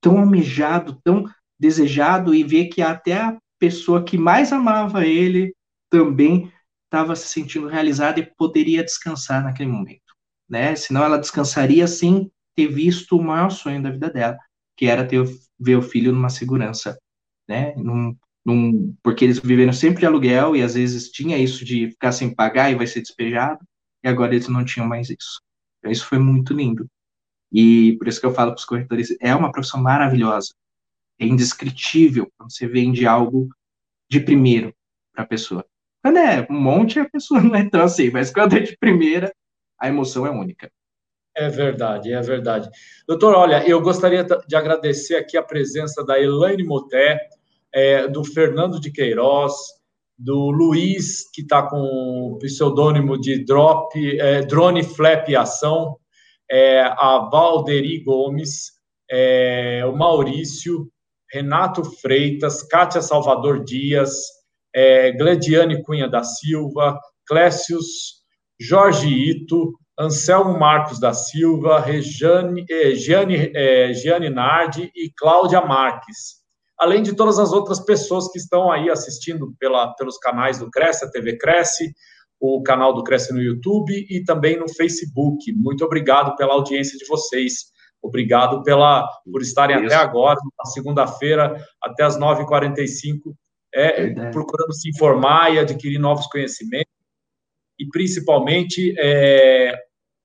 tão 0.00 0.18
almejado, 0.18 1.00
tão 1.02 1.24
desejado 1.58 2.34
e 2.34 2.44
ver 2.44 2.66
que 2.66 2.82
até 2.82 3.14
a 3.14 3.38
pessoa 3.58 4.04
que 4.04 4.18
mais 4.18 4.52
amava 4.52 5.06
ele 5.06 5.54
também 5.90 6.52
estava 6.84 7.16
se 7.16 7.28
sentindo 7.28 7.68
realizada 7.68 8.20
e 8.20 8.30
poderia 8.36 8.84
descansar 8.84 9.42
naquele 9.42 9.70
momento 9.70 10.12
né? 10.52 10.76
Senão 10.76 11.02
ela 11.02 11.18
descansaria 11.18 11.86
sem 11.88 12.30
ter 12.54 12.68
visto 12.68 13.16
o 13.16 13.24
maior 13.24 13.50
sonho 13.50 13.82
da 13.82 13.90
vida 13.90 14.10
dela, 14.10 14.36
que 14.76 14.84
era 14.84 15.06
ter 15.06 15.24
ver 15.58 15.76
o 15.76 15.82
filho 15.82 16.12
numa 16.12 16.28
segurança, 16.28 16.98
né? 17.48 17.74
Num, 17.76 18.14
num, 18.44 18.94
porque 19.02 19.24
eles 19.24 19.38
viveram 19.38 19.72
sempre 19.72 20.00
de 20.00 20.06
aluguel 20.06 20.56
e 20.56 20.62
às 20.62 20.74
vezes 20.74 21.10
tinha 21.10 21.38
isso 21.38 21.64
de 21.64 21.90
ficar 21.90 22.12
sem 22.12 22.34
pagar 22.34 22.70
e 22.70 22.74
vai 22.74 22.86
ser 22.86 23.00
despejado, 23.00 23.60
e 24.02 24.08
agora 24.08 24.34
eles 24.34 24.48
não 24.48 24.64
tinham 24.64 24.86
mais 24.86 25.08
isso. 25.10 25.40
Então 25.78 25.90
isso 25.90 26.06
foi 26.06 26.18
muito 26.18 26.52
lindo. 26.52 26.86
E 27.52 27.96
por 27.98 28.08
isso 28.08 28.20
que 28.20 28.26
eu 28.26 28.34
falo 28.34 28.52
para 28.52 28.58
os 28.58 28.64
corretores, 28.64 29.16
é 29.20 29.34
uma 29.34 29.52
profissão 29.52 29.80
maravilhosa. 29.80 30.54
É 31.18 31.26
indescritível 31.26 32.30
quando 32.36 32.52
você 32.52 32.66
vende 32.66 33.06
algo 33.06 33.48
de 34.10 34.20
primeiro 34.20 34.74
para 35.12 35.24
a 35.24 35.26
pessoa. 35.26 35.64
Quando 36.02 36.18
é 36.18 36.46
um 36.50 36.60
monte, 36.60 36.98
a 36.98 37.08
pessoa 37.08 37.40
não 37.40 37.54
é 37.54 37.68
tão 37.68 37.82
assim, 37.82 38.10
mas 38.10 38.32
quando 38.32 38.56
é 38.56 38.60
de 38.60 38.76
primeira, 38.76 39.32
a 39.78 39.88
emoção 39.88 40.26
é 40.26 40.30
única. 40.30 40.70
É 41.34 41.48
verdade, 41.48 42.12
é 42.12 42.20
verdade. 42.20 42.68
Doutor, 43.06 43.34
olha, 43.34 43.66
eu 43.66 43.80
gostaria 43.80 44.24
de 44.24 44.56
agradecer 44.56 45.16
aqui 45.16 45.36
a 45.36 45.42
presença 45.42 46.04
da 46.04 46.20
Elaine 46.20 46.64
Moté, 46.64 47.18
é, 47.72 48.08
do 48.08 48.24
Fernando 48.24 48.80
de 48.80 48.90
Queiroz, 48.90 49.52
do 50.18 50.50
Luiz, 50.50 51.30
que 51.32 51.42
está 51.42 51.62
com 51.62 51.78
o 51.78 52.38
pseudônimo 52.38 53.18
de 53.20 53.44
Drop, 53.44 53.90
é, 54.18 54.42
Drone 54.42 54.82
Flap 54.82 55.28
Ação, 55.36 55.96
é, 56.50 56.82
a 56.82 57.28
Valderi 57.30 58.02
Gomes, 58.02 58.72
é, 59.10 59.82
o 59.86 59.96
Maurício, 59.96 60.88
Renato 61.30 61.82
Freitas, 62.00 62.62
Kátia 62.62 63.00
Salvador 63.00 63.64
Dias, 63.64 64.12
é, 64.74 65.12
Cunha 65.84 66.08
da 66.08 66.22
Silva, 66.22 66.98
Clécius 67.26 68.22
Jorge 68.60 69.08
Ito, 69.08 69.76
Anselmo 69.98 70.58
Marcos 70.58 71.00
da 71.00 71.12
Silva, 71.12 71.80
Regiane, 71.80 72.64
eh, 72.70 72.94
Gianni, 72.94 73.50
eh, 73.54 73.92
Gianni 73.92 74.30
Nardi 74.30 74.90
e 74.94 75.10
Cláudia 75.16 75.60
Marques. 75.60 76.41
Além 76.82 77.00
de 77.00 77.14
todas 77.14 77.38
as 77.38 77.52
outras 77.52 77.78
pessoas 77.78 78.28
que 78.32 78.38
estão 78.38 78.68
aí 78.68 78.90
assistindo 78.90 79.54
pela, 79.56 79.94
pelos 79.94 80.18
canais 80.18 80.58
do 80.58 80.68
Cresce, 80.68 81.04
a 81.04 81.10
TV 81.10 81.38
Cresce, 81.38 81.94
o 82.40 82.60
canal 82.60 82.92
do 82.92 83.04
Cresce 83.04 83.32
no 83.32 83.40
YouTube 83.40 84.04
e 84.10 84.24
também 84.24 84.58
no 84.58 84.68
Facebook. 84.68 85.52
Muito 85.52 85.84
obrigado 85.84 86.34
pela 86.34 86.54
audiência 86.54 86.98
de 86.98 87.06
vocês. 87.06 87.70
Obrigado 88.02 88.64
pela, 88.64 89.08
por 89.30 89.42
estarem 89.42 89.76
Isso. 89.76 89.86
até 89.86 89.94
agora, 89.94 90.40
na 90.58 90.64
segunda-feira, 90.72 91.56
até 91.80 92.02
as 92.02 92.18
9h45, 92.18 93.32
é, 93.72 94.30
procurando 94.32 94.72
se 94.72 94.90
informar 94.90 95.54
e 95.54 95.60
adquirir 95.60 96.00
novos 96.00 96.26
conhecimentos 96.26 96.92
e 97.78 97.88
principalmente 97.90 98.92
é, 98.98 99.72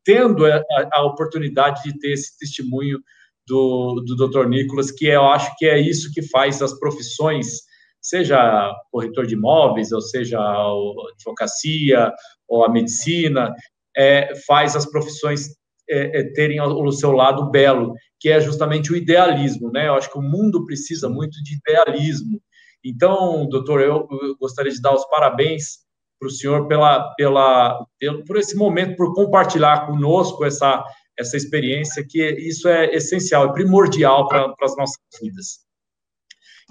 tendo 0.03 0.43
a, 0.43 0.63
a, 0.91 1.05
oportunidade 1.05 1.83
de 1.83 1.99
ter 1.99 2.13
esse 2.13 2.35
testemunho 2.39 2.99
do, 3.47 4.03
do 4.05 4.27
Dr. 4.27 4.47
Nicolas, 4.47 4.91
que 4.91 5.07
eu 5.07 5.23
acho 5.23 5.55
que 5.57 5.65
é 5.65 5.79
isso 5.79 6.11
que 6.13 6.21
faz 6.21 6.61
as 6.61 6.77
profissões, 6.77 7.61
seja 8.01 8.71
corretor 8.91 9.25
de 9.25 9.35
imóveis, 9.35 9.91
ou 9.91 10.01
seja 10.01 10.39
a 10.39 10.71
advocacia, 11.13 12.11
ou 12.47 12.65
a 12.65 12.69
medicina, 12.69 13.53
é, 13.95 14.35
faz 14.45 14.75
as 14.75 14.85
profissões 14.85 15.49
é, 15.89 16.19
é, 16.19 16.33
terem 16.33 16.59
o 16.61 16.91
seu 16.91 17.11
lado 17.11 17.49
belo, 17.49 17.93
que 18.19 18.29
é 18.29 18.39
justamente 18.41 18.91
o 18.91 18.95
idealismo, 18.95 19.71
né? 19.71 19.87
Eu 19.87 19.93
acho 19.93 20.11
que 20.11 20.19
o 20.19 20.21
mundo 20.21 20.65
precisa 20.65 21.07
muito 21.09 21.41
de 21.43 21.55
idealismo. 21.55 22.41
Então, 22.83 23.47
doutor, 23.47 23.81
eu, 23.81 24.07
eu 24.21 24.37
gostaria 24.37 24.71
de 24.71 24.81
dar 24.81 24.93
os 24.93 25.05
parabéns 25.09 25.87
para 26.19 26.27
o 26.27 26.31
senhor 26.31 26.67
pela, 26.67 27.13
pela, 27.15 27.85
pelo, 27.99 28.23
por 28.25 28.37
esse 28.37 28.55
momento, 28.55 28.95
por 28.95 29.13
compartilhar 29.13 29.85
conosco 29.85 30.43
essa, 30.45 30.83
essa 31.17 31.35
experiência, 31.35 32.05
que 32.07 32.21
isso 32.39 32.67
é 32.67 32.93
essencial, 32.93 33.49
é 33.49 33.53
primordial 33.53 34.27
para 34.27 34.53
as 34.61 34.77
nossas 34.77 34.97
vidas. 35.21 35.59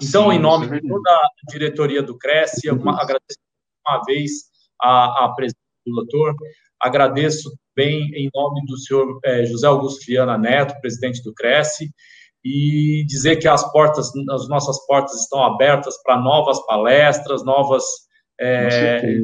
Então, 0.03 0.31
Sim, 0.31 0.37
em 0.37 0.39
nome 0.39 0.69
de 0.69 0.87
toda 0.87 1.11
a 1.11 1.31
diretoria 1.51 2.03
do 2.03 2.19
Cresce, 2.19 2.71
uma, 2.71 3.01
agradeço 3.01 3.39
uma 3.87 4.05
vez 4.05 4.31
a, 4.81 5.25
a 5.25 5.35
presença 5.35 5.57
do 5.87 5.95
doutor, 5.95 6.35
agradeço 6.81 7.51
bem 7.75 8.11
em 8.15 8.31
nome 8.35 8.65
do 8.67 8.77
senhor 8.79 9.19
é, 9.25 9.45
José 9.47 9.67
Augusto 9.67 10.05
Fiana 10.05 10.37
Neto, 10.37 10.79
presidente 10.81 11.23
do 11.23 11.33
Cresce, 11.35 11.91
e 12.45 13.05
dizer 13.07 13.37
que 13.37 13.49
as 13.49 13.71
portas, 13.73 14.11
as 14.31 14.49
nossas 14.49 14.85
portas 14.87 15.21
estão 15.23 15.43
abertas 15.43 16.01
para 16.03 16.21
novas 16.21 16.65
palestras, 16.67 17.45
novas 17.45 17.85
é, 18.39 19.19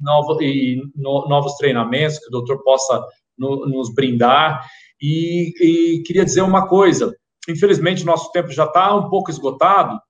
novo, 0.00 0.42
e 0.42 0.82
no, 0.96 1.28
novos 1.28 1.54
treinamentos 1.56 2.18
que 2.18 2.28
o 2.28 2.30
doutor 2.30 2.62
possa 2.64 3.04
no, 3.38 3.66
nos 3.66 3.92
brindar. 3.94 4.66
E, 5.00 5.52
e, 5.60 6.02
queria 6.02 6.24
dizer 6.24 6.42
uma 6.42 6.66
coisa: 6.66 7.14
infelizmente, 7.48 8.04
nosso 8.04 8.30
tempo 8.32 8.50
já 8.50 8.64
está 8.64 8.94
um 8.94 9.08
pouco 9.08 9.30
esgotado. 9.30 10.00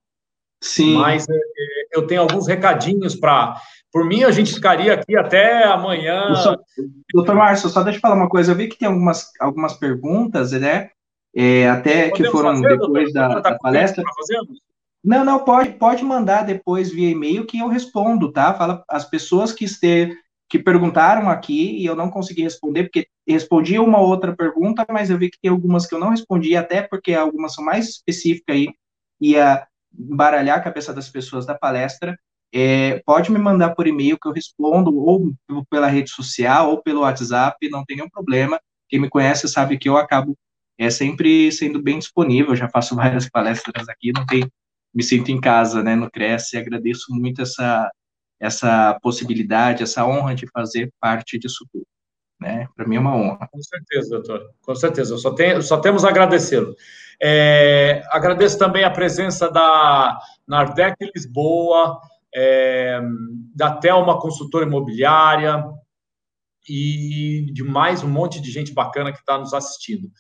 Sim. 0.63 0.97
Mas 0.97 1.29
é, 1.29 1.35
é, 1.35 1.99
eu 1.99 2.07
tenho 2.07 2.23
alguns 2.23 2.47
recadinhos 2.47 3.15
para. 3.15 3.61
Por 3.93 4.05
mim, 4.05 4.25
a 4.25 4.31
gente 4.31 4.53
ficaria 4.55 4.95
aqui 4.95 5.17
até 5.17 5.65
amanhã. 5.65 6.35
Só, 6.35 6.57
doutor 7.13 7.35
Márcio, 7.35 7.69
só 7.69 7.83
deixa 7.83 7.99
eu 7.99 8.01
falar 8.03 8.17
uma 8.17 8.29
coisa. 8.29 8.53
Eu 8.53 8.57
vi 8.57 8.69
que 8.69 8.79
tem 8.79 8.89
algumas, 8.89 9.31
algumas 9.41 9.75
perguntas, 9.75 10.53
né? 10.53 10.91
é, 11.37 11.69
até 11.69 12.09
Podemos 12.09 12.19
que 12.19 12.31
foram 12.31 12.55
fazer, 12.55 12.69
depois 12.79 13.13
doutor, 13.13 13.35
da, 13.35 13.41
tá 13.43 13.51
da 13.51 13.59
palestra. 13.59 14.03
Não, 15.05 15.23
não, 15.23 15.45
pode, 15.45 15.71
pode 15.75 16.03
mandar 16.03 16.43
depois 16.43 16.91
via 16.91 17.11
e-mail 17.11 17.45
que 17.45 17.59
eu 17.59 17.69
respondo, 17.69 18.33
tá? 18.33 18.55
Fala 18.55 18.83
as 18.89 19.05
pessoas 19.05 19.53
que 19.53 19.67
este, 19.67 20.17
que 20.49 20.59
perguntaram 20.59 21.29
aqui 21.29 21.77
e 21.79 21.87
eu 21.87 21.97
não 21.97 22.11
consegui 22.11 22.43
responder, 22.43 22.85
porque 22.85 23.09
respondi 23.27 23.79
uma 23.79 23.99
outra 23.99 24.35
pergunta, 24.35 24.87
mas 24.89 25.11
eu 25.11 25.19
vi 25.19 25.31
que 25.31 25.39
tem 25.41 25.51
algumas 25.51 25.87
que 25.87 25.95
eu 25.95 25.99
não 25.99 26.11
respondi, 26.11 26.57
até 26.57 26.83
porque 26.83 27.15
algumas 27.15 27.55
são 27.55 27.65
mais 27.65 27.89
específicas 27.89 28.55
aí, 28.55 28.69
ia 29.21 29.67
baralhar 29.91 30.59
a 30.59 30.63
cabeça 30.63 30.93
das 30.93 31.09
pessoas 31.09 31.47
da 31.47 31.55
palestra. 31.55 32.17
É, 32.55 33.03
pode 33.05 33.31
me 33.33 33.39
mandar 33.39 33.75
por 33.75 33.87
e-mail 33.87 34.19
que 34.19 34.29
eu 34.29 34.33
respondo, 34.33 34.97
ou 34.97 35.33
pela 35.69 35.89
rede 35.89 36.11
social, 36.11 36.71
ou 36.71 36.83
pelo 36.83 37.01
WhatsApp, 37.01 37.57
não 37.69 37.85
tem 37.85 37.97
nenhum 37.97 38.09
problema. 38.09 38.61
Quem 38.89 39.01
me 39.01 39.11
conhece 39.11 39.49
sabe 39.49 39.79
que 39.79 39.89
eu 39.89 39.97
acabo 39.97 40.37
é, 40.79 40.91
sempre 40.91 41.51
sendo 41.51 41.83
bem 41.83 41.99
disponível, 41.99 42.55
já 42.55 42.69
faço 42.69 42.95
várias 42.97 43.29
palestras 43.29 43.89
aqui, 43.89 44.13
não 44.13 44.25
tem 44.25 44.49
me 44.95 45.03
sinto 45.03 45.31
em 45.31 45.41
casa, 45.41 45.83
né, 45.83 45.95
no 45.95 46.11
Cresce, 46.11 46.57
agradeço 46.57 47.07
muito 47.11 47.43
essa, 47.43 47.91
essa 48.41 48.99
possibilidade, 49.03 49.83
essa 49.83 50.05
honra 50.05 50.35
de 50.35 50.47
fazer 50.51 50.93
parte 51.01 51.39
disso 51.39 51.67
tudo. 51.73 51.87
Né? 52.41 52.69
Para 52.77 52.87
mim 52.87 52.97
é 52.97 53.01
uma 53.01 53.17
honra. 53.17 53.49
Com 53.51 53.63
certeza, 53.63 54.11
doutor. 54.11 54.51
Com 54.61 54.75
certeza. 54.75 55.17
Só, 55.17 55.31
tem, 55.33 55.61
só 55.63 55.79
temos 55.79 56.05
a 56.05 56.11
agradecê-lo. 56.11 56.75
É, 57.21 58.03
agradeço 58.11 58.59
também 58.59 58.85
a 58.85 58.91
presença 58.91 59.51
da 59.51 60.19
Nardec 60.47 60.97
Lisboa, 61.15 61.99
é, 62.35 63.01
da 63.55 63.73
Telma 63.73 64.21
Consultora 64.21 64.67
Imobiliária 64.67 65.65
e 66.69 67.47
de 67.53 67.63
mais 67.63 68.03
um 68.03 68.09
monte 68.09 68.41
de 68.41 68.51
gente 68.51 68.75
bacana 68.75 69.13
que 69.13 69.19
está 69.19 69.39
nos 69.39 69.55
assistindo. 69.55 70.11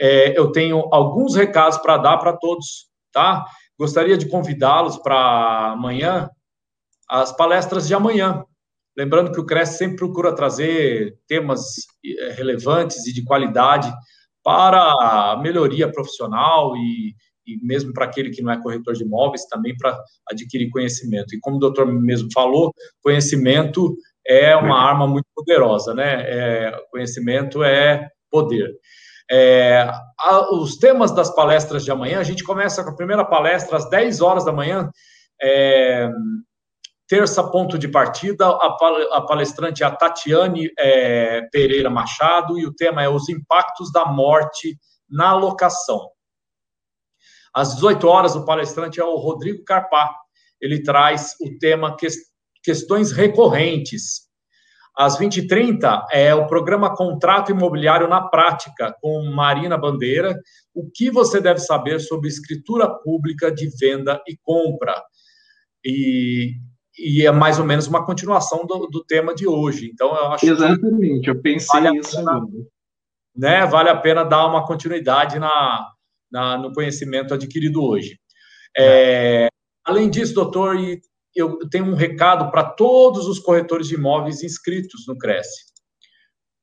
É, 0.00 0.38
eu 0.38 0.52
tenho 0.52 0.88
alguns 0.92 1.34
recados 1.34 1.76
para 1.78 1.98
dar 1.98 2.16
para 2.18 2.32
todos, 2.32 2.88
tá? 3.12 3.44
Gostaria 3.78 4.16
de 4.16 4.28
convidá-los 4.28 4.96
para 4.96 5.72
amanhã, 5.72 6.30
as 7.08 7.32
palestras 7.32 7.86
de 7.86 7.94
amanhã. 7.94 8.44
Lembrando 8.96 9.32
que 9.32 9.40
o 9.40 9.46
CRES 9.46 9.70
sempre 9.70 9.96
procura 9.96 10.34
trazer 10.34 11.16
temas 11.28 11.86
eh, 12.04 12.32
relevantes 12.32 13.06
e 13.06 13.12
de 13.12 13.24
qualidade 13.24 13.92
para 14.42 14.80
a 14.82 15.38
melhoria 15.40 15.90
profissional 15.90 16.76
e, 16.76 17.14
e 17.46 17.64
mesmo 17.64 17.92
para 17.92 18.04
aquele 18.04 18.30
que 18.30 18.42
não 18.42 18.52
é 18.52 18.60
corretor 18.60 18.94
de 18.94 19.04
imóveis, 19.04 19.46
também 19.46 19.76
para 19.76 19.96
adquirir 20.28 20.70
conhecimento. 20.70 21.34
E 21.34 21.40
como 21.40 21.56
o 21.56 21.60
doutor 21.60 21.86
mesmo 21.86 22.28
falou, 22.32 22.72
conhecimento 23.00 23.96
é 24.26 24.54
uma 24.56 24.78
arma 24.78 25.06
muito 25.06 25.26
poderosa, 25.34 25.94
né? 25.94 26.22
É, 26.26 26.72
conhecimento 26.90 27.62
é 27.62 28.08
poder. 28.30 28.74
É, 29.30 29.90
a, 30.18 30.54
os 30.54 30.76
temas 30.76 31.12
das 31.12 31.34
palestras 31.34 31.84
de 31.84 31.90
amanhã, 31.90 32.18
a 32.18 32.24
gente 32.24 32.44
começa 32.44 32.82
com 32.82 32.90
a 32.90 32.96
primeira 32.96 33.24
palestra 33.24 33.76
às 33.76 33.88
10 33.88 34.20
horas 34.20 34.44
da 34.44 34.52
manhã. 34.52 34.90
É, 35.40 36.10
terça, 37.08 37.42
ponto 37.42 37.78
de 37.78 37.88
partida. 37.88 38.46
A, 38.46 39.22
palestrante 39.22 39.82
é 39.82 39.86
a 39.86 39.90
Tatiane 39.90 40.70
é, 40.78 41.42
Pereira 41.50 41.90
Machado 41.90 42.58
e 42.58 42.66
o 42.66 42.74
tema 42.74 43.02
é 43.02 43.08
Os 43.08 43.28
Impactos 43.28 43.90
da 43.90 44.04
Morte 44.06 44.78
na 45.08 45.34
Locação. 45.34 46.10
Às 47.54 47.74
18 47.74 48.06
horas, 48.06 48.36
o 48.36 48.44
palestrante 48.44 49.00
é 49.00 49.04
o 49.04 49.16
Rodrigo 49.16 49.64
Carpá. 49.64 50.14
Ele 50.60 50.82
traz 50.82 51.34
o 51.40 51.58
tema 51.58 51.96
que, 51.96 52.06
Questões 52.62 53.10
Recorrentes 53.10 54.28
às 54.98 55.16
20h30 55.16 56.06
é 56.10 56.34
o 56.34 56.48
programa 56.48 56.92
Contrato 56.92 57.52
Imobiliário 57.52 58.08
na 58.08 58.20
Prática, 58.20 58.92
com 59.00 59.30
Marina 59.30 59.78
Bandeira. 59.78 60.36
O 60.74 60.90
que 60.90 61.08
você 61.08 61.40
deve 61.40 61.60
saber 61.60 62.00
sobre 62.00 62.28
escritura 62.28 62.92
pública 62.92 63.48
de 63.48 63.70
venda 63.78 64.20
e 64.26 64.36
compra. 64.42 65.00
E, 65.84 66.54
e 66.98 67.26
é 67.26 67.30
mais 67.30 67.58
ou 67.58 67.64
menos 67.64 67.86
uma 67.86 68.04
continuação 68.04 68.66
do, 68.66 68.86
do 68.86 69.04
tema 69.04 69.34
de 69.34 69.46
hoje. 69.46 69.90
Então, 69.92 70.08
eu 70.08 70.32
acho 70.32 70.46
Exatamente, 70.46 71.28
eu 71.28 71.40
pensei 71.40 71.80
vale 71.80 71.98
isso. 71.98 72.16
Pena, 72.16 72.40
né, 73.36 73.66
vale 73.66 73.88
a 73.88 73.96
pena 73.96 74.24
dar 74.24 74.46
uma 74.46 74.66
continuidade 74.66 75.38
na, 75.38 75.88
na 76.30 76.58
no 76.58 76.72
conhecimento 76.72 77.32
adquirido 77.32 77.82
hoje. 77.82 78.18
É, 78.76 79.48
além 79.84 80.10
disso, 80.10 80.34
doutor, 80.34 80.76
eu 81.34 81.58
tenho 81.70 81.86
um 81.86 81.94
recado 81.94 82.50
para 82.50 82.64
todos 82.64 83.26
os 83.26 83.38
corretores 83.38 83.86
de 83.86 83.94
imóveis 83.94 84.42
inscritos 84.42 85.06
no 85.06 85.16
Cresce. 85.16 85.68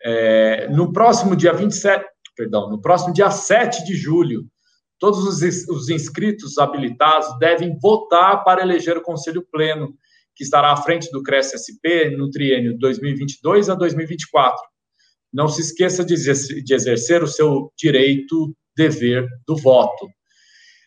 É, 0.03 0.67
no 0.67 0.91
próximo 0.91 1.35
dia 1.35 1.53
27, 1.53 2.05
perdão, 2.35 2.69
no 2.69 2.79
próximo 2.81 3.13
dia 3.13 3.31
7 3.31 3.85
de 3.85 3.95
julho, 3.95 4.45
todos 4.99 5.25
os, 5.25 5.67
os 5.69 5.89
inscritos 5.89 6.57
habilitados 6.57 7.37
devem 7.39 7.77
votar 7.79 8.43
para 8.43 8.61
eleger 8.61 8.97
o 8.97 9.01
Conselho 9.01 9.45
Pleno, 9.51 9.95
que 10.35 10.43
estará 10.43 10.71
à 10.71 10.77
frente 10.77 11.09
do 11.11 11.23
Cresce 11.23 11.57
SP 11.57 12.11
no 12.17 12.29
triênio 12.29 12.77
2022 12.77 13.69
a 13.69 13.75
2024. 13.75 14.61
Não 15.33 15.47
se 15.47 15.61
esqueça 15.61 16.03
de 16.03 16.13
exercer 16.13 17.23
o 17.23 17.27
seu 17.27 17.71
direito, 17.77 18.55
dever 18.75 19.27
do 19.47 19.55
voto. 19.55 20.07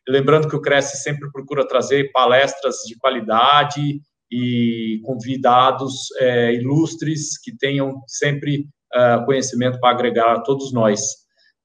Lembrando 0.08 0.48
que 0.48 0.56
o 0.56 0.60
Cresce 0.60 0.96
sempre 1.02 1.30
procura 1.30 1.66
trazer 1.66 2.10
palestras 2.12 2.76
de 2.86 2.96
qualidade 2.96 4.00
e 4.30 5.00
convidados 5.04 6.08
é, 6.18 6.54
ilustres 6.54 7.38
que 7.38 7.56
tenham 7.56 8.02
sempre 8.06 8.66
uh, 8.94 9.24
conhecimento 9.24 9.78
para 9.80 9.90
agregar 9.90 10.36
a 10.36 10.40
todos 10.40 10.72
nós. 10.72 11.00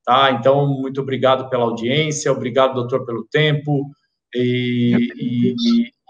Tá? 0.06 0.32
Então, 0.32 0.68
muito 0.68 1.00
obrigado 1.02 1.50
pela 1.50 1.64
audiência, 1.64 2.32
obrigado, 2.32 2.74
doutor, 2.74 3.06
pelo 3.06 3.26
tempo, 3.32 3.90
e, 4.36 5.10
e 5.18 5.56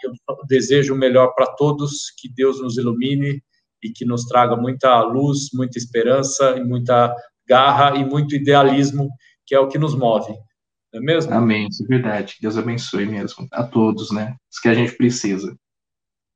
eu 0.05 0.13
desejo 0.47 0.93
o 0.93 0.97
melhor 0.97 1.33
para 1.33 1.47
todos, 1.47 2.11
que 2.17 2.27
Deus 2.27 2.61
nos 2.61 2.77
ilumine 2.77 3.41
e 3.83 3.89
que 3.89 4.05
nos 4.05 4.25
traga 4.25 4.55
muita 4.55 5.01
luz, 5.01 5.49
muita 5.53 5.77
esperança 5.77 6.55
e 6.57 6.63
muita 6.63 7.13
garra 7.47 7.97
e 7.97 8.05
muito 8.05 8.35
idealismo, 8.35 9.09
que 9.45 9.53
é 9.53 9.59
o 9.59 9.67
que 9.67 9.77
nos 9.77 9.95
move. 9.95 10.33
Não 10.93 11.01
é 11.01 11.03
mesmo? 11.03 11.33
Amém, 11.33 11.67
isso 11.67 11.83
é 11.83 11.87
verdade. 11.87 12.37
Deus 12.41 12.57
abençoe 12.57 13.05
mesmo 13.05 13.47
a 13.51 13.63
todos, 13.63 14.11
né? 14.11 14.35
Isso 14.51 14.61
que 14.61 14.69
a 14.69 14.73
gente 14.73 14.95
precisa. 14.95 15.55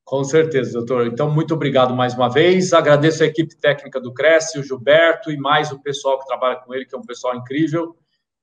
Com 0.04 0.24
certeza, 0.24 0.72
doutor. 0.72 1.06
Então, 1.06 1.30
muito 1.30 1.54
obrigado 1.54 1.94
mais 1.94 2.14
uma 2.14 2.30
vez. 2.30 2.72
Agradeço 2.72 3.24
a 3.24 3.26
equipe 3.26 3.56
técnica 3.58 4.00
do 4.00 4.14
Cresce, 4.14 4.58
o 4.58 4.64
Gilberto 4.64 5.30
e 5.30 5.38
mais 5.38 5.72
o 5.72 5.82
pessoal 5.82 6.18
que 6.18 6.26
trabalha 6.26 6.56
com 6.62 6.74
ele, 6.74 6.86
que 6.86 6.96
é 6.96 6.98
um 6.98 7.06
pessoal 7.06 7.36
incrível. 7.36 7.94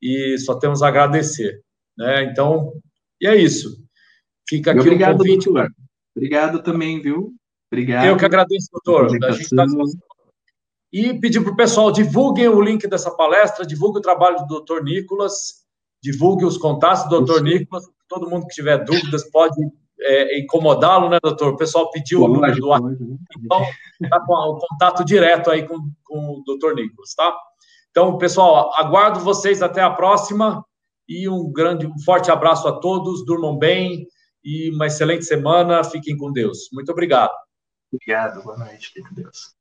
E 0.00 0.36
só 0.38 0.56
temos 0.56 0.82
a 0.82 0.88
agradecer. 0.88 1.62
Né? 1.96 2.24
Então, 2.24 2.72
e 3.18 3.26
é 3.26 3.34
isso. 3.34 3.82
Fica 4.48 4.70
aqui 4.70 4.80
obrigado, 4.80 5.14
o 5.14 5.18
convite. 5.18 5.44
Doutor. 5.44 5.70
Obrigado 6.16 6.62
também, 6.62 7.00
viu? 7.00 7.32
Obrigado. 7.72 8.06
Eu 8.06 8.16
que 8.16 8.24
agradeço, 8.24 8.68
doutor. 8.72 9.06
A 9.24 9.32
gente 9.32 9.54
tá... 9.54 9.64
E 10.92 11.18
pedir 11.18 11.42
para 11.42 11.52
o 11.52 11.56
pessoal, 11.56 11.90
divulguem 11.90 12.48
o 12.48 12.60
link 12.60 12.86
dessa 12.86 13.10
palestra, 13.10 13.66
divulguem 13.66 13.98
o 13.98 14.02
trabalho 14.02 14.38
do 14.38 14.46
doutor 14.46 14.84
Nicolas 14.84 15.64
divulgue 16.04 16.44
os 16.44 16.58
contatos 16.58 17.04
do 17.04 17.08
doutor 17.08 17.42
Nicolas, 17.42 17.88
todo 18.06 18.28
mundo 18.28 18.46
que 18.46 18.54
tiver 18.54 18.84
dúvidas 18.84 19.24
pode 19.30 19.58
é, 19.98 20.38
incomodá-lo, 20.38 21.08
né, 21.08 21.18
doutor? 21.22 21.54
O 21.54 21.56
pessoal 21.56 21.90
pediu 21.90 22.22
o 22.22 22.28
número 22.28 22.60
do 22.60 22.68
WhatsApp, 22.68 23.02
né? 23.02 23.16
então 23.38 23.62
está 24.02 24.20
com 24.20 24.34
o 24.34 24.58
contato 24.58 25.02
direto 25.02 25.50
aí 25.50 25.66
com, 25.66 25.78
com 26.04 26.34
o 26.34 26.42
doutor 26.44 26.74
Nicolas, 26.74 27.14
tá? 27.14 27.34
Então, 27.90 28.18
pessoal, 28.18 28.70
aguardo 28.74 29.20
vocês 29.20 29.62
até 29.62 29.80
a 29.80 29.88
próxima 29.88 30.62
e 31.08 31.26
um 31.26 31.50
grande, 31.50 31.86
um 31.86 31.98
forte 32.04 32.30
abraço 32.30 32.68
a 32.68 32.72
todos, 32.72 33.24
durmam 33.24 33.56
bem 33.56 34.06
e 34.44 34.70
uma 34.70 34.86
excelente 34.86 35.24
semana, 35.24 35.82
fiquem 35.82 36.16
com 36.16 36.32
Deus. 36.32 36.68
Muito 36.72 36.92
obrigado. 36.92 37.32
Obrigado, 37.92 38.42
boa 38.42 38.56
noite, 38.58 38.88
fiquem 38.88 39.04
com 39.04 39.14
Deus. 39.14 39.54